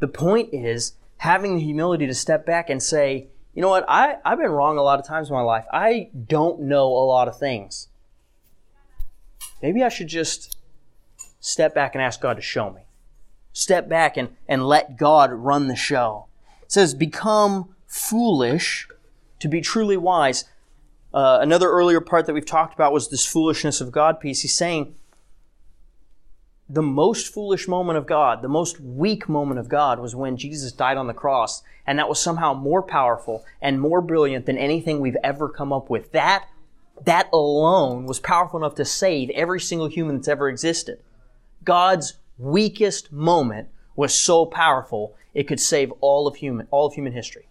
The 0.00 0.08
point 0.08 0.52
is 0.52 0.94
having 1.18 1.54
the 1.56 1.62
humility 1.62 2.06
to 2.06 2.14
step 2.14 2.44
back 2.44 2.68
and 2.68 2.82
say, 2.82 3.28
you 3.54 3.62
know 3.62 3.68
what, 3.68 3.84
I, 3.86 4.16
I've 4.24 4.38
been 4.38 4.50
wrong 4.50 4.78
a 4.78 4.82
lot 4.82 4.98
of 4.98 5.06
times 5.06 5.28
in 5.28 5.34
my 5.34 5.42
life. 5.42 5.64
I 5.72 6.10
don't 6.26 6.62
know 6.62 6.86
a 6.86 7.06
lot 7.06 7.28
of 7.28 7.38
things. 7.38 7.88
Maybe 9.62 9.84
I 9.84 9.88
should 9.88 10.08
just 10.08 10.56
step 11.38 11.74
back 11.74 11.94
and 11.94 12.02
ask 12.02 12.20
God 12.20 12.34
to 12.34 12.42
show 12.42 12.70
me. 12.70 12.82
Step 13.52 13.88
back 13.88 14.16
and, 14.16 14.30
and 14.48 14.66
let 14.66 14.96
God 14.96 15.30
run 15.30 15.68
the 15.68 15.76
show. 15.76 16.26
It 16.62 16.72
says, 16.72 16.94
become 16.94 17.74
foolish 17.86 18.88
to 19.38 19.48
be 19.48 19.60
truly 19.60 19.96
wise. 19.96 20.46
Uh, 21.14 21.38
another 21.40 21.68
earlier 21.68 22.00
part 22.00 22.26
that 22.26 22.32
we've 22.32 22.46
talked 22.46 22.74
about 22.74 22.92
was 22.92 23.08
this 23.08 23.24
foolishness 23.24 23.80
of 23.80 23.92
God 23.92 24.18
piece. 24.18 24.40
He's 24.40 24.56
saying 24.56 24.94
the 26.68 26.82
most 26.82 27.32
foolish 27.32 27.68
moment 27.68 27.98
of 27.98 28.06
God, 28.06 28.40
the 28.40 28.48
most 28.48 28.80
weak 28.80 29.28
moment 29.28 29.60
of 29.60 29.68
God 29.68 29.98
was 29.98 30.16
when 30.16 30.38
Jesus 30.38 30.72
died 30.72 30.96
on 30.96 31.06
the 31.06 31.12
cross. 31.12 31.62
And 31.86 31.98
that 31.98 32.08
was 32.08 32.20
somehow 32.20 32.54
more 32.54 32.82
powerful 32.82 33.44
and 33.60 33.80
more 33.80 34.00
brilliant 34.00 34.46
than 34.46 34.56
anything 34.56 35.00
we've 35.00 35.16
ever 35.22 35.48
come 35.48 35.72
up 35.72 35.90
with. 35.90 36.12
That, 36.12 36.46
that 37.04 37.28
alone 37.32 38.06
was 38.06 38.20
powerful 38.20 38.58
enough 38.58 38.76
to 38.76 38.84
save 38.84 39.28
every 39.30 39.60
single 39.60 39.88
human 39.88 40.16
that's 40.16 40.28
ever 40.28 40.48
existed. 40.48 41.00
God's 41.64 42.14
weakest 42.38 43.12
moment 43.12 43.68
was 43.96 44.14
so 44.14 44.46
powerful 44.46 45.14
it 45.34 45.44
could 45.44 45.60
save 45.60 45.92
all 46.00 46.26
of 46.26 46.36
human, 46.36 46.68
all 46.70 46.86
of 46.86 46.94
human 46.94 47.12
history. 47.12 47.48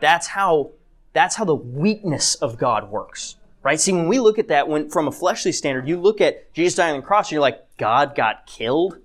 That's 0.00 0.28
how 0.28 0.72
that's 1.16 1.36
how 1.36 1.44
the 1.44 1.54
weakness 1.54 2.34
of 2.36 2.58
God 2.58 2.90
works. 2.90 3.36
Right? 3.62 3.80
See, 3.80 3.92
when 3.92 4.06
we 4.06 4.20
look 4.20 4.38
at 4.38 4.48
that 4.48 4.68
when 4.68 4.90
from 4.90 5.08
a 5.08 5.12
fleshly 5.12 5.50
standard, 5.50 5.88
you 5.88 5.98
look 5.98 6.20
at 6.20 6.52
Jesus 6.52 6.76
dying 6.76 6.94
on 6.94 7.00
the 7.00 7.06
cross 7.06 7.26
and 7.28 7.32
you're 7.32 7.40
like, 7.40 7.76
God 7.78 8.14
got 8.14 8.46
killed? 8.46 8.98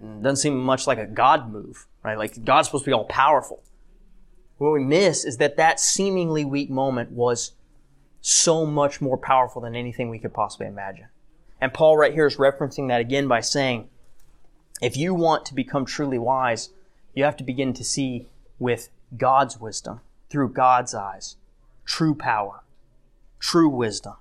It 0.00 0.22
doesn't 0.22 0.36
seem 0.36 0.56
much 0.56 0.86
like 0.86 0.98
a 0.98 1.06
God 1.06 1.52
move, 1.52 1.86
right? 2.02 2.16
Like 2.16 2.44
God's 2.44 2.68
supposed 2.68 2.84
to 2.84 2.90
be 2.90 2.94
all 2.94 3.04
powerful. 3.04 3.62
What 4.58 4.72
we 4.72 4.84
miss 4.84 5.24
is 5.24 5.36
that 5.36 5.56
that 5.56 5.80
seemingly 5.80 6.44
weak 6.44 6.70
moment 6.70 7.10
was 7.10 7.52
so 8.20 8.64
much 8.64 9.00
more 9.00 9.18
powerful 9.18 9.60
than 9.60 9.74
anything 9.74 10.08
we 10.08 10.18
could 10.18 10.32
possibly 10.32 10.66
imagine. 10.66 11.08
And 11.60 11.74
Paul 11.74 11.96
right 11.96 12.14
here 12.14 12.26
is 12.26 12.36
referencing 12.36 12.88
that 12.88 13.00
again 13.00 13.28
by 13.28 13.40
saying, 13.40 13.88
if 14.80 14.96
you 14.96 15.14
want 15.14 15.44
to 15.46 15.54
become 15.54 15.84
truly 15.84 16.18
wise, 16.18 16.70
you 17.12 17.24
have 17.24 17.36
to 17.38 17.44
begin 17.44 17.72
to 17.74 17.84
see 17.84 18.28
with 18.58 18.88
God's 19.16 19.60
wisdom 19.60 20.00
through 20.30 20.50
God's 20.50 20.94
eyes. 20.94 21.36
True 21.84 22.14
power. 22.14 22.62
True 23.38 23.68
wisdom. 23.68 24.14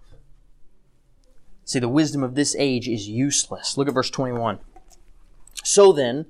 See, 1.66 1.80
the 1.80 1.90
wisdom 1.90 2.24
of 2.24 2.36
this 2.36 2.56
age 2.58 2.88
is 2.88 3.10
useless. 3.10 3.78
Look 3.78 3.90
at 3.90 3.94
verse 3.94 4.10
21. 4.10 4.60
So 5.64 5.92
then, 5.92 6.28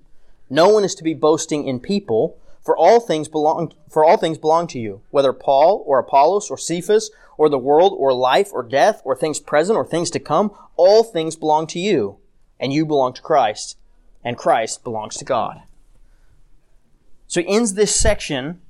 no 0.49 0.69
one 0.69 0.83
is 0.83 0.95
to 0.95 1.03
be 1.03 1.13
boasting 1.13 1.67
in 1.67 1.79
people, 1.79 2.37
for 2.63 2.75
all 2.75 2.99
things 2.99 3.27
belong 3.27 3.73
for 3.89 4.03
all 4.03 4.17
things 4.17 4.37
belong 4.37 4.67
to 4.67 4.79
you, 4.79 5.01
whether 5.11 5.31
Paul 5.31 5.83
or 5.85 5.99
Apollos 5.99 6.49
or 6.49 6.57
Cephas 6.57 7.11
or 7.37 7.49
the 7.49 7.57
world 7.57 7.93
or 7.97 8.13
life 8.13 8.49
or 8.51 8.63
death 8.63 9.01
or 9.05 9.15
things 9.15 9.39
present 9.39 9.77
or 9.77 9.85
things 9.85 10.09
to 10.11 10.19
come, 10.19 10.51
all 10.75 11.03
things 11.03 11.35
belong 11.35 11.67
to 11.67 11.79
you, 11.79 12.17
and 12.59 12.73
you 12.73 12.85
belong 12.85 13.13
to 13.13 13.21
Christ, 13.21 13.77
and 14.23 14.37
Christ 14.37 14.83
belongs 14.83 15.17
to 15.17 15.25
God. 15.25 15.61
So 17.27 17.41
he 17.41 17.47
ends 17.47 17.75
this 17.75 17.95
section 17.95 18.61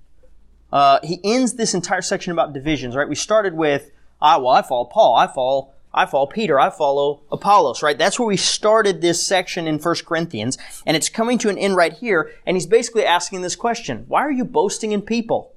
uh, 0.72 1.00
he 1.04 1.20
ends 1.24 1.54
this 1.54 1.74
entire 1.74 2.02
section 2.02 2.32
about 2.32 2.54
divisions, 2.54 2.96
right? 2.96 3.08
We 3.08 3.16
started 3.16 3.54
with, 3.54 3.92
ah, 4.22 4.38
well, 4.38 4.50
I 4.50 4.62
follow 4.62 4.86
Paul, 4.86 5.16
I 5.16 5.28
follow, 5.28 5.72
I 5.94 6.06
follow 6.06 6.26
Peter, 6.26 6.60
I 6.60 6.70
follow 6.70 7.22
Apollos, 7.32 7.82
right? 7.82 7.98
That's 7.98 8.20
where 8.20 8.28
we 8.28 8.38
started 8.38 9.02
this 9.02 9.26
section 9.26 9.68
in 9.68 9.80
1 9.80 9.96
Corinthians, 10.06 10.58
and 10.86 10.98
it's 10.98 11.10
coming 11.10 11.38
to 11.40 11.50
an 11.50 11.58
end 11.58 11.76
right 11.76 11.94
here, 11.94 12.32
and 12.46 12.58
he's 12.58 12.68
basically 12.68 13.06
asking 13.06 13.42
this 13.42 13.56
question. 13.56 14.06
Why 14.08 14.22
are 14.22 14.32
you 14.32 14.44
boasting 14.44 14.92
in 14.92 15.02
people? 15.02 15.54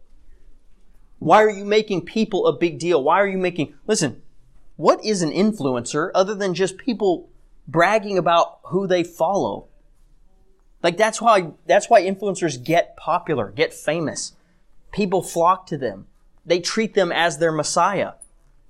Why 1.18 1.42
are 1.42 1.50
you 1.50 1.64
making 1.64 2.06
people 2.06 2.46
a 2.46 2.56
big 2.56 2.78
deal? 2.78 3.02
Why 3.02 3.20
are 3.20 3.28
you 3.28 3.36
making, 3.36 3.74
listen, 3.86 4.22
what 4.76 5.04
is 5.04 5.20
an 5.20 5.32
influencer 5.32 6.10
other 6.14 6.34
than 6.34 6.54
just 6.54 6.78
people 6.78 7.28
bragging 7.68 8.16
about 8.16 8.60
who 8.66 8.86
they 8.86 9.02
follow? 9.02 9.66
Like 10.82 10.96
that's 10.96 11.20
why, 11.20 11.50
that's 11.66 11.90
why 11.90 12.02
influencers 12.02 12.62
get 12.62 12.96
popular, 12.96 13.50
get 13.50 13.74
famous 13.74 14.32
people 14.92 15.22
flock 15.22 15.66
to 15.68 15.78
them. 15.78 16.06
They 16.44 16.60
treat 16.60 16.94
them 16.94 17.12
as 17.12 17.38
their 17.38 17.52
Messiah, 17.52 18.12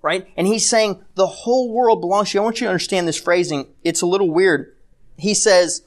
right? 0.03 0.27
And 0.37 0.47
he's 0.47 0.69
saying 0.69 1.03
the 1.15 1.27
whole 1.27 1.73
world 1.73 2.01
belongs 2.01 2.31
to 2.31 2.39
you. 2.39 2.41
I 2.43 2.45
want 2.45 2.61
you 2.61 2.67
to 2.67 2.71
understand 2.71 3.07
this 3.07 3.21
phrasing. 3.21 3.67
It's 3.85 4.03
a 4.03 4.07
little 4.07 4.31
weird. 4.31 4.75
He 5.17 5.35
says, 5.35 5.83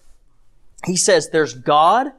he 0.86 0.95
says 0.95 1.29
there's 1.29 1.53
God 1.53 2.11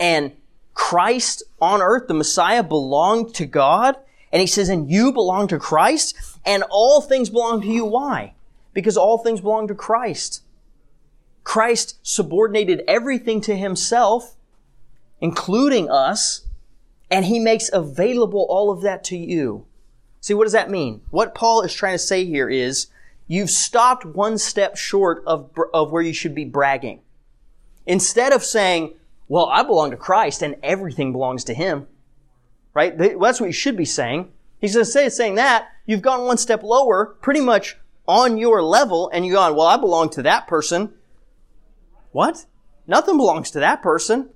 and 0.00 0.32
Christ 0.74 1.42
on 1.60 1.80
earth, 1.80 2.08
the 2.08 2.14
Messiah 2.14 2.62
belonged 2.62 3.34
to 3.36 3.46
God. 3.46 3.96
And 4.32 4.40
he 4.40 4.46
says, 4.48 4.68
and 4.68 4.90
you 4.90 5.12
belong 5.12 5.46
to 5.48 5.58
Christ 5.60 6.16
and 6.44 6.64
all 6.68 7.00
things 7.00 7.30
belong 7.30 7.60
to 7.62 7.68
you. 7.68 7.84
Why? 7.84 8.34
Because 8.72 8.96
all 8.96 9.18
things 9.18 9.40
belong 9.40 9.68
to 9.68 9.74
Christ. 9.74 10.42
Christ 11.44 11.98
subordinated 12.02 12.82
everything 12.88 13.40
to 13.42 13.54
himself, 13.54 14.34
including 15.20 15.88
us, 15.88 16.46
and 17.10 17.24
he 17.24 17.38
makes 17.38 17.70
available 17.72 18.46
all 18.48 18.70
of 18.70 18.82
that 18.82 19.04
to 19.04 19.16
you. 19.16 19.66
See, 20.20 20.34
what 20.34 20.44
does 20.44 20.52
that 20.52 20.70
mean? 20.70 21.02
What 21.10 21.34
Paul 21.34 21.62
is 21.62 21.74
trying 21.74 21.94
to 21.94 21.98
say 21.98 22.24
here 22.24 22.48
is 22.48 22.86
you've 23.26 23.50
stopped 23.50 24.04
one 24.04 24.38
step 24.38 24.76
short 24.76 25.22
of, 25.26 25.50
of 25.72 25.92
where 25.92 26.02
you 26.02 26.14
should 26.14 26.34
be 26.34 26.44
bragging. 26.44 27.00
Instead 27.86 28.32
of 28.32 28.42
saying, 28.42 28.94
well, 29.28 29.46
I 29.46 29.62
belong 29.62 29.90
to 29.90 29.96
Christ 29.96 30.42
and 30.42 30.56
everything 30.62 31.12
belongs 31.12 31.44
to 31.44 31.54
him, 31.54 31.86
right? 32.72 32.96
That's 32.96 33.40
what 33.40 33.46
you 33.46 33.52
should 33.52 33.76
be 33.76 33.84
saying. 33.84 34.32
He's 34.60 34.76
instead 34.76 35.06
of 35.06 35.12
saying 35.12 35.34
that, 35.34 35.68
you've 35.84 36.02
gone 36.02 36.24
one 36.24 36.38
step 36.38 36.62
lower, 36.62 37.16
pretty 37.20 37.40
much 37.40 37.76
on 38.06 38.38
your 38.38 38.62
level, 38.62 39.10
and 39.12 39.26
you've 39.26 39.34
gone, 39.34 39.54
well, 39.54 39.66
I 39.66 39.76
belong 39.76 40.08
to 40.10 40.22
that 40.22 40.46
person. 40.46 40.94
What? 42.12 42.46
Nothing 42.86 43.16
belongs 43.16 43.50
to 43.52 43.60
that 43.60 43.82
person 43.82 44.30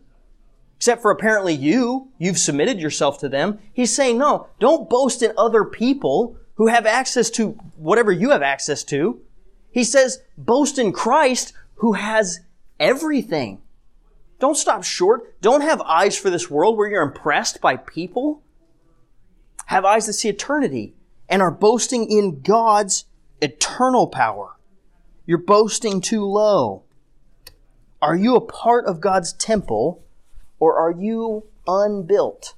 except 0.79 1.03
for 1.03 1.11
apparently 1.11 1.55
you. 1.55 2.09
You've 2.19 2.39
submitted 2.39 2.79
yourself 2.79 3.19
to 3.19 3.29
them. 3.29 3.59
He's 3.73 3.95
saying, 3.95 4.17
no, 4.17 4.47
don't 4.61 4.89
boast 4.89 5.23
in 5.25 5.33
other 5.37 5.65
people 5.65 6.37
who 6.55 6.69
have 6.69 6.87
access 6.87 7.31
to 7.31 7.51
whatever 7.77 8.13
you 8.13 8.31
have 8.31 8.43
access 8.43 8.85
to. 8.85 9.21
He 9.73 9.83
says, 9.83 10.23
boast 10.37 10.79
in 10.79 10.93
Christ 10.93 11.53
who 11.75 11.95
has 11.95 12.41
everything. 12.79 13.61
Don't 14.39 14.57
stop 14.57 14.85
short. 14.85 15.41
Don't 15.41 15.63
have 15.63 15.81
eyes 15.81 16.17
for 16.17 16.31
this 16.31 16.49
world 16.49 16.77
where 16.77 16.89
you're 16.89 17.03
impressed 17.03 17.61
by 17.61 17.77
people. 17.77 18.45
Have 19.67 19.85
eyes 19.85 20.07
that 20.07 20.13
see 20.13 20.29
eternity 20.29 20.95
and 21.29 21.43
are 21.43 21.51
boasting 21.51 22.09
in 22.09 22.41
God's 22.41 23.05
eternal 23.43 24.07
power. 24.07 24.57
You're 25.27 25.39
boasting 25.39 26.01
too 26.01 26.25
low. 26.25 26.85
Are 28.01 28.15
you 28.15 28.37
a 28.37 28.41
part 28.41 28.87
of 28.87 29.01
God's 29.01 29.33
temple 29.33 30.05
or 30.61 30.77
are 30.77 30.91
you 30.91 31.45
unbuilt? 31.67 32.55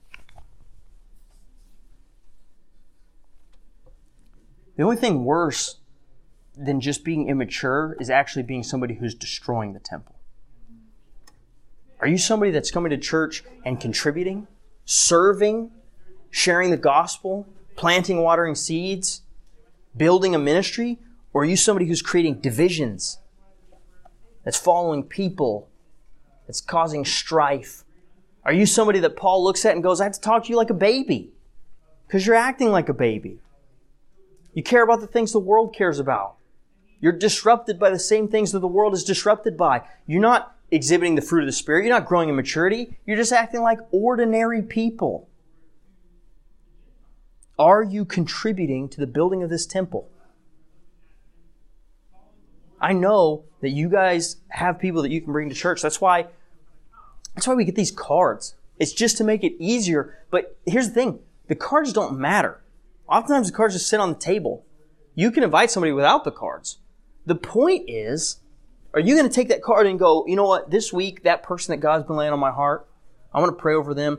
The 4.77 4.83
only 4.83 4.97
thing 4.97 5.25
worse 5.25 5.77
than 6.57 6.81
just 6.81 7.05
being 7.05 7.29
immature 7.29 7.97
is 8.01 8.11
actually 8.11 8.43
being 8.43 8.63
somebody 8.63 8.95
who's 8.95 9.15
destroying 9.15 9.73
the 9.73 9.81
temple. 9.81 10.17
Are 12.01 12.09
you 12.09 12.17
somebody 12.17 12.51
that's 12.51 12.71
coming 12.71 12.91
to 12.91 12.97
church 12.97 13.45
and 13.65 13.79
contributing, 13.79 14.47
serving, 14.87 15.71
sharing 16.31 16.71
the 16.71 16.79
gospel, 16.79 17.47
planting, 17.77 18.23
watering 18.23 18.55
seeds, 18.55 19.23
building 19.97 20.35
a 20.35 20.39
ministry? 20.39 20.99
Or 21.33 21.43
are 21.43 21.47
you 21.47 21.57
somebody 21.57 21.87
who's 21.87 22.03
creating 22.03 22.41
divisions, 22.41 23.19
that's 24.45 24.59
following 24.59 25.05
people, 25.05 25.69
that's 26.47 26.61
causing 26.61 27.05
strife, 27.05 27.85
are 28.45 28.53
you 28.53 28.67
somebody 28.67 29.01
that 29.01 29.17
Paul 29.17 29.45
looks 29.45 29.65
at 29.65 29.75
and 29.75 29.83
goes, 29.83 30.01
I 30.01 30.05
have 30.05 30.13
to 30.15 30.21
talk 30.21 30.45
to 30.45 30.51
you 30.51 30.57
like 30.57 30.71
a 30.71 30.75
baby? 30.75 31.33
Because 32.07 32.27
you're 32.27 32.37
acting 32.37 32.71
like 32.71 32.89
a 32.89 32.95
baby. 32.95 33.39
You 34.55 34.63
care 34.63 34.83
about 34.83 35.01
the 35.01 35.07
things 35.07 35.33
the 35.33 35.39
world 35.39 35.75
cares 35.75 35.99
about. 35.99 36.37
You're 37.01 37.13
disrupted 37.13 37.79
by 37.79 37.91
the 37.91 37.99
same 37.99 38.29
things 38.29 38.53
that 38.53 38.59
the 38.61 38.69
world 38.69 38.95
is 38.95 39.05
disrupted 39.05 39.57
by. 39.57 39.83
You're 40.07 40.21
not 40.21 40.57
exhibiting 40.71 41.15
the 41.15 41.23
fruit 41.23 41.41
of 41.41 41.47
the 41.47 41.53
Spirit. 41.53 41.85
You're 41.85 41.95
not 41.95 42.07
growing 42.07 42.29
in 42.29 42.37
maturity. 42.37 42.99
You're 43.07 43.17
just 43.17 43.33
acting 43.33 43.63
like 43.63 43.79
ordinary 43.91 44.63
people. 44.63 45.29
Are 47.59 47.83
you 47.83 48.05
contributing 48.05 48.89
to 48.89 49.01
the 49.01 49.07
building 49.07 49.43
of 49.43 49.51
this 49.51 49.67
temple? 49.67 50.09
I 52.81 52.95
know 52.95 53.45
that 53.61 53.71
you 53.71 53.91
guys 53.91 54.37
have 54.49 54.79
people 54.79 55.03
that 55.03 55.11
you 55.11 55.21
can 55.21 55.33
bring 55.33 55.51
to 55.51 55.55
church. 55.55 55.83
That's 55.83 56.01
why 56.01 56.27
that's 57.41 57.49
why 57.49 57.55
we 57.55 57.65
get 57.65 57.75
these 57.75 57.91
cards. 57.91 58.55
It's 58.79 58.93
just 58.93 59.17
to 59.17 59.25
make 59.25 59.43
it 59.43 59.55
easier. 59.59 60.19
But 60.31 60.59
here's 60.67 60.89
the 60.89 60.95
thing. 60.95 61.21
The 61.49 61.55
cards 61.55 61.91
don't 61.91 62.19
matter. 62.19 62.61
Oftentimes 63.09 63.51
the 63.51 63.57
cards 63.57 63.73
just 63.73 63.89
sit 63.89 63.99
on 63.99 64.11
the 64.11 64.19
table. 64.19 64.67
You 65.15 65.31
can 65.31 65.43
invite 65.43 65.71
somebody 65.71 65.93
without 65.93 66.25
the 66.25 66.33
cards. 66.33 66.81
The 67.25 67.35
point 67.35 67.89
is, 67.89 68.41
are 68.93 69.01
you 69.01 69.17
going 69.17 69.27
to 69.27 69.35
take 69.35 69.49
that 69.49 69.63
card 69.63 69.87
and 69.87 69.99
go, 69.99 70.27
you 70.27 70.37
know 70.37 70.45
what, 70.45 70.71
this 70.71 70.93
week, 70.93 71.23
that 71.23 71.43
person 71.43 71.73
that 71.73 71.79
God's 71.79 72.07
been 72.07 72.17
laying 72.17 72.35
on 72.35 72.39
my 72.39 72.51
heart, 72.51 72.87
I 73.33 73.41
want 73.41 73.57
to 73.57 73.63
pray 73.63 73.75
over 73.75 73.95
them. 73.95 74.19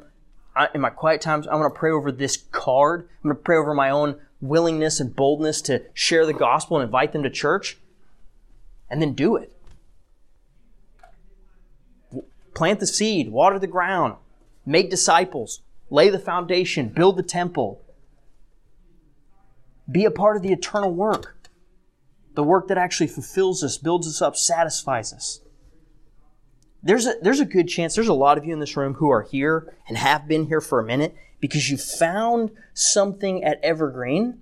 I, 0.55 0.69
in 0.73 0.81
my 0.81 0.89
quiet 0.89 1.21
times, 1.21 1.45
I 1.45 1.53
want 1.53 1.71
to 1.71 1.79
pray 1.79 1.91
over 1.91 2.11
this 2.11 2.37
card. 2.51 3.07
I'm 3.23 3.29
going 3.29 3.37
to 3.37 3.43
pray 3.43 3.57
over 3.57 3.75
my 3.75 3.91
own 3.91 4.19
willingness 4.41 4.99
and 4.99 5.15
boldness 5.15 5.61
to 5.61 5.83
share 5.93 6.25
the 6.25 6.33
gospel 6.33 6.77
and 6.77 6.85
invite 6.85 7.13
them 7.13 7.21
to 7.21 7.29
church. 7.29 7.77
And 8.89 8.99
then 8.99 9.13
do 9.13 9.35
it. 9.35 9.55
Plant 12.53 12.79
the 12.79 12.87
seed, 12.87 13.31
water 13.31 13.57
the 13.57 13.67
ground, 13.67 14.15
make 14.65 14.89
disciples, 14.89 15.61
lay 15.89 16.09
the 16.09 16.19
foundation, 16.19 16.89
build 16.89 17.17
the 17.17 17.23
temple. 17.23 17.81
Be 19.89 20.05
a 20.05 20.11
part 20.11 20.37
of 20.37 20.43
the 20.43 20.51
eternal 20.51 20.93
work. 20.93 21.37
The 22.33 22.43
work 22.43 22.67
that 22.69 22.77
actually 22.77 23.07
fulfills 23.07 23.63
us, 23.63 23.77
builds 23.77 24.07
us 24.07 24.21
up, 24.21 24.35
satisfies 24.35 25.13
us. 25.13 25.41
There's 26.83 27.05
a, 27.05 27.15
there's 27.21 27.39
a 27.39 27.45
good 27.45 27.67
chance, 27.67 27.93
there's 27.93 28.07
a 28.07 28.13
lot 28.13 28.37
of 28.37 28.45
you 28.45 28.53
in 28.53 28.59
this 28.59 28.75
room 28.75 28.95
who 28.95 29.09
are 29.09 29.21
here 29.21 29.73
and 29.87 29.97
have 29.97 30.27
been 30.27 30.47
here 30.47 30.61
for 30.61 30.79
a 30.79 30.85
minute 30.85 31.15
because 31.39 31.69
you 31.69 31.77
found 31.77 32.51
something 32.73 33.43
at 33.43 33.59
Evergreen 33.63 34.39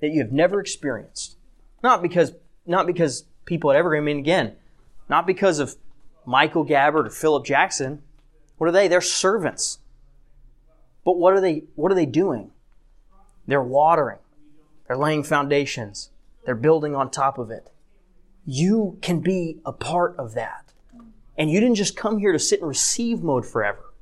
that 0.00 0.10
you 0.10 0.20
have 0.20 0.32
never 0.32 0.60
experienced. 0.60 1.36
Not 1.82 2.02
because, 2.02 2.32
not 2.66 2.86
because 2.86 3.24
people 3.44 3.70
at 3.70 3.76
Evergreen, 3.76 4.02
I 4.02 4.04
mean, 4.04 4.18
again, 4.18 4.54
not 5.08 5.26
because 5.26 5.58
of 5.58 5.76
Michael 6.24 6.64
Gabbert 6.64 7.06
or 7.06 7.10
Philip 7.10 7.44
Jackson. 7.44 8.02
What 8.58 8.68
are 8.68 8.72
they? 8.72 8.88
They're 8.88 9.00
servants. 9.00 9.78
But 11.04 11.18
what 11.18 11.34
are 11.34 11.40
they, 11.40 11.64
what 11.74 11.90
are 11.90 11.96
they 11.96 12.06
doing? 12.06 12.50
They're 13.46 13.62
watering. 13.62 14.18
They're 14.86 14.96
laying 14.96 15.24
foundations. 15.24 16.10
They're 16.44 16.54
building 16.54 16.94
on 16.94 17.10
top 17.10 17.38
of 17.38 17.50
it. 17.50 17.70
You 18.44 18.98
can 19.02 19.20
be 19.20 19.58
a 19.64 19.72
part 19.72 20.16
of 20.16 20.34
that. 20.34 20.72
And 21.36 21.50
you 21.50 21.60
didn't 21.60 21.76
just 21.76 21.96
come 21.96 22.18
here 22.18 22.32
to 22.32 22.38
sit 22.38 22.60
in 22.60 22.66
receive 22.66 23.22
mode 23.22 23.46
forever. 23.46 23.92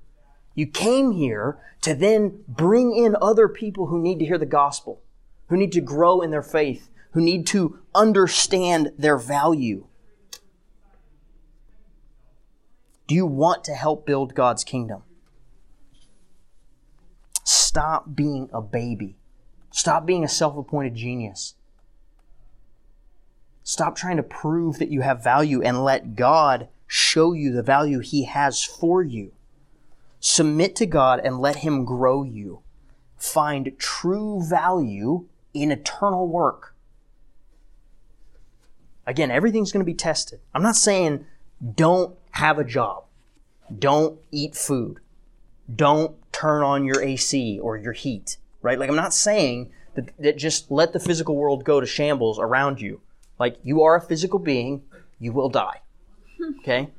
You 0.54 0.66
came 0.66 1.12
here 1.12 1.58
to 1.82 1.94
then 1.94 2.44
bring 2.48 2.94
in 2.94 3.16
other 3.20 3.48
people 3.48 3.86
who 3.86 4.02
need 4.02 4.18
to 4.18 4.26
hear 4.26 4.38
the 4.38 4.46
gospel, 4.46 5.00
who 5.48 5.56
need 5.56 5.72
to 5.72 5.80
grow 5.80 6.20
in 6.20 6.30
their 6.30 6.42
faith, 6.42 6.90
who 7.12 7.20
need 7.20 7.46
to 7.48 7.78
understand 7.94 8.92
their 8.98 9.16
value. 9.16 9.86
Do 13.11 13.16
you 13.16 13.26
want 13.26 13.64
to 13.64 13.74
help 13.74 14.06
build 14.06 14.36
God's 14.36 14.62
kingdom? 14.62 15.02
Stop 17.42 18.14
being 18.14 18.48
a 18.52 18.62
baby. 18.62 19.16
Stop 19.72 20.06
being 20.06 20.22
a 20.22 20.28
self 20.28 20.56
appointed 20.56 20.94
genius. 20.94 21.56
Stop 23.64 23.96
trying 23.96 24.16
to 24.18 24.22
prove 24.22 24.78
that 24.78 24.92
you 24.92 25.00
have 25.00 25.24
value 25.24 25.61
and 25.61 25.82
let 25.82 26.14
God 26.14 26.68
show 26.86 27.32
you 27.32 27.50
the 27.50 27.64
value 27.64 27.98
He 27.98 28.26
has 28.26 28.62
for 28.62 29.02
you. 29.02 29.32
Submit 30.20 30.76
to 30.76 30.86
God 30.86 31.18
and 31.18 31.40
let 31.40 31.56
Him 31.56 31.84
grow 31.84 32.22
you. 32.22 32.61
Find 33.16 33.76
true 33.76 34.40
value 34.48 35.26
in 35.52 35.72
eternal 35.72 36.28
work. 36.28 36.76
Again, 39.04 39.32
everything's 39.32 39.72
going 39.72 39.84
to 39.84 39.92
be 39.92 39.94
tested. 39.94 40.38
I'm 40.54 40.62
not 40.62 40.76
saying 40.76 41.26
don't 41.74 42.16
have 42.33 42.59
a 42.59 42.64
job, 42.64 43.05
don't 43.76 44.18
eat 44.31 44.55
food, 44.55 45.01
don't 45.74 46.16
turn 46.33 46.62
on 46.62 46.85
your 46.85 47.03
AC 47.03 47.59
or 47.61 47.76
your 47.76 47.93
heat, 47.93 48.37
right? 48.62 48.78
Like, 48.78 48.89
I'm 48.89 48.97
not 48.97 49.14
saying 49.14 49.70
that, 49.95 50.11
that 50.18 50.39
just 50.39 50.70
let 50.70 50.93
the 50.93 51.01
physical 51.01 51.37
world 51.37 51.64
go 51.64 51.81
to 51.81 51.87
shambles 51.87 52.39
around 52.39 52.81
you. 52.81 53.01
Like 53.39 53.57
you 53.62 53.83
are 53.83 53.97
a 53.97 54.01
physical 54.01 54.39
being, 54.39 54.83
you 55.18 55.33
will 55.33 55.49
die. 55.49 55.81
Okay? 56.61 56.91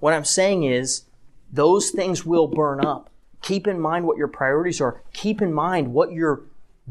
What 0.00 0.12
I'm 0.12 0.24
saying 0.24 0.64
is 0.64 1.04
those 1.52 1.90
things 1.90 2.26
will 2.26 2.48
burn 2.48 2.84
up. 2.84 3.10
Keep 3.42 3.66
in 3.66 3.80
mind 3.80 4.06
what 4.06 4.16
your 4.16 4.28
priorities 4.28 4.80
are. 4.80 5.02
Keep 5.12 5.40
in 5.42 5.52
mind 5.52 5.92
what 5.92 6.12
you're 6.12 6.42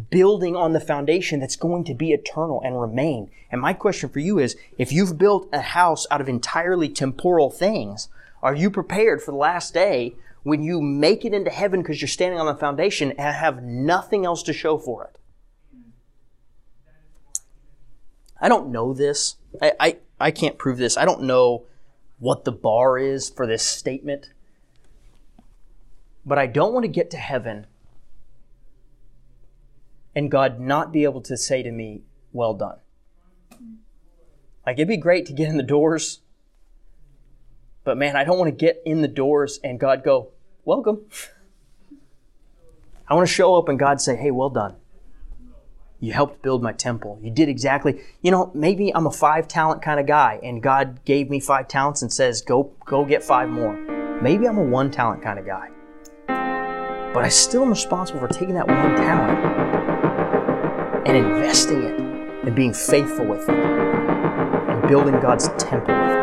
building 0.09 0.55
on 0.55 0.73
the 0.73 0.79
foundation 0.79 1.39
that's 1.39 1.55
going 1.55 1.83
to 1.83 1.93
be 1.93 2.11
eternal 2.11 2.61
and 2.63 2.79
remain. 2.79 3.29
And 3.51 3.61
my 3.61 3.73
question 3.73 4.09
for 4.09 4.19
you 4.19 4.39
is 4.39 4.55
if 4.77 4.91
you've 4.91 5.17
built 5.17 5.47
a 5.53 5.61
house 5.61 6.07
out 6.09 6.21
of 6.21 6.27
entirely 6.27 6.89
temporal 6.89 7.51
things, 7.51 8.09
are 8.41 8.55
you 8.55 8.71
prepared 8.71 9.21
for 9.21 9.31
the 9.31 9.37
last 9.37 9.73
day 9.73 10.15
when 10.41 10.63
you 10.63 10.81
make 10.81 11.23
it 11.23 11.33
into 11.33 11.51
heaven 11.51 11.81
because 11.81 12.01
you're 12.01 12.07
standing 12.07 12.39
on 12.39 12.47
the 12.47 12.55
foundation 12.55 13.11
and 13.11 13.35
have 13.35 13.63
nothing 13.63 14.25
else 14.25 14.43
to 14.43 14.53
show 14.53 14.77
for 14.77 15.05
it? 15.05 15.19
I 18.41 18.49
don't 18.49 18.71
know 18.71 18.93
this. 18.93 19.35
I, 19.61 19.73
I, 19.79 19.97
I 20.19 20.31
can't 20.31 20.57
prove 20.57 20.77
this. 20.77 20.97
I 20.97 21.05
don't 21.05 21.23
know 21.23 21.65
what 22.19 22.43
the 22.43 22.51
bar 22.51 22.97
is 22.97 23.29
for 23.29 23.45
this 23.45 23.63
statement. 23.63 24.31
But 26.25 26.37
I 26.37 26.47
don't 26.47 26.73
want 26.73 26.83
to 26.83 26.89
get 26.89 27.11
to 27.11 27.17
heaven 27.17 27.67
and 30.15 30.29
God 30.29 30.59
not 30.59 30.91
be 30.91 31.03
able 31.03 31.21
to 31.21 31.37
say 31.37 31.63
to 31.63 31.71
me, 31.71 32.03
well 32.31 32.53
done. 32.53 32.77
Like, 34.65 34.77
it'd 34.77 34.87
be 34.87 34.97
great 34.97 35.25
to 35.25 35.33
get 35.33 35.49
in 35.49 35.57
the 35.57 35.63
doors, 35.63 36.21
but 37.83 37.97
man, 37.97 38.15
I 38.15 38.23
don't 38.23 38.39
want 38.39 38.49
to 38.49 38.55
get 38.55 38.81
in 38.85 39.01
the 39.01 39.07
doors 39.07 39.59
and 39.63 39.79
God 39.79 40.03
go, 40.03 40.29
welcome. 40.63 41.01
I 43.07 43.13
want 43.13 43.27
to 43.27 43.33
show 43.33 43.55
up 43.55 43.67
and 43.67 43.77
God 43.77 43.99
say, 43.99 44.15
hey, 44.15 44.31
well 44.31 44.49
done. 44.49 44.75
You 45.99 46.13
helped 46.13 46.41
build 46.41 46.63
my 46.63 46.73
temple. 46.73 47.19
You 47.21 47.31
did 47.31 47.49
exactly, 47.49 48.01
you 48.21 48.31
know, 48.31 48.51
maybe 48.53 48.93
I'm 48.93 49.05
a 49.05 49.11
five 49.11 49.47
talent 49.47 49.81
kind 49.81 49.99
of 49.99 50.05
guy 50.05 50.39
and 50.43 50.63
God 50.63 51.03
gave 51.05 51.29
me 51.29 51.39
five 51.39 51.67
talents 51.67 52.01
and 52.01 52.11
says, 52.11 52.41
go, 52.41 52.71
go 52.85 53.05
get 53.05 53.23
five 53.23 53.49
more. 53.49 53.75
Maybe 54.21 54.47
I'm 54.47 54.57
a 54.57 54.63
one 54.63 54.91
talent 54.91 55.21
kind 55.21 55.39
of 55.39 55.45
guy. 55.45 55.69
But 57.13 57.23
I 57.23 57.29
still 57.29 57.63
am 57.63 57.69
responsible 57.69 58.19
for 58.19 58.27
taking 58.27 58.55
that 58.55 58.67
one 58.67 58.95
talent 58.95 59.82
and 61.05 61.17
investing 61.17 61.83
it 61.83 61.99
and 61.99 62.55
being 62.55 62.73
faithful 62.73 63.25
with 63.25 63.47
it 63.49 63.55
and 63.55 64.87
building 64.87 65.19
God's 65.19 65.49
temple 65.57 65.93
with 65.93 66.17
it. 66.17 66.22